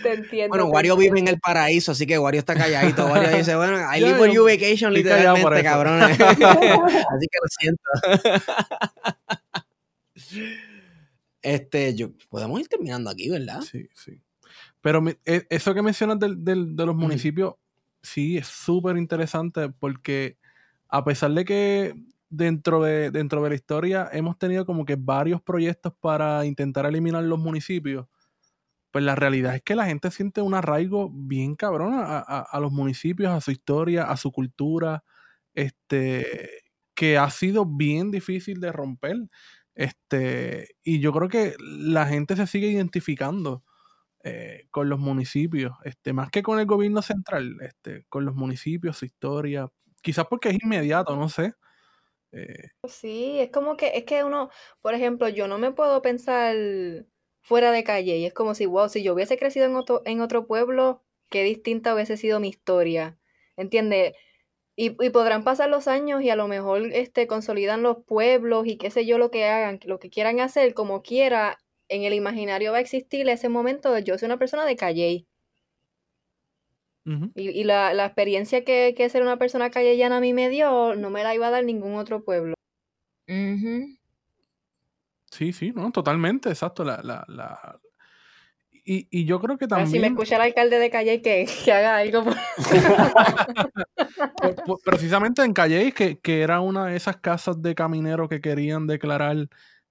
[0.02, 0.48] Te entiendo.
[0.50, 1.14] Bueno, te Wario entiendo.
[1.14, 3.06] vive en el paraíso, así que Wario está calladito.
[3.06, 6.00] Wario dice, bueno, I live for yo you vacation, literalmente, cabrón.
[6.02, 7.82] así que lo siento.
[11.42, 13.60] Este, yo, podemos ir terminando aquí, ¿verdad?
[13.62, 14.20] Sí, sí.
[14.80, 17.54] Pero e- eso que mencionas del, del- de los municipios,
[18.02, 20.38] sí, es súper interesante porque
[20.88, 21.94] a pesar de que
[22.30, 27.24] dentro de, dentro de la historia hemos tenido como que varios proyectos para intentar eliminar
[27.24, 28.06] los municipios,
[28.92, 32.60] pues la realidad es que la gente siente un arraigo bien cabrón a, a- a
[32.60, 35.04] los municipios, a su historia, a su cultura,
[35.54, 36.50] este,
[36.94, 39.16] que ha sido bien difícil de romper.
[39.74, 43.64] Este, y yo creo que la gente se sigue identificando
[44.24, 48.98] eh, con los municipios, este, más que con el gobierno central, este, con los municipios,
[48.98, 49.68] su historia,
[50.02, 51.54] quizás porque es inmediato, no sé.
[52.32, 54.48] Eh, Sí, es como que, es que uno,
[54.80, 56.56] por ejemplo, yo no me puedo pensar
[57.42, 60.20] fuera de calle y es como si, wow, si yo hubiese crecido en otro, en
[60.22, 63.18] otro pueblo, qué distinta hubiese sido mi historia,
[63.56, 64.14] ¿entiendes?
[64.76, 68.78] Y, y podrán pasar los años y a lo mejor este, consolidan los pueblos y
[68.78, 71.58] qué sé yo lo que hagan, lo que quieran hacer, como quiera,
[71.90, 75.26] en el imaginario va a existir ese momento de yo soy una persona de calle
[77.34, 80.94] y, y la, la experiencia que, que ser una persona callellana a mí me dio,
[80.94, 82.54] no me la iba a dar ningún otro pueblo.
[85.30, 86.84] Sí, sí, no, totalmente, exacto.
[86.84, 87.80] La, la, la...
[88.84, 91.46] Y, y yo creo que Ahora, si me también, escucha el alcalde de Calle que,
[91.64, 92.24] que haga algo.
[92.24, 92.36] por-
[94.84, 99.48] precisamente en Calleis, que, que era una de esas casas de camineros que querían declarar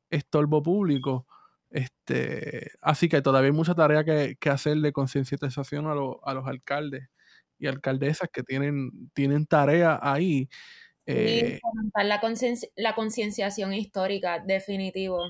[0.10, 1.28] estorbo público.
[1.72, 6.34] Este, así que todavía hay mucha tarea que, que hacer de concienciación a, los- a
[6.34, 7.10] los alcaldes
[7.60, 10.50] y alcaldesas que tienen, tienen tarea ahí.
[11.08, 11.60] Y Eh,
[11.96, 12.22] la
[12.76, 15.26] la concienciación histórica, definitivo.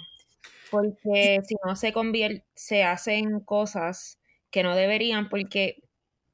[0.69, 4.19] Porque si no se convierte, se hacen cosas
[4.51, 5.83] que no deberían, porque,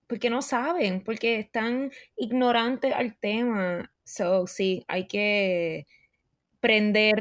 [0.07, 3.93] porque no saben, porque están ignorantes al tema.
[4.05, 5.87] So, sí, hay que
[6.61, 7.15] prender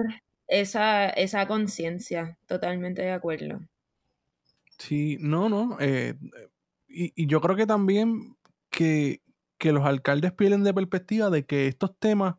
[0.60, 2.39] esa, esa conciencia.
[2.47, 3.60] Totalmente de acuerdo.
[4.78, 5.76] Sí, no, no.
[5.81, 6.14] eh,
[6.89, 8.36] y, y yo creo que también
[8.70, 9.22] que,
[9.59, 12.36] que los alcaldes pierden de perspectiva de que estos temas,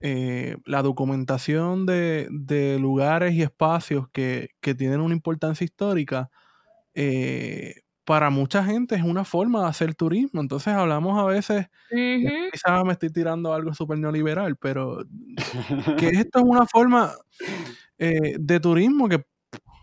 [0.00, 6.30] eh, la documentación de, de lugares y espacios que, que tienen una importancia histórica,
[6.94, 10.40] eh, para mucha gente es una forma de hacer turismo.
[10.40, 14.98] Entonces hablamos a veces, quizás me estoy tirando algo súper neoliberal, pero
[15.98, 17.12] que esto es una forma
[17.98, 19.24] eh, de turismo que,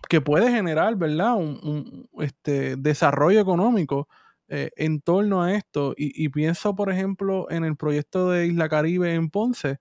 [0.10, 1.35] que puede generar, ¿verdad?
[1.35, 4.07] Un, un, este, desarrollo económico
[4.49, 5.93] eh, en torno a esto.
[5.98, 9.80] Y, y pienso, por ejemplo, en el proyecto de Isla Caribe en Ponce,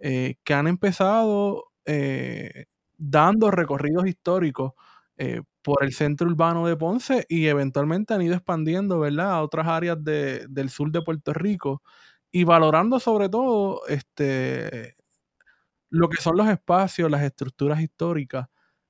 [0.00, 1.66] eh, que han empezado
[2.98, 4.74] dando recorridos históricos
[5.18, 9.66] eh, por el centro urbano de Ponce y eventualmente han ido expandiendo, ¿verdad?, a otras
[9.68, 11.82] áreas de- del sur de Puerto Rico
[12.32, 14.96] y valorando sobre todo este,
[15.90, 18.46] lo que son los espacios, las estructuras históricas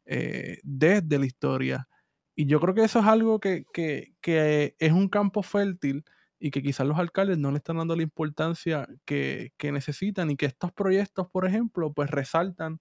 [0.06, 1.88] eh, desde la historia.
[2.34, 6.04] Y yo creo que eso es algo que, que- que es un campo fértil
[6.40, 10.36] y que quizás los alcaldes no le están dando la importancia que, que necesitan y
[10.36, 12.80] que estos proyectos, por ejemplo, pues resaltan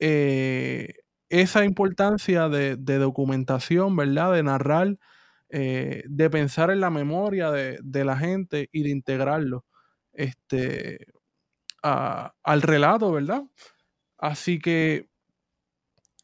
[0.00, 0.94] eh,
[1.30, 4.34] esa importancia de, de documentación, ¿verdad?
[4.34, 4.98] De narrar,
[5.48, 9.64] eh, de pensar en la memoria de, la gente y de integrarlo
[10.12, 11.06] este,
[11.82, 13.44] al relato, ¿verdad?
[14.18, 15.08] Así que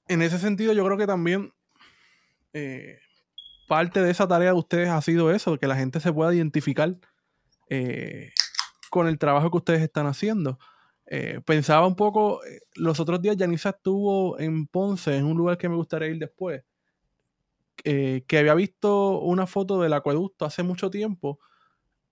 [0.09, 1.53] en ese sentido yo creo que también
[2.53, 2.99] eh,
[3.69, 6.97] parte de esa tarea de ustedes ha sido eso, que la gente se pueda identificar
[7.71, 8.33] eh,
[8.91, 10.59] con el trabajo que ustedes están haciendo.
[11.07, 15.57] Eh, pensaba un poco, eh, los otros días Yanisa estuvo en Ponce, en un lugar
[15.59, 16.63] que me gustaría ir después,
[17.85, 21.39] eh, que había visto una foto del acueducto hace mucho tiempo,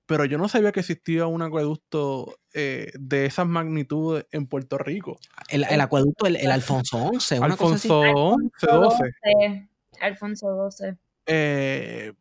[0.07, 5.19] pero yo no sabía que existía un acueducto eh, de esas magnitudes en Puerto Rico.
[5.49, 7.89] El, el acueducto, el, el Alfonso XI, una cosa así.
[7.91, 9.05] Alfonso XI, 12.
[9.23, 9.69] XII.
[10.01, 10.89] Alfonso XII.
[11.27, 12.13] eh,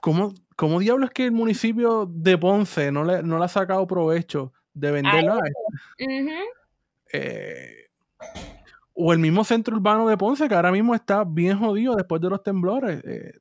[0.00, 3.86] ¿cómo, ¿cómo diablos es que el municipio de Ponce no le, no le ha sacado
[3.86, 5.34] provecho de venderla?
[6.00, 6.30] Ujú.
[7.12, 7.86] Eh,
[8.94, 12.30] o el mismo centro urbano de Ponce, que ahora mismo está bien jodido después de
[12.30, 13.02] los temblores.
[13.04, 13.32] Eh,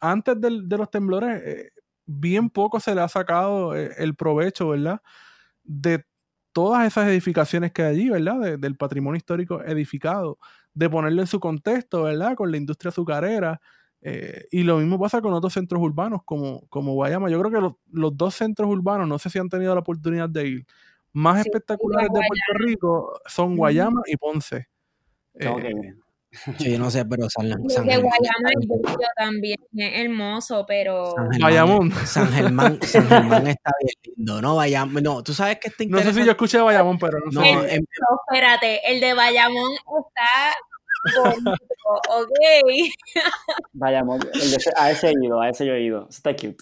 [0.00, 1.70] antes del- de los temblores, eh,
[2.04, 5.00] bien poco se le ha sacado el provecho, ¿verdad?
[5.64, 6.04] De
[6.52, 8.40] todas esas edificaciones que hay allí, ¿verdad?
[8.40, 10.38] De- del patrimonio histórico edificado,
[10.74, 12.34] de ponerlo en su contexto, ¿verdad?
[12.36, 13.60] Con la industria azucarera.
[14.08, 17.28] Eh, y lo mismo pasa con otros centros urbanos como, como Guayama.
[17.28, 20.28] Yo creo que los, los dos centros urbanos, no sé si han tenido la oportunidad
[20.28, 20.66] de ir,
[21.12, 24.68] más Sí, espectaculares de Puerto Rico son Guayama y Ponce.
[25.36, 25.94] Tengo Eh,
[26.58, 31.40] Yo no sé, pero San, de Germán, Guayama es también, es hermoso, pero San Germán,
[31.40, 31.92] Bayamón.
[32.06, 34.54] San Germán, San Germán está bien lindo, ¿no?
[34.56, 37.40] Bayamón, no, tú sabes que está No sé si yo escuché Bayamón, pero no, No,
[37.40, 37.74] sé.
[37.74, 40.54] El- No, espérate, el de Bayamón está
[41.22, 41.52] bonito,
[42.10, 42.30] ok.
[43.72, 44.20] Vayamos,
[44.76, 46.06] a ese he ido, a ese yo he ido.
[46.10, 46.56] Está cute.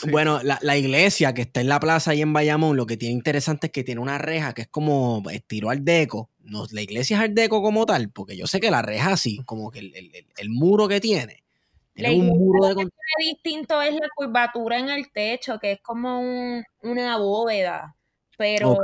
[0.00, 0.10] Sí.
[0.10, 3.14] Bueno, la, la iglesia que está en la plaza ahí en Bayamón, lo que tiene
[3.14, 6.30] interesante es que tiene una reja que es como estilo art deco.
[6.40, 9.38] No, la iglesia es art deco como tal, porque yo sé que la reja así,
[9.44, 11.42] como que el, el- el- el muro que tiene.
[11.96, 12.74] La Tiene un muro de...
[12.76, 17.96] que tiene distinto es la curvatura en el techo, que es como un- una bóveda,
[18.36, 18.78] pero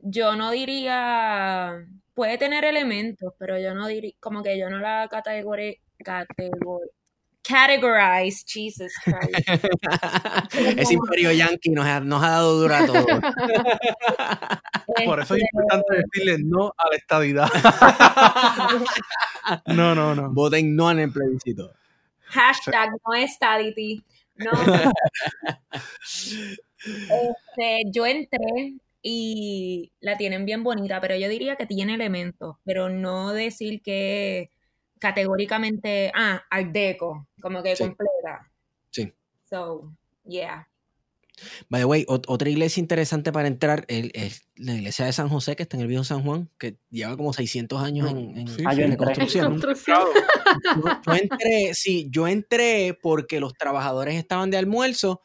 [0.00, 1.74] yo no diría,
[2.16, 6.88] puede tener elementos, pero yo no diría, como que yo no la categori, categori,
[7.42, 9.46] categorize, Jesus Christ.
[10.78, 13.04] Ese imperio yankee nos ha, nos ha dado duro a todos.
[15.04, 17.50] Por eso es Este, importante decirle no a la estadidad.
[19.66, 20.32] no, no, no.
[20.32, 21.70] Voten no en el plebiscito.
[22.28, 24.02] Hashtag no estadity.
[24.36, 24.52] No.
[26.86, 28.76] Este, yo entré
[29.08, 34.50] y la tienen bien bonita, pero yo diría que tiene elementos, pero no decir que
[34.98, 37.84] categóricamente, ah, art deco, como que Sí.
[37.84, 38.50] completa.
[38.90, 39.12] Sí.
[39.48, 39.92] So,
[40.24, 40.68] yeah.
[41.68, 45.54] By the way, ot- otra iglesia interesante para entrar es la iglesia de San José,
[45.54, 48.64] que está en el viejo San Juan, que lleva como 600 años en, en- Sí,
[48.66, 48.96] en.
[48.96, 50.06] Construcción.
[50.76, 55.20] Yo, yo entré, sí, yo entré porque los trabajadores estaban de almuerzo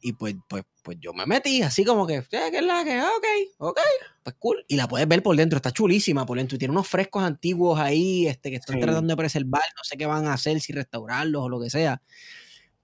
[0.00, 2.92] y pues, pues, pues yo me metí así como que, "Eh, ¿qué es la que?
[2.92, 3.26] Ah, ok,
[3.58, 3.80] ok,
[4.22, 4.64] pues cool.
[4.68, 6.54] Y la puedes ver por dentro, está chulísima por dentro.
[6.54, 8.82] y Tiene unos frescos antiguos ahí este, que están Sí.
[8.82, 12.00] tratando de preservar, no sé qué van a hacer, si restaurarlos o lo que sea.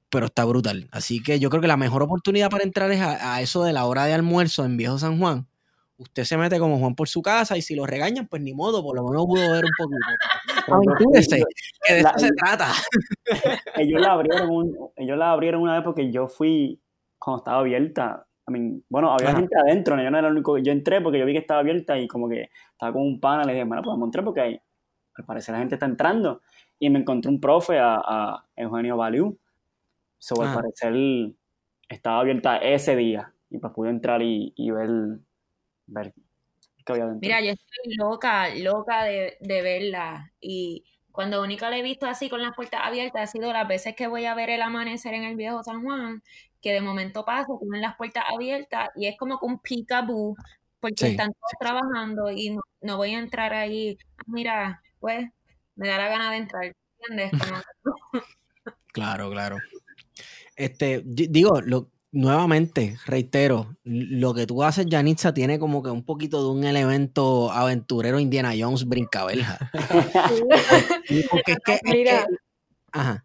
[0.08, 0.88] Pero está brutal.
[0.90, 3.72] Así que yo creo que la mejor oportunidad para entrar es a, a eso de
[3.72, 5.46] la hora de almuerzo en Viejo San Juan.
[5.98, 8.82] Usted se mete como Juan por su casa y si lo regañan, pues ni modo,
[8.82, 9.98] por lo menos pudo ver un poquito.
[11.36, 11.44] Aventúrese,
[11.86, 12.72] que de La- eso se trata.
[13.76, 16.80] ellos la abrieron un- ellos la abrieron una vez porque yo fui
[17.20, 19.38] cuando estaba abierta I mean, bueno había Ajá.
[19.38, 20.02] gente adentro ¿no?
[20.02, 22.28] yo no era el único yo entré porque yo vi que estaba abierta y como
[22.28, 24.60] que estaba con un pana le dije bueno podemos entrar porque hay,
[25.14, 26.40] al parecer la gente está entrando
[26.78, 29.38] y me encontré un profe a, a Eugenio Baliu
[30.18, 30.56] so, al Ajá.
[30.56, 30.94] parecer
[31.88, 34.90] estaba abierta ese día y pues pude entrar y, y ver
[35.86, 36.14] ver
[36.84, 40.32] qué había adentro Mira, yo estoy loca, loca de, de verla.
[40.40, 43.94] Y cuando única la he visto así con las puertas abiertas ha sido las veces
[43.94, 46.22] que voy a ver el amanecer en el viejo San Juan,
[46.60, 50.36] que de momento paso, tienen las puertas abiertas y es como que un peekaboo,
[50.80, 53.96] porque Sí, están todos trabajando y no, no voy a entrar ahí.
[54.18, 55.28] Ah, Mira, pues
[55.76, 56.74] me da la gana de entrar,
[57.08, 57.32] ¿entiendes?
[57.82, 58.22] Como-
[58.92, 59.56] Claro, claro.
[60.56, 66.04] Este, di- digo, lo, nuevamente, reitero, lo que tú haces, Yanitza, tiene como que un
[66.04, 69.58] poquito de un elemento aventurero Indiana Jones brincaberja.
[71.06, 72.26] Sí, Porque es que, es Mira.
[72.26, 72.34] que-
[72.92, 73.24] ajá.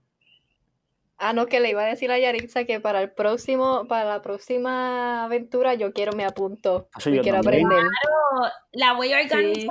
[1.17, 4.21] Ah, no, que le iba a decir a Yaritza que para el próximo, para la
[4.21, 6.89] próxima aventura yo quiero, me apunto.
[6.93, 7.65] Ah, sí, quiero también.
[7.65, 7.91] aprender.
[8.73, 9.69] la voy a organizar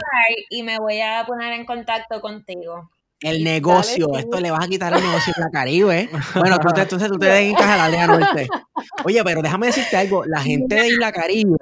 [0.48, 2.90] y me voy a poner en contacto contigo.
[3.20, 6.08] El negocio, Dale, esto le vas a quitar el negocio a la Caribe.
[6.34, 8.48] Bueno, tú te- entonces tú te dedicas a la Liga Norte.
[9.04, 11.56] Oye, pero déjame decirte algo, la gente de Isla Caribe,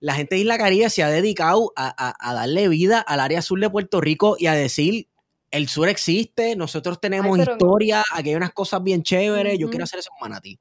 [0.00, 3.42] la gente de Isla Caribe se ha dedicado a, a- a darle vida al área
[3.42, 5.08] sur de Puerto Rico y a decir,
[5.56, 9.68] el sur existe, nosotros tenemos Ay, pero- historia, aquí hay unas cosas bien chéveres, yo
[9.68, 10.58] quiero hacer eso en Manatí.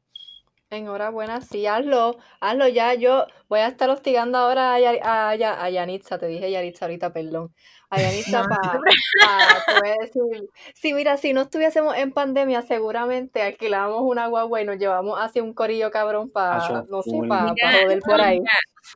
[0.71, 2.95] Enhorabuena, sí, hazlo, hazlo ya.
[2.95, 6.85] Yo voy a estar hostigando ahora a, Yar- a, Ya- a Yanitza, te dije Yaritza
[6.85, 7.53] ahorita, perdón.
[7.91, 8.47] A Yanitza No,
[9.67, 10.49] para decir.
[10.73, 15.39] Sí, mira, si no estuviésemos en pandemia, seguramente alquilamos una guagua y nos llevamos así
[15.39, 18.39] un corillo cabrón para, no sé, para Mira, joder por ahí.
[18.39, 18.51] mira,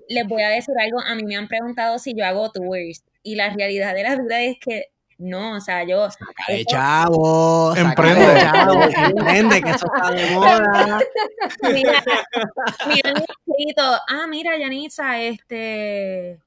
[0.07, 0.99] les voy a decir algo.
[1.01, 3.03] A mí me han preguntado si yo hago tours.
[3.21, 4.85] Y la realidad de la vida es que
[5.19, 6.07] no, o sea, yo.
[6.47, 8.25] Cae chavo, saca Emprende.
[8.25, 10.99] de chavo, emprende, que eso está de moda.
[11.73, 12.03] Mira,
[13.09, 16.39] han escrito, ah, mira, Yanitza, este.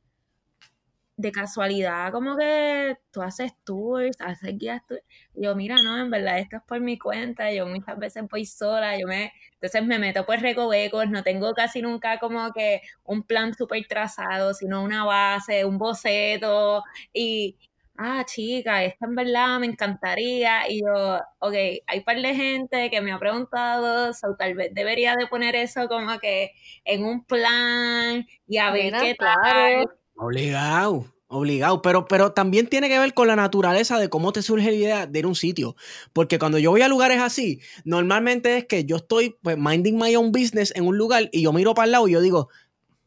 [1.15, 5.03] De casualidad, como que tú haces tours, haces guías tours.
[5.35, 7.53] Y yo, mira, no, en verdad, esto es por mi cuenta.
[7.53, 9.33] Yo muchas veces voy sola, yo me.
[9.53, 14.55] Entonces me meto por recovecos, no tengo casi nunca como que un plan súper trazado,
[14.55, 16.83] sino una base, un boceto.
[17.13, 17.59] Y,
[17.97, 20.71] ah, chica, esto en verdad me encantaría.
[20.71, 21.55] Y yo, ok,
[21.87, 25.57] hay un par de gente que me ha preguntado, so, tal vez debería de poner
[25.57, 26.53] eso como que
[26.85, 29.87] en un plan y a ver qué tal.
[30.15, 34.71] Obligado, obligado, pero, pero también tiene que ver con la naturaleza de cómo te surge
[34.71, 35.75] la idea de ir a un sitio,
[36.13, 40.15] porque cuando yo voy a lugares así, normalmente es que yo estoy pues minding my
[40.17, 42.51] own business en un lugar y yo miro para el lado y yo digo,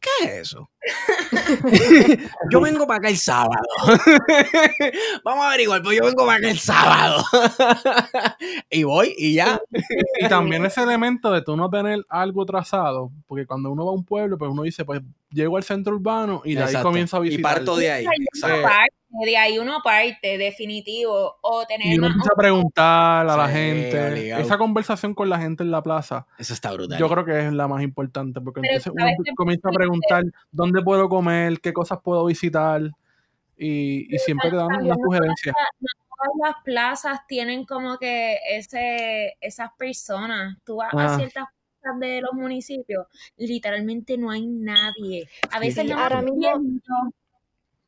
[0.00, 0.70] ¿qué es eso?
[2.50, 3.50] yo vengo para acá el sábado.
[5.24, 7.24] Vamos a averiguar, pues yo vengo para acá el sábado.
[8.70, 9.60] y voy y ya.
[10.20, 13.94] Y también ese elemento de tú no tener algo trazado, porque cuando uno va a
[13.94, 15.00] un pueblo, pues uno dice, pues
[15.30, 17.54] llego al centro urbano y de ahí comienzo a Y visitar.
[17.56, 18.06] parto de ahí.
[19.24, 21.36] De ahí uno parte, definitivo.
[21.40, 24.08] O tener Y uno más empieza a preguntar a la gente.
[24.10, 24.42] obligado.
[24.42, 26.98] Esa conversación con la gente en la plaza, Eso está brutal.
[26.98, 30.75] yo creo que es la más importante, porque Pero entonces uno comienza a preguntar dónde
[30.82, 32.82] puedo comer, qué cosas puedo visitar,
[33.56, 35.54] y, y siempre te dan unas no sugerencias.
[36.08, 40.56] todas las plazas tienen como que ese, esas personas.
[40.64, 41.14] Tú vas Ah.
[41.14, 41.44] a ciertas
[41.80, 45.28] plazas de los municipios, literalmente no hay nadie.
[45.52, 46.98] A veces Sí, no ahora hay mismo- viejitos,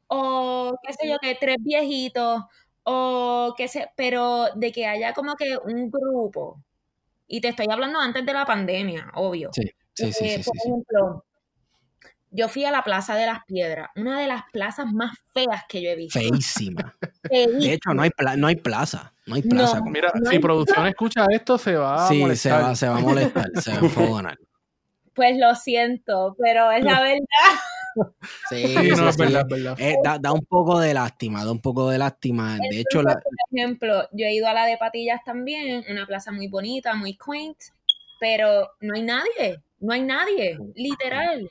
[0.08, 2.42] o qué sé yo, que tres viejitos,
[2.84, 6.62] o qué sé, pero de que haya como que un grupo.
[7.26, 9.50] Y te estoy hablando antes de la pandemia, obvio.
[9.52, 9.62] Sí,
[9.92, 10.68] sí, sí, Eh, sí, por sí, sí.
[10.68, 11.24] ejemplo,
[12.30, 15.80] yo fui a la Plaza de las Piedras, una de las plazas más feas que
[15.82, 16.18] yo he visto.
[16.18, 16.94] Feísima.
[17.30, 19.12] De hecho, no hay, pla- no hay plaza.
[19.26, 19.80] No hay plaza.
[19.80, 19.86] No.
[19.86, 22.62] Mira, No si hay- producción escucha esto, se va a Sí, se molestar.
[22.62, 24.38] va, se va a molestar, se va a enfogonar.
[25.14, 27.24] Pues lo siento, pero es la verdad.
[28.48, 29.22] Sí, no, es sí.
[29.22, 29.76] verdad, es verdad.
[29.80, 32.56] Eh, da, da un poco de lástima, da un poco de lástima.
[32.70, 36.30] De hecho, la, por ejemplo, yo he ido a la de Patillas también, una plaza
[36.30, 37.56] muy bonita, muy quaint,
[38.20, 39.60] pero no hay nadie.
[39.80, 41.48] no hay nadie, literal.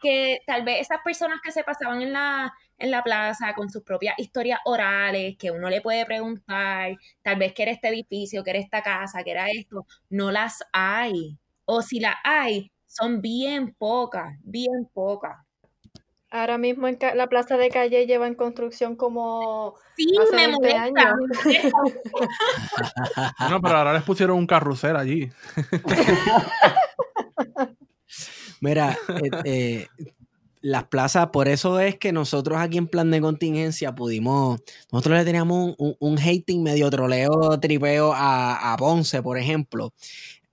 [0.00, 3.82] Que tal vez esas personas que se pasaban en la, en la plaza con sus
[3.82, 8.50] propias historias orales, que uno le puede preguntar, tal vez que era este edificio, que
[8.50, 11.36] era esta casa, que era esto, no las hay.
[11.66, 15.36] O si las hay, son bien pocas, bien pocas.
[16.32, 20.56] Ahora mismo en la plaza de calle lleva en construcción como Sí, hace me 20
[20.56, 21.08] molesta.
[21.08, 21.14] años.
[23.38, 25.30] Bueno, pero ahora les pusieron un carrusel allí.
[28.60, 29.86] Mira, eh, eh,
[30.62, 34.60] las plazas, por eso es que nosotros aquí en plan de contingencia pudimos,
[34.92, 39.92] nosotros le teníamos un, un- un hating medio troleo, tripeo a, a Ponce, por ejemplo,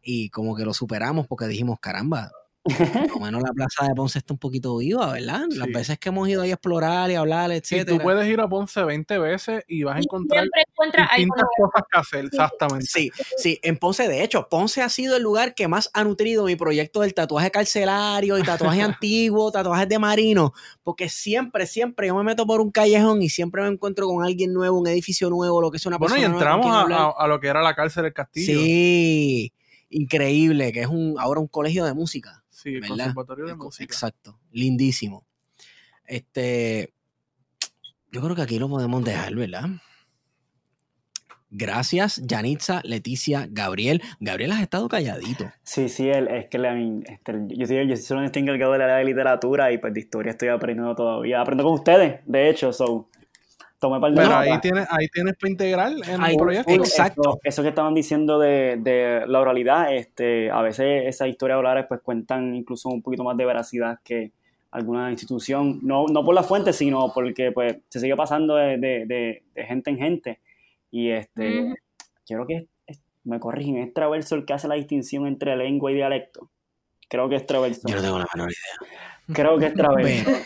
[0.01, 2.31] y como que lo superamos porque dijimos, caramba,
[2.67, 5.41] por lo menos la plaza de Ponce está un poquito viva, ¿verdad?
[5.55, 7.97] Las veces que hemos ido ahí a explorar y hablar, Y etcétera.
[7.97, 11.17] tú puedes ir a Ponce 20 veces y vas a Y encontrar siempre encuentras algo
[11.17, 12.85] distintas cosas que hacer, exactamente.
[12.87, 16.45] Sí, sí, en Ponce, de hecho, Ponce ha sido el lugar que más ha nutrido
[16.45, 20.53] mi proyecto del tatuaje carcelario y tatuaje antiguo, tatuajes de marino,
[20.83, 24.53] porque siempre, siempre yo me meto por un callejón y siempre me encuentro con alguien
[24.53, 27.23] nuevo, un edificio nuevo, lo que sea una Bueno, y persona nueva con entramos a-
[27.23, 28.45] a lo que era la cárcel del castillo.
[28.59, 29.53] Sí,
[29.89, 32.43] increíble, que es un ahora un colegio de música.
[32.57, 32.95] Sí, el ¿verdad?
[32.97, 33.83] conservatorio de El música.
[33.83, 35.23] Exacto, lindísimo.
[36.05, 36.91] Este,
[38.11, 39.69] yo creo que aquí lo podemos dejar, ¿verdad?
[41.49, 44.01] Gracias, Yanitza, Leticia, Gabriel.
[44.19, 45.49] Gabriel has estado calladito.
[45.63, 48.97] Sí, sí, el, es que la- este, yo, soy, yo solo estoy encargado de la
[48.97, 51.39] de literatura y pues de historia estoy aprendiendo todavía.
[51.39, 53.07] Aprendo con ustedes, de hecho, so,
[53.79, 54.47] tomé par de Pero notas.
[54.47, 56.71] ahí tienes, ahí tienes para integrar en Ahí- el proyecto.
[56.71, 57.21] Exacto.
[57.21, 61.85] Eso, eso que estaban diciendo de, de la oralidad, este, a veces esas historias orales
[61.87, 64.31] pues cuentan incluso un poquito más de veracidad que
[64.71, 69.05] alguna institución, no, no por la fuente, sino porque pues se sigue pasando de, de-
[69.05, 70.39] de- de gente en gente.
[70.91, 71.75] Y este,
[72.25, 75.55] yo creo que es- es- me corrigen, es Traverso el que hace la distinción entre
[75.55, 76.49] lengua y dialecto.
[77.09, 77.87] Creo que es Traverso.
[77.87, 79.16] Yo no tengo la menor idea.
[79.33, 80.23] Creo que es Traverso.
[80.25, 80.37] Pero,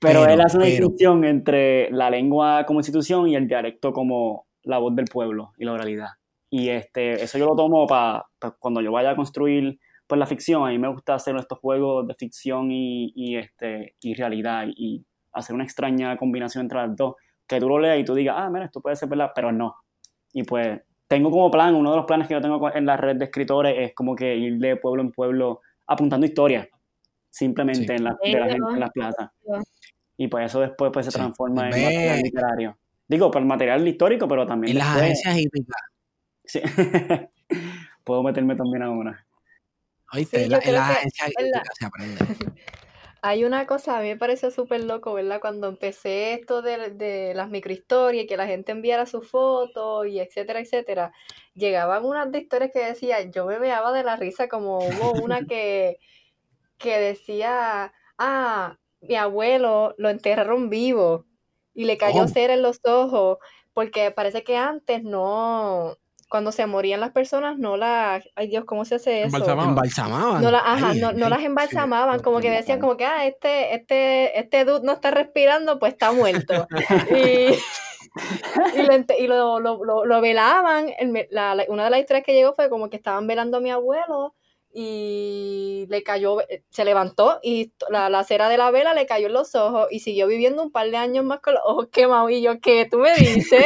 [0.00, 4.46] Pero, Pero, él hace una distinción entre la lengua como institución y el dialecto como
[4.64, 6.08] la voz del pueblo y la oralidad.
[6.50, 8.26] Y este, eso yo lo tomo para
[8.58, 10.66] cuando yo vaya a construir pues, la ficción.
[10.66, 15.04] A mí me gusta hacer estos juegos de ficción y, y, este, y realidad y
[15.32, 17.14] hacer una extraña combinación entre las dos.
[17.46, 19.76] Que tú lo leas y tú digas, ah, mira, esto puede ser verdad, pero no.
[20.32, 23.16] Y pues tengo como plan, uno de los planes que yo tengo en la red
[23.16, 26.68] de escritores es como que ir de pueblo en pueblo apuntando historias
[27.32, 27.92] simplemente Sí.
[27.96, 28.52] en, la, de la Bello.
[28.52, 29.30] gente en las plazas.
[30.18, 31.18] Y pues eso después pues, se Sí.
[31.18, 32.78] transforma en material literario.
[33.08, 35.82] Digo, por material histórico, pero también en las después- agencias hípicas.
[36.44, 36.60] sí.
[38.04, 39.26] puedo meterme también a una.
[40.12, 40.38] ¿Oíste?
[40.38, 42.18] Sí, En la- las agencias hípicas se aprende.
[43.24, 45.40] Hay una cosa, a mí me pareció súper loco, ¿verdad?
[45.40, 50.18] Cuando empecé esto de, de las microhistorias y que la gente enviara sus fotos y
[50.18, 51.12] etcétera, etcétera,
[51.54, 55.40] llegaban unas de historias que decía, yo me veaba de la risa, como hubo una
[55.48, 55.98] que,
[56.82, 61.24] que decía, ah, mi abuelo lo enterraron vivo
[61.74, 62.28] y le cayó Oh.
[62.28, 63.38] cera en los ojos,
[63.72, 65.96] porque parece que antes no,
[66.28, 69.26] cuando se morían las personas, no las, ay Dios, ¿cómo se hace eso?
[69.36, 69.68] Embalsamaban.
[69.70, 70.42] Embalsamaban.
[70.42, 71.30] No, la, ajá, Ay, no, ay, no ay.
[71.30, 75.78] las embalsamaban, como que decían como que, ah, este, este, este dude no está respirando,
[75.78, 76.66] pues está muerto.
[77.10, 77.54] y
[78.76, 80.90] y, lo, ente- y lo, lo, lo- lo velaban.
[80.98, 83.56] El me- la- la- una de las historias que llegó fue como que estaban velando
[83.56, 84.34] a mi abuelo
[84.74, 89.26] y le cayó, eh, se levantó y la, la cera de la vela le cayó
[89.26, 92.30] en los ojos y siguió viviendo un par de años más con los ojos quemados.
[92.30, 93.64] Y yo, ¿qué tú me dices?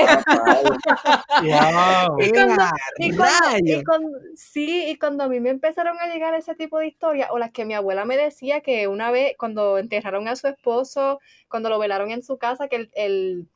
[1.43, 2.21] Wow.
[2.21, 3.83] Y cuando- ¡Ea, Y cuando, y rayos!
[3.85, 7.39] cuando- sí, y cuando a mí me empezaron a llegar ese tipo de historias, o
[7.39, 11.69] las que mi abuela me decía que una vez, cuando enterraron a su esposo, cuando
[11.69, 13.47] lo velaron en su casa, que el, el,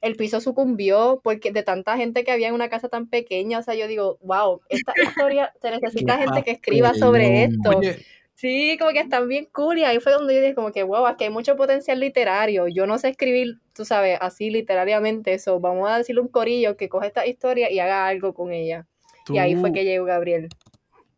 [0.00, 3.62] el piso sucumbió porque de tanta gente que había en una casa tan pequeña, o
[3.62, 7.70] sea, yo digo, wow, esta historia, se necesita gente que escriba sobre esto.
[7.78, 8.04] Oye,
[8.36, 11.06] Sí, como que están bien cool y ahí fue donde yo dije como que, wow,
[11.06, 12.68] aquí hay mucho potencial literario.
[12.68, 15.58] Yo no sé escribir, tú sabes, así literariamente eso.
[15.58, 18.86] Vamos a decirle a un corillo que coja esta historia y haga algo con ella.
[19.28, 20.50] Y ahí fue que llegó Gabriel.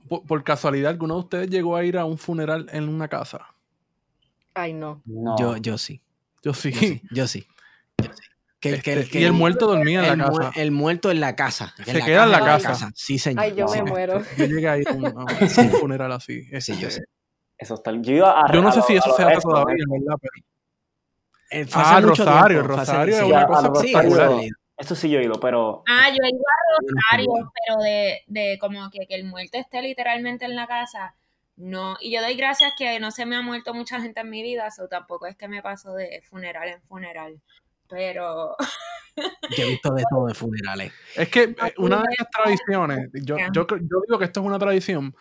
[0.09, 3.48] por, por casualidad, ¿alguno de ustedes llegó a ir a un funeral en una casa?
[4.55, 5.02] Ay, no.
[5.05, 5.36] No.
[5.40, 6.00] Yo, yo sí.
[6.44, 6.70] Yo sí.
[6.70, 7.02] Yo sí.
[7.10, 7.46] Yo sí.
[7.98, 8.22] yo sí.
[8.60, 10.60] Que, Este, que- que y el muerto dormía en el, la mu- casa.
[10.60, 11.74] el muerto en la casa.
[11.85, 12.90] Se queda en la casa.
[12.94, 13.44] Sí, señor.
[13.44, 14.20] Ay, yo me muero.
[14.36, 15.26] Yo llegué a ir a un, a un
[15.80, 16.43] funeral así.
[16.60, 17.05] Sí, yo Este, sé.
[17.56, 17.93] Eso está.
[17.93, 18.52] Yo iba a.
[18.52, 19.85] Yo no a sé si eso se hace todavía.
[19.89, 20.16] ¿verdad?
[20.20, 20.32] Pero
[21.51, 24.51] Eh, Ah, Rosario, tiempo, Rosario es sí, una a cosa Sí, Rosario.
[24.76, 25.82] Eso sí yo he ido, pero.
[25.89, 29.82] Ah, yo he ido a Rosario, pero de, de como que, que el muerto esté
[29.82, 31.14] literalmente en la casa,
[31.56, 31.97] no.
[32.01, 34.68] Y yo doy gracias que no se me ha muerto mucha gente en mi vida,
[34.80, 37.40] o tampoco es que me paso de funeral en funeral.
[37.89, 38.56] Pero
[39.56, 40.93] Yo he visto de todo de funerales.
[41.16, 44.59] es que eh, una de esas tradiciones, yo, yo, yo digo que esto es una
[44.59, 45.15] tradición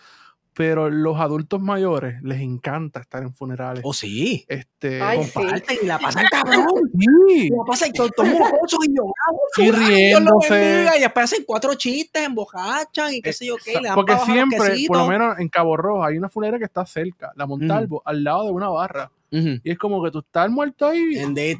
[0.57, 3.83] pero los adultos mayores les encanta estar en funerales.
[3.85, 4.43] Oh, sí.
[4.47, 5.31] Este, Ay, sí.
[5.31, 6.65] Comparten y la pasan cabrón.
[6.97, 9.43] sí, Y la pasan todo, todo mocoso y llorando.
[9.57, 10.49] Y riéndose.
[10.55, 13.79] bendiga, Y después hacen cuatro chistes, embojachan y qué sé yo qué.
[13.79, 16.83] Le dan porque siempre, por lo menos en Cabo Rojo, hay una funeraria que está
[16.87, 19.11] cerca, la Montalvo, al lado de una barra.
[19.29, 21.03] Y es como que tú estás muerto ahí,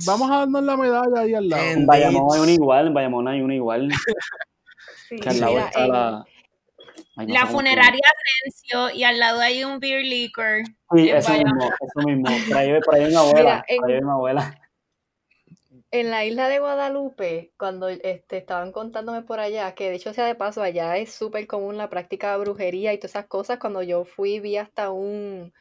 [0.06, 1.64] vamos a darnos la medalla ahí al lado.
[1.64, 3.90] En Bayamón hay una igual, en Bayamón hay una igual.
[5.10, 6.26] Sí, Que al lado mira, está la.
[7.16, 8.02] Ay, no funeraria
[8.44, 10.64] Rencio y al lado hay un beer liquor.
[10.94, 11.54] Sí, eso Bayamón.
[11.58, 12.26] mismo, eso mismo.
[12.50, 13.40] Por ahí, por ahí hay mi abuela.
[13.40, 14.62] Mira, en- Por ahí hay mi abuela.
[15.92, 20.26] En la isla de Guadalupe, cuando este, estaban contándome por allá, que de hecho sea
[20.26, 23.82] de paso, allá es súper común la práctica de brujería y todas esas cosas, cuando
[23.84, 25.54] yo fui vi hasta un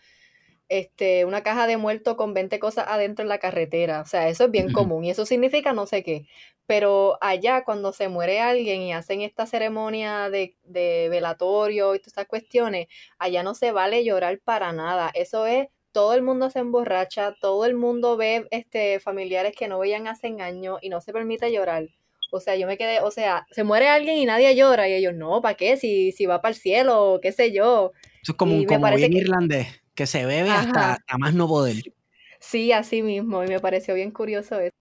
[0.68, 4.00] este, una caja de muertos con 20 cosas adentro en la carretera.
[4.00, 6.26] O sea, eso es bien común y eso significa no sé qué.
[6.66, 12.08] Pero allá cuando se muere alguien y hacen esta ceremonia de, de velatorio y todas
[12.08, 12.88] estas cuestiones,
[13.18, 15.10] allá no se vale llorar para nada.
[15.14, 19.78] Eso es todo el mundo se emborracha, todo el mundo ve este, familiares que no
[19.78, 21.86] veían hace años y no se permite llorar.
[22.32, 25.14] O sea, yo me quedé, o sea, se muere alguien y nadie llora y ellos,
[25.14, 25.76] no, ¿para qué?
[25.76, 27.92] Si, si va para el cielo, qué sé yo.
[28.20, 30.60] Eso es como, Y me como bien que- irlandés, que se bebe Ajá.
[30.60, 31.82] hasta, hasta más no poder.
[32.38, 34.76] Sí, así mismo, y me pareció bien curioso eso.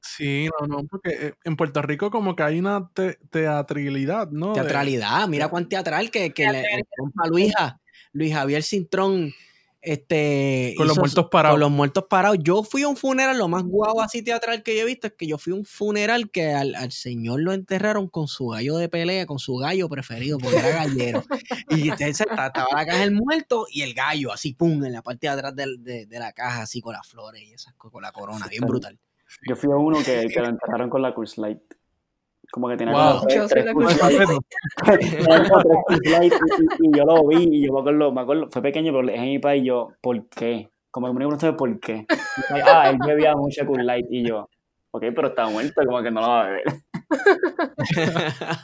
[0.00, 4.52] Sí, no, no, porque eh, en Puerto Rico como que hay una te- teatralidad, ¿no?
[4.52, 7.80] Teatralidad, mira cuán teatral que, que le, compa Luisa,
[8.12, 9.32] Luis Javier Cintrón,
[9.82, 11.54] este Con los muertos parados.
[11.54, 12.38] Con los muertos parados.
[12.40, 15.14] Yo fui a un funeral, lo más guau así teatral que yo he visto es
[15.14, 18.76] que yo fui a un funeral que al, al señor lo enterraron con su gallo
[18.76, 21.24] de pelea, con su gallo preferido, porque era gallero.
[21.68, 25.02] y entonces estaba estaba la caja del muerto y el gallo, así, pum, en la
[25.02, 28.02] parte de atrás de, de la caja, así con las flores y esas cosas, con
[28.02, 28.98] la corona, bien brutal.
[29.48, 31.62] Yo fui a uno que, que lo enterraron con la Curse Light.
[32.52, 33.14] Como que tenía Wow.
[33.14, 33.64] como tres, Yo tres
[36.80, 39.24] y, yo lo vi y yo me acuerdo, me acuerdo, fue pequeño, pero le dije
[39.24, 40.70] a mi padre y yo, ¿por qué?
[40.90, 42.04] Como que me pregunté por qué.
[42.10, 44.50] Y ah, él bebía mucha Curse Light y yo,
[44.90, 46.64] ok, pero está muerto, como que no lo va a beber.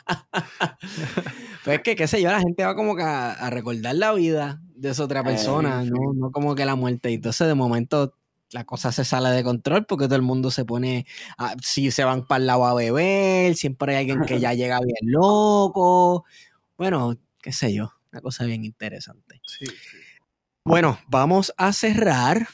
[1.65, 4.13] Pues es que, qué sé yo, la gente va como que a, a recordar la
[4.13, 5.91] vida de esa otra persona, sí.
[5.91, 7.11] no, no como que la muerte.
[7.11, 8.15] Y entonces de momento
[8.53, 11.07] la cosa se sale de control porque todo el mundo se pone,
[11.37, 14.81] a- si se van para el lado a beber, siempre hay alguien que ya llega
[14.81, 16.25] bien loco.
[16.77, 19.41] Bueno, qué sé yo, una cosa bien interesante.
[19.47, 19.75] Sí, sí.
[20.65, 22.47] Bueno, vamos a cerrar.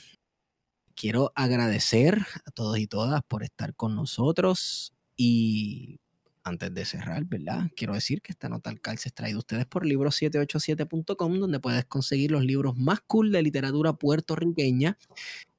[0.97, 5.99] Quiero agradecer a todos y todas por estar con nosotros y
[6.45, 7.69] antes de cerrar, ¿verdad?
[7.77, 11.85] Quiero decir que esta nota al calce es traída a ustedes por libros787.com donde puedes
[11.87, 14.97] conseguir los libros más cool de literatura puertorriqueña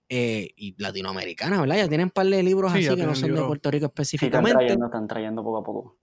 [0.09, 1.77] eh, y latinoamericana, ¿verdad?
[1.77, 3.41] Ya tienen un par de libros Sí, así que no son de.
[3.41, 4.57] Puerto Rico Sí, están específicamente.
[4.57, 5.97] trayendo, están trayendo poco a poco.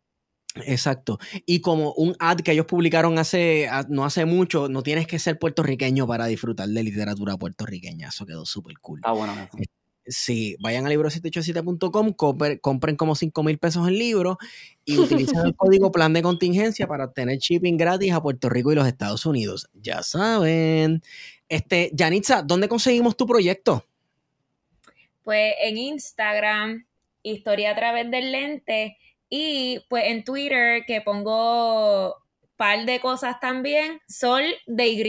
[0.67, 1.19] Exacto.
[1.47, 5.39] Y como un ad que ellos publicaron hace no hace mucho, no tienes que ser
[5.39, 8.09] puertorriqueño para disfrutar de literatura puertorriqueña.
[8.09, 8.99] Eso quedó súper cool.
[8.99, 9.57] Está bueno eso.
[10.05, 14.37] Sí, vayan a libro787.com, compren, compren como 5 mil pesos en libro
[14.85, 18.75] y utilicen el código plan de contingencia para obtener shipping gratis a Puerto Rico y
[18.75, 19.69] los Estados Unidos.
[19.73, 21.03] Ya saben.
[21.49, 23.87] Este, Yanitza, ¿dónde conseguimos tu proyecto?
[25.23, 26.87] Pues en Instagram,
[27.23, 28.97] historia a través del lente.
[29.29, 32.17] Y pues en Twitter, que pongo
[32.57, 35.03] par de cosas también, sol de Y.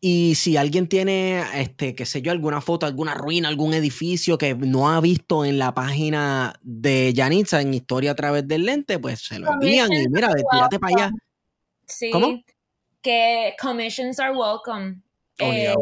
[0.00, 4.54] Y si alguien tiene, este, qué sé yo, alguna foto, alguna ruina, algún edificio que
[4.54, 9.20] no ha visto en la página de Yanitza en Historia a través del lente, pues
[9.20, 11.10] se lo envían y mira, tírate para allá.
[11.86, 12.10] Sí.
[12.10, 12.42] ¿Cómo?
[13.02, 15.02] Que commissions are welcome.
[15.38, 15.74] Eh.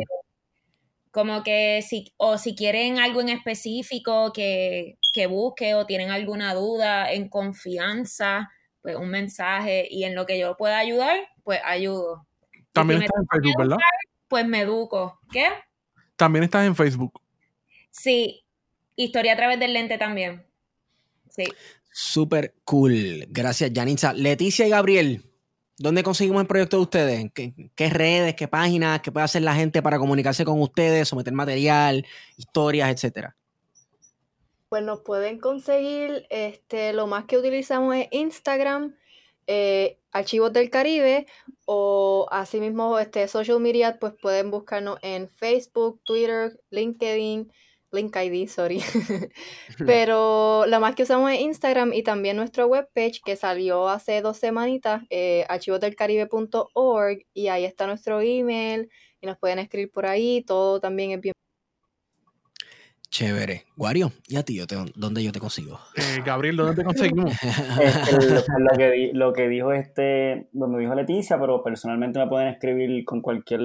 [1.19, 6.55] Como que si, o si quieren algo en específico que, que busque o tienen alguna
[6.55, 12.25] duda en confianza, pues un mensaje y en lo que yo pueda ayudar, pues ayudo.
[12.71, 13.77] También si estás en Facebook, ¿verdad?
[14.29, 15.19] Pues me educo.
[15.33, 15.49] ¿Qué?
[16.15, 17.21] También estás en Facebook.
[17.91, 18.45] Sí.
[18.95, 20.47] Historia a través del lente también.
[21.31, 21.47] Sí.
[21.91, 23.27] Súper cool.
[23.29, 24.13] Gracias, Yanitza.
[24.13, 25.25] Leticia y Gabriel,
[25.79, 27.31] ¿dónde conseguimos el proyecto de ustedes?
[27.33, 32.05] ¿Qué, redes, qué páginas, qué puede hacer la gente para comunicarse con ustedes, someter material,
[32.37, 33.37] historias, etcétera?
[34.69, 38.95] Pues nos pueden conseguir, este, lo más que utilizamos es Instagram,
[39.47, 41.27] eh, Archivos del Caribe,
[41.65, 47.51] o asimismo este, social media, pues pueden buscarnos en Facebook, Twitter, LinkedIn,
[47.93, 48.81] LinkedIn, sorry.
[49.87, 54.37] Pero lo más que usamos es Instagram y también nuestra webpage que salió hace dos
[54.39, 58.91] semanitas, eh, archivosdelcaribe.org, y ahí está nuestro email,
[59.21, 61.33] y nos pueden escribir por ahí, todo también es bien
[63.11, 63.65] Chévere.
[63.75, 65.81] Guario, ¿y a ti yo te- dónde yo te consigo?
[65.97, 67.33] Eh, Gabriel, ¿dónde te conseguimos?
[67.81, 72.19] Este, lo, lo que, di- lo que dijo este, lo que dijo Leticia, pero personalmente
[72.19, 73.61] me pueden escribir con cualquier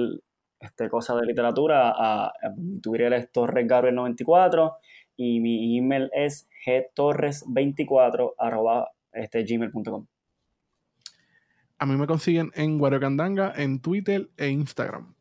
[0.64, 1.90] este, cosa de literatura.
[1.90, 4.74] A, a- mi Twitter es torresgabriel94
[5.16, 10.06] y mi email es gtorres24 arroba este, gmail.com.
[11.78, 15.14] A mí me consiguen en Guario Candanga, en Twitter e Instagram.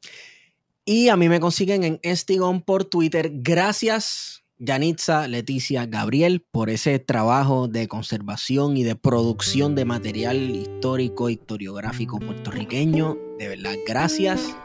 [0.85, 3.29] Y a mí me consiguen en Estigón por Twitter.
[3.33, 11.29] Gracias, Yanitza, Leticia, Gabriel, por ese trabajo de conservación y de producción de material histórico,
[11.29, 13.17] historiográfico puertorriqueño.
[13.39, 14.55] De verdad, gracias.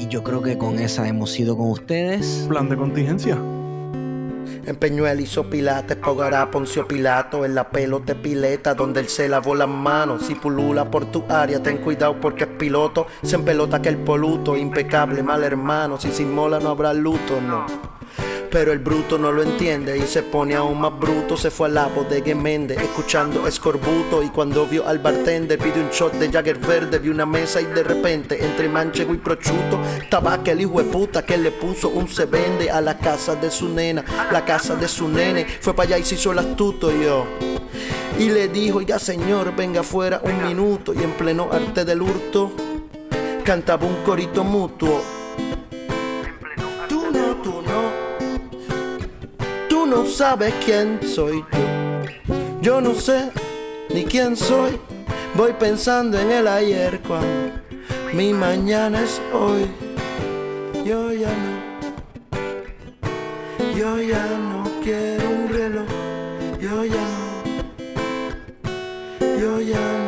[0.00, 2.46] Y yo creo que con esa hemos ido con ustedes.
[2.48, 3.38] Plan de contingencia.
[4.64, 9.54] En Peñuel hizo pilates, Pogará Poncio Pilato, en la pelota pileta donde él se lavó
[9.54, 10.22] las manos.
[10.26, 13.06] Si pulula por tu área, ten cuidado porque es piloto.
[13.22, 16.00] Se empelota que el poluto, impecable, mal hermano.
[16.00, 17.95] Si sin mola no habrá luto, no.
[18.50, 21.36] Pero el bruto no lo entiende y se pone aún más bruto.
[21.36, 24.22] Se fue a la bodega en Méndez, escuchando escorbuto.
[24.22, 26.98] Y cuando vio al bartender, pide un shot de Jagger verde.
[26.98, 31.24] Vi una mesa y de repente, entre manchego y prochuto, estaba aquel hijo de puta
[31.24, 34.88] que le puso un se vende a la casa de su nena, la casa de
[34.88, 35.46] su nene.
[35.60, 37.26] Fue para allá y se hizo el astuto yo.
[38.18, 40.94] Y le dijo, ya señor, venga afuera un minuto.
[40.94, 42.52] Y en pleno arte del hurto,
[43.44, 45.25] cantaba un corito mutuo.
[49.96, 51.66] No sabes quién soy yo.
[52.60, 53.30] Yo no sé
[53.94, 54.78] ni quién soy.
[55.34, 57.52] Voy pensando en el ayer cuando
[58.12, 59.66] mi mañana es hoy.
[60.84, 61.54] Yo ya no.
[63.74, 65.88] Yo ya no quiero un reloj.
[66.60, 67.26] Yo ya no.
[69.40, 70.05] Yo ya no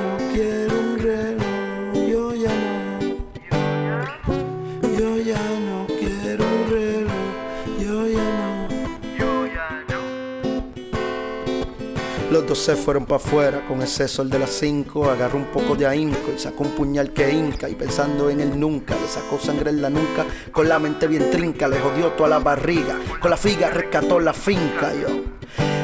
[12.55, 15.11] Se fueron para afuera con ese sol de las cinco.
[15.11, 17.69] Agarró un poco de ahínco y sacó un puñal que hinca.
[17.69, 20.25] Y pensando en él nunca, le sacó sangre en la nuca.
[20.51, 22.99] Con la mente bien trinca, le jodió toda la barriga.
[23.21, 25.09] Con la figa rescató la finca, yo.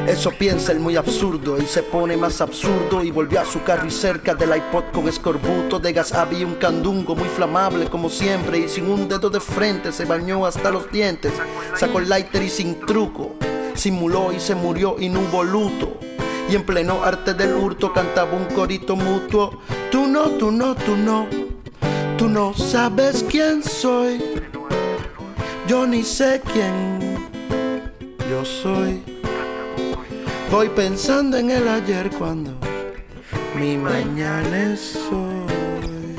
[0.07, 3.87] Eso piensa el muy absurdo y se pone más absurdo y volvió a su carro
[3.87, 8.59] y cerca del iPod con escorbuto de gas había un candungo muy flamable como siempre
[8.59, 11.33] y sin un dedo de frente se bañó hasta los dientes,
[11.75, 13.31] sacó el lighter y sin truco,
[13.73, 15.97] simuló y se murió y no hubo luto.
[16.49, 19.61] Y en pleno arte del hurto cantaba un corito mutuo.
[19.91, 21.27] Tú no, tú no, tú no.
[22.17, 24.23] Tú no sabes quién soy.
[25.67, 27.05] Yo ni sé quién
[28.29, 29.01] yo soy.
[30.51, 32.51] Voy pensando en el ayer cuando
[33.57, 36.15] mi mañana es hoy.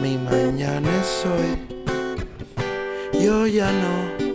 [0.00, 3.22] Mi mañana es hoy.
[3.22, 4.25] Yo ya no.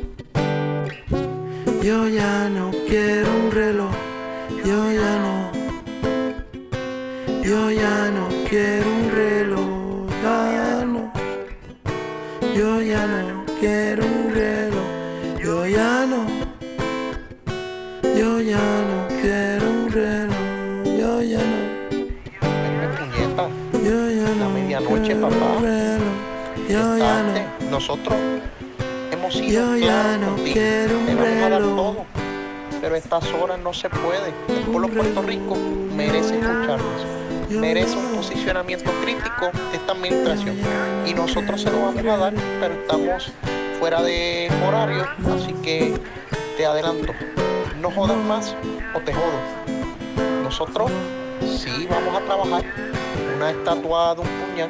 [1.81, 3.91] Yo ya no quiero un reloj.
[4.63, 5.51] Yo ya no.
[7.43, 10.09] Yo ya no quiero un reloj.
[10.23, 11.11] Ya no.
[12.55, 14.87] Yo ya no quiero un reloj.
[15.43, 16.21] Yo ya no.
[18.15, 20.37] Yo ya no quiero un reloj.
[20.99, 21.59] Yo ya no.
[22.61, 23.47] Venme, puñeta.
[23.83, 24.49] Yo ya no.
[24.51, 25.57] medianoche, quiero papá.
[25.57, 26.15] un reloj.
[26.69, 27.45] Yo Es ya tarde.
[27.63, 27.69] no.
[27.71, 28.15] Nosotros
[29.33, 31.75] Yo ya no quiero un reloj.
[31.75, 32.05] todo.
[32.81, 34.33] Pero estas horas no se puede.
[34.49, 35.55] El pueblo de Puerto Rico
[35.95, 37.05] merece escucharnos.
[37.49, 40.57] Merece un posicionamiento crítico de esta administración.
[41.05, 43.31] Y nosotros se lo vamos a dar, pero estamos
[43.79, 45.07] fuera de horario.
[45.33, 45.93] Así que
[46.57, 47.13] te adelanto.
[47.79, 48.55] No jodas más
[48.93, 50.43] o te jodo.
[50.43, 50.91] Nosotros
[51.41, 52.65] sí vamos a trabajar
[53.37, 54.69] una estatua de un puñal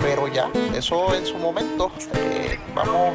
[0.00, 3.14] pero ya, eso en su momento, eh, vamos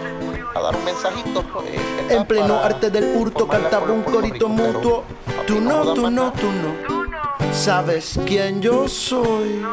[0.56, 1.44] a dar un mensajito.
[1.68, 1.80] eh.
[2.10, 5.04] En pleno arte del hurto cantaba un corito mutuo.
[5.48, 7.06] Tú no, tú no, tú no.
[7.54, 9.64] ¿Sabes quién yo soy?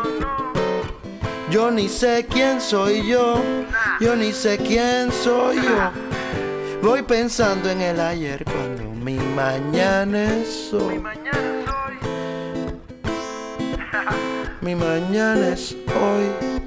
[1.51, 3.37] Yo ni sé quién soy yo.
[4.01, 5.91] Yo ni sé quién soy yo.
[6.83, 11.03] Voy pensando en el ayer cuando mi mañana es hoy.
[14.61, 16.62] Mi mañana es hoy.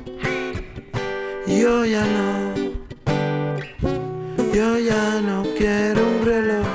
[1.48, 2.56] Yo ya no.
[4.52, 6.66] Yo ya no quiero un reloj.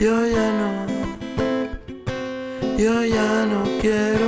[0.00, 0.86] Yo ya no.
[2.78, 4.27] Yo ya no quiero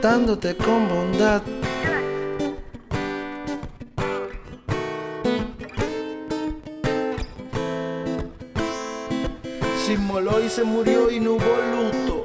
[0.00, 1.42] tratándote con bondad.
[9.84, 11.40] Sismoló y se murió y no hubo
[11.70, 12.19] luto.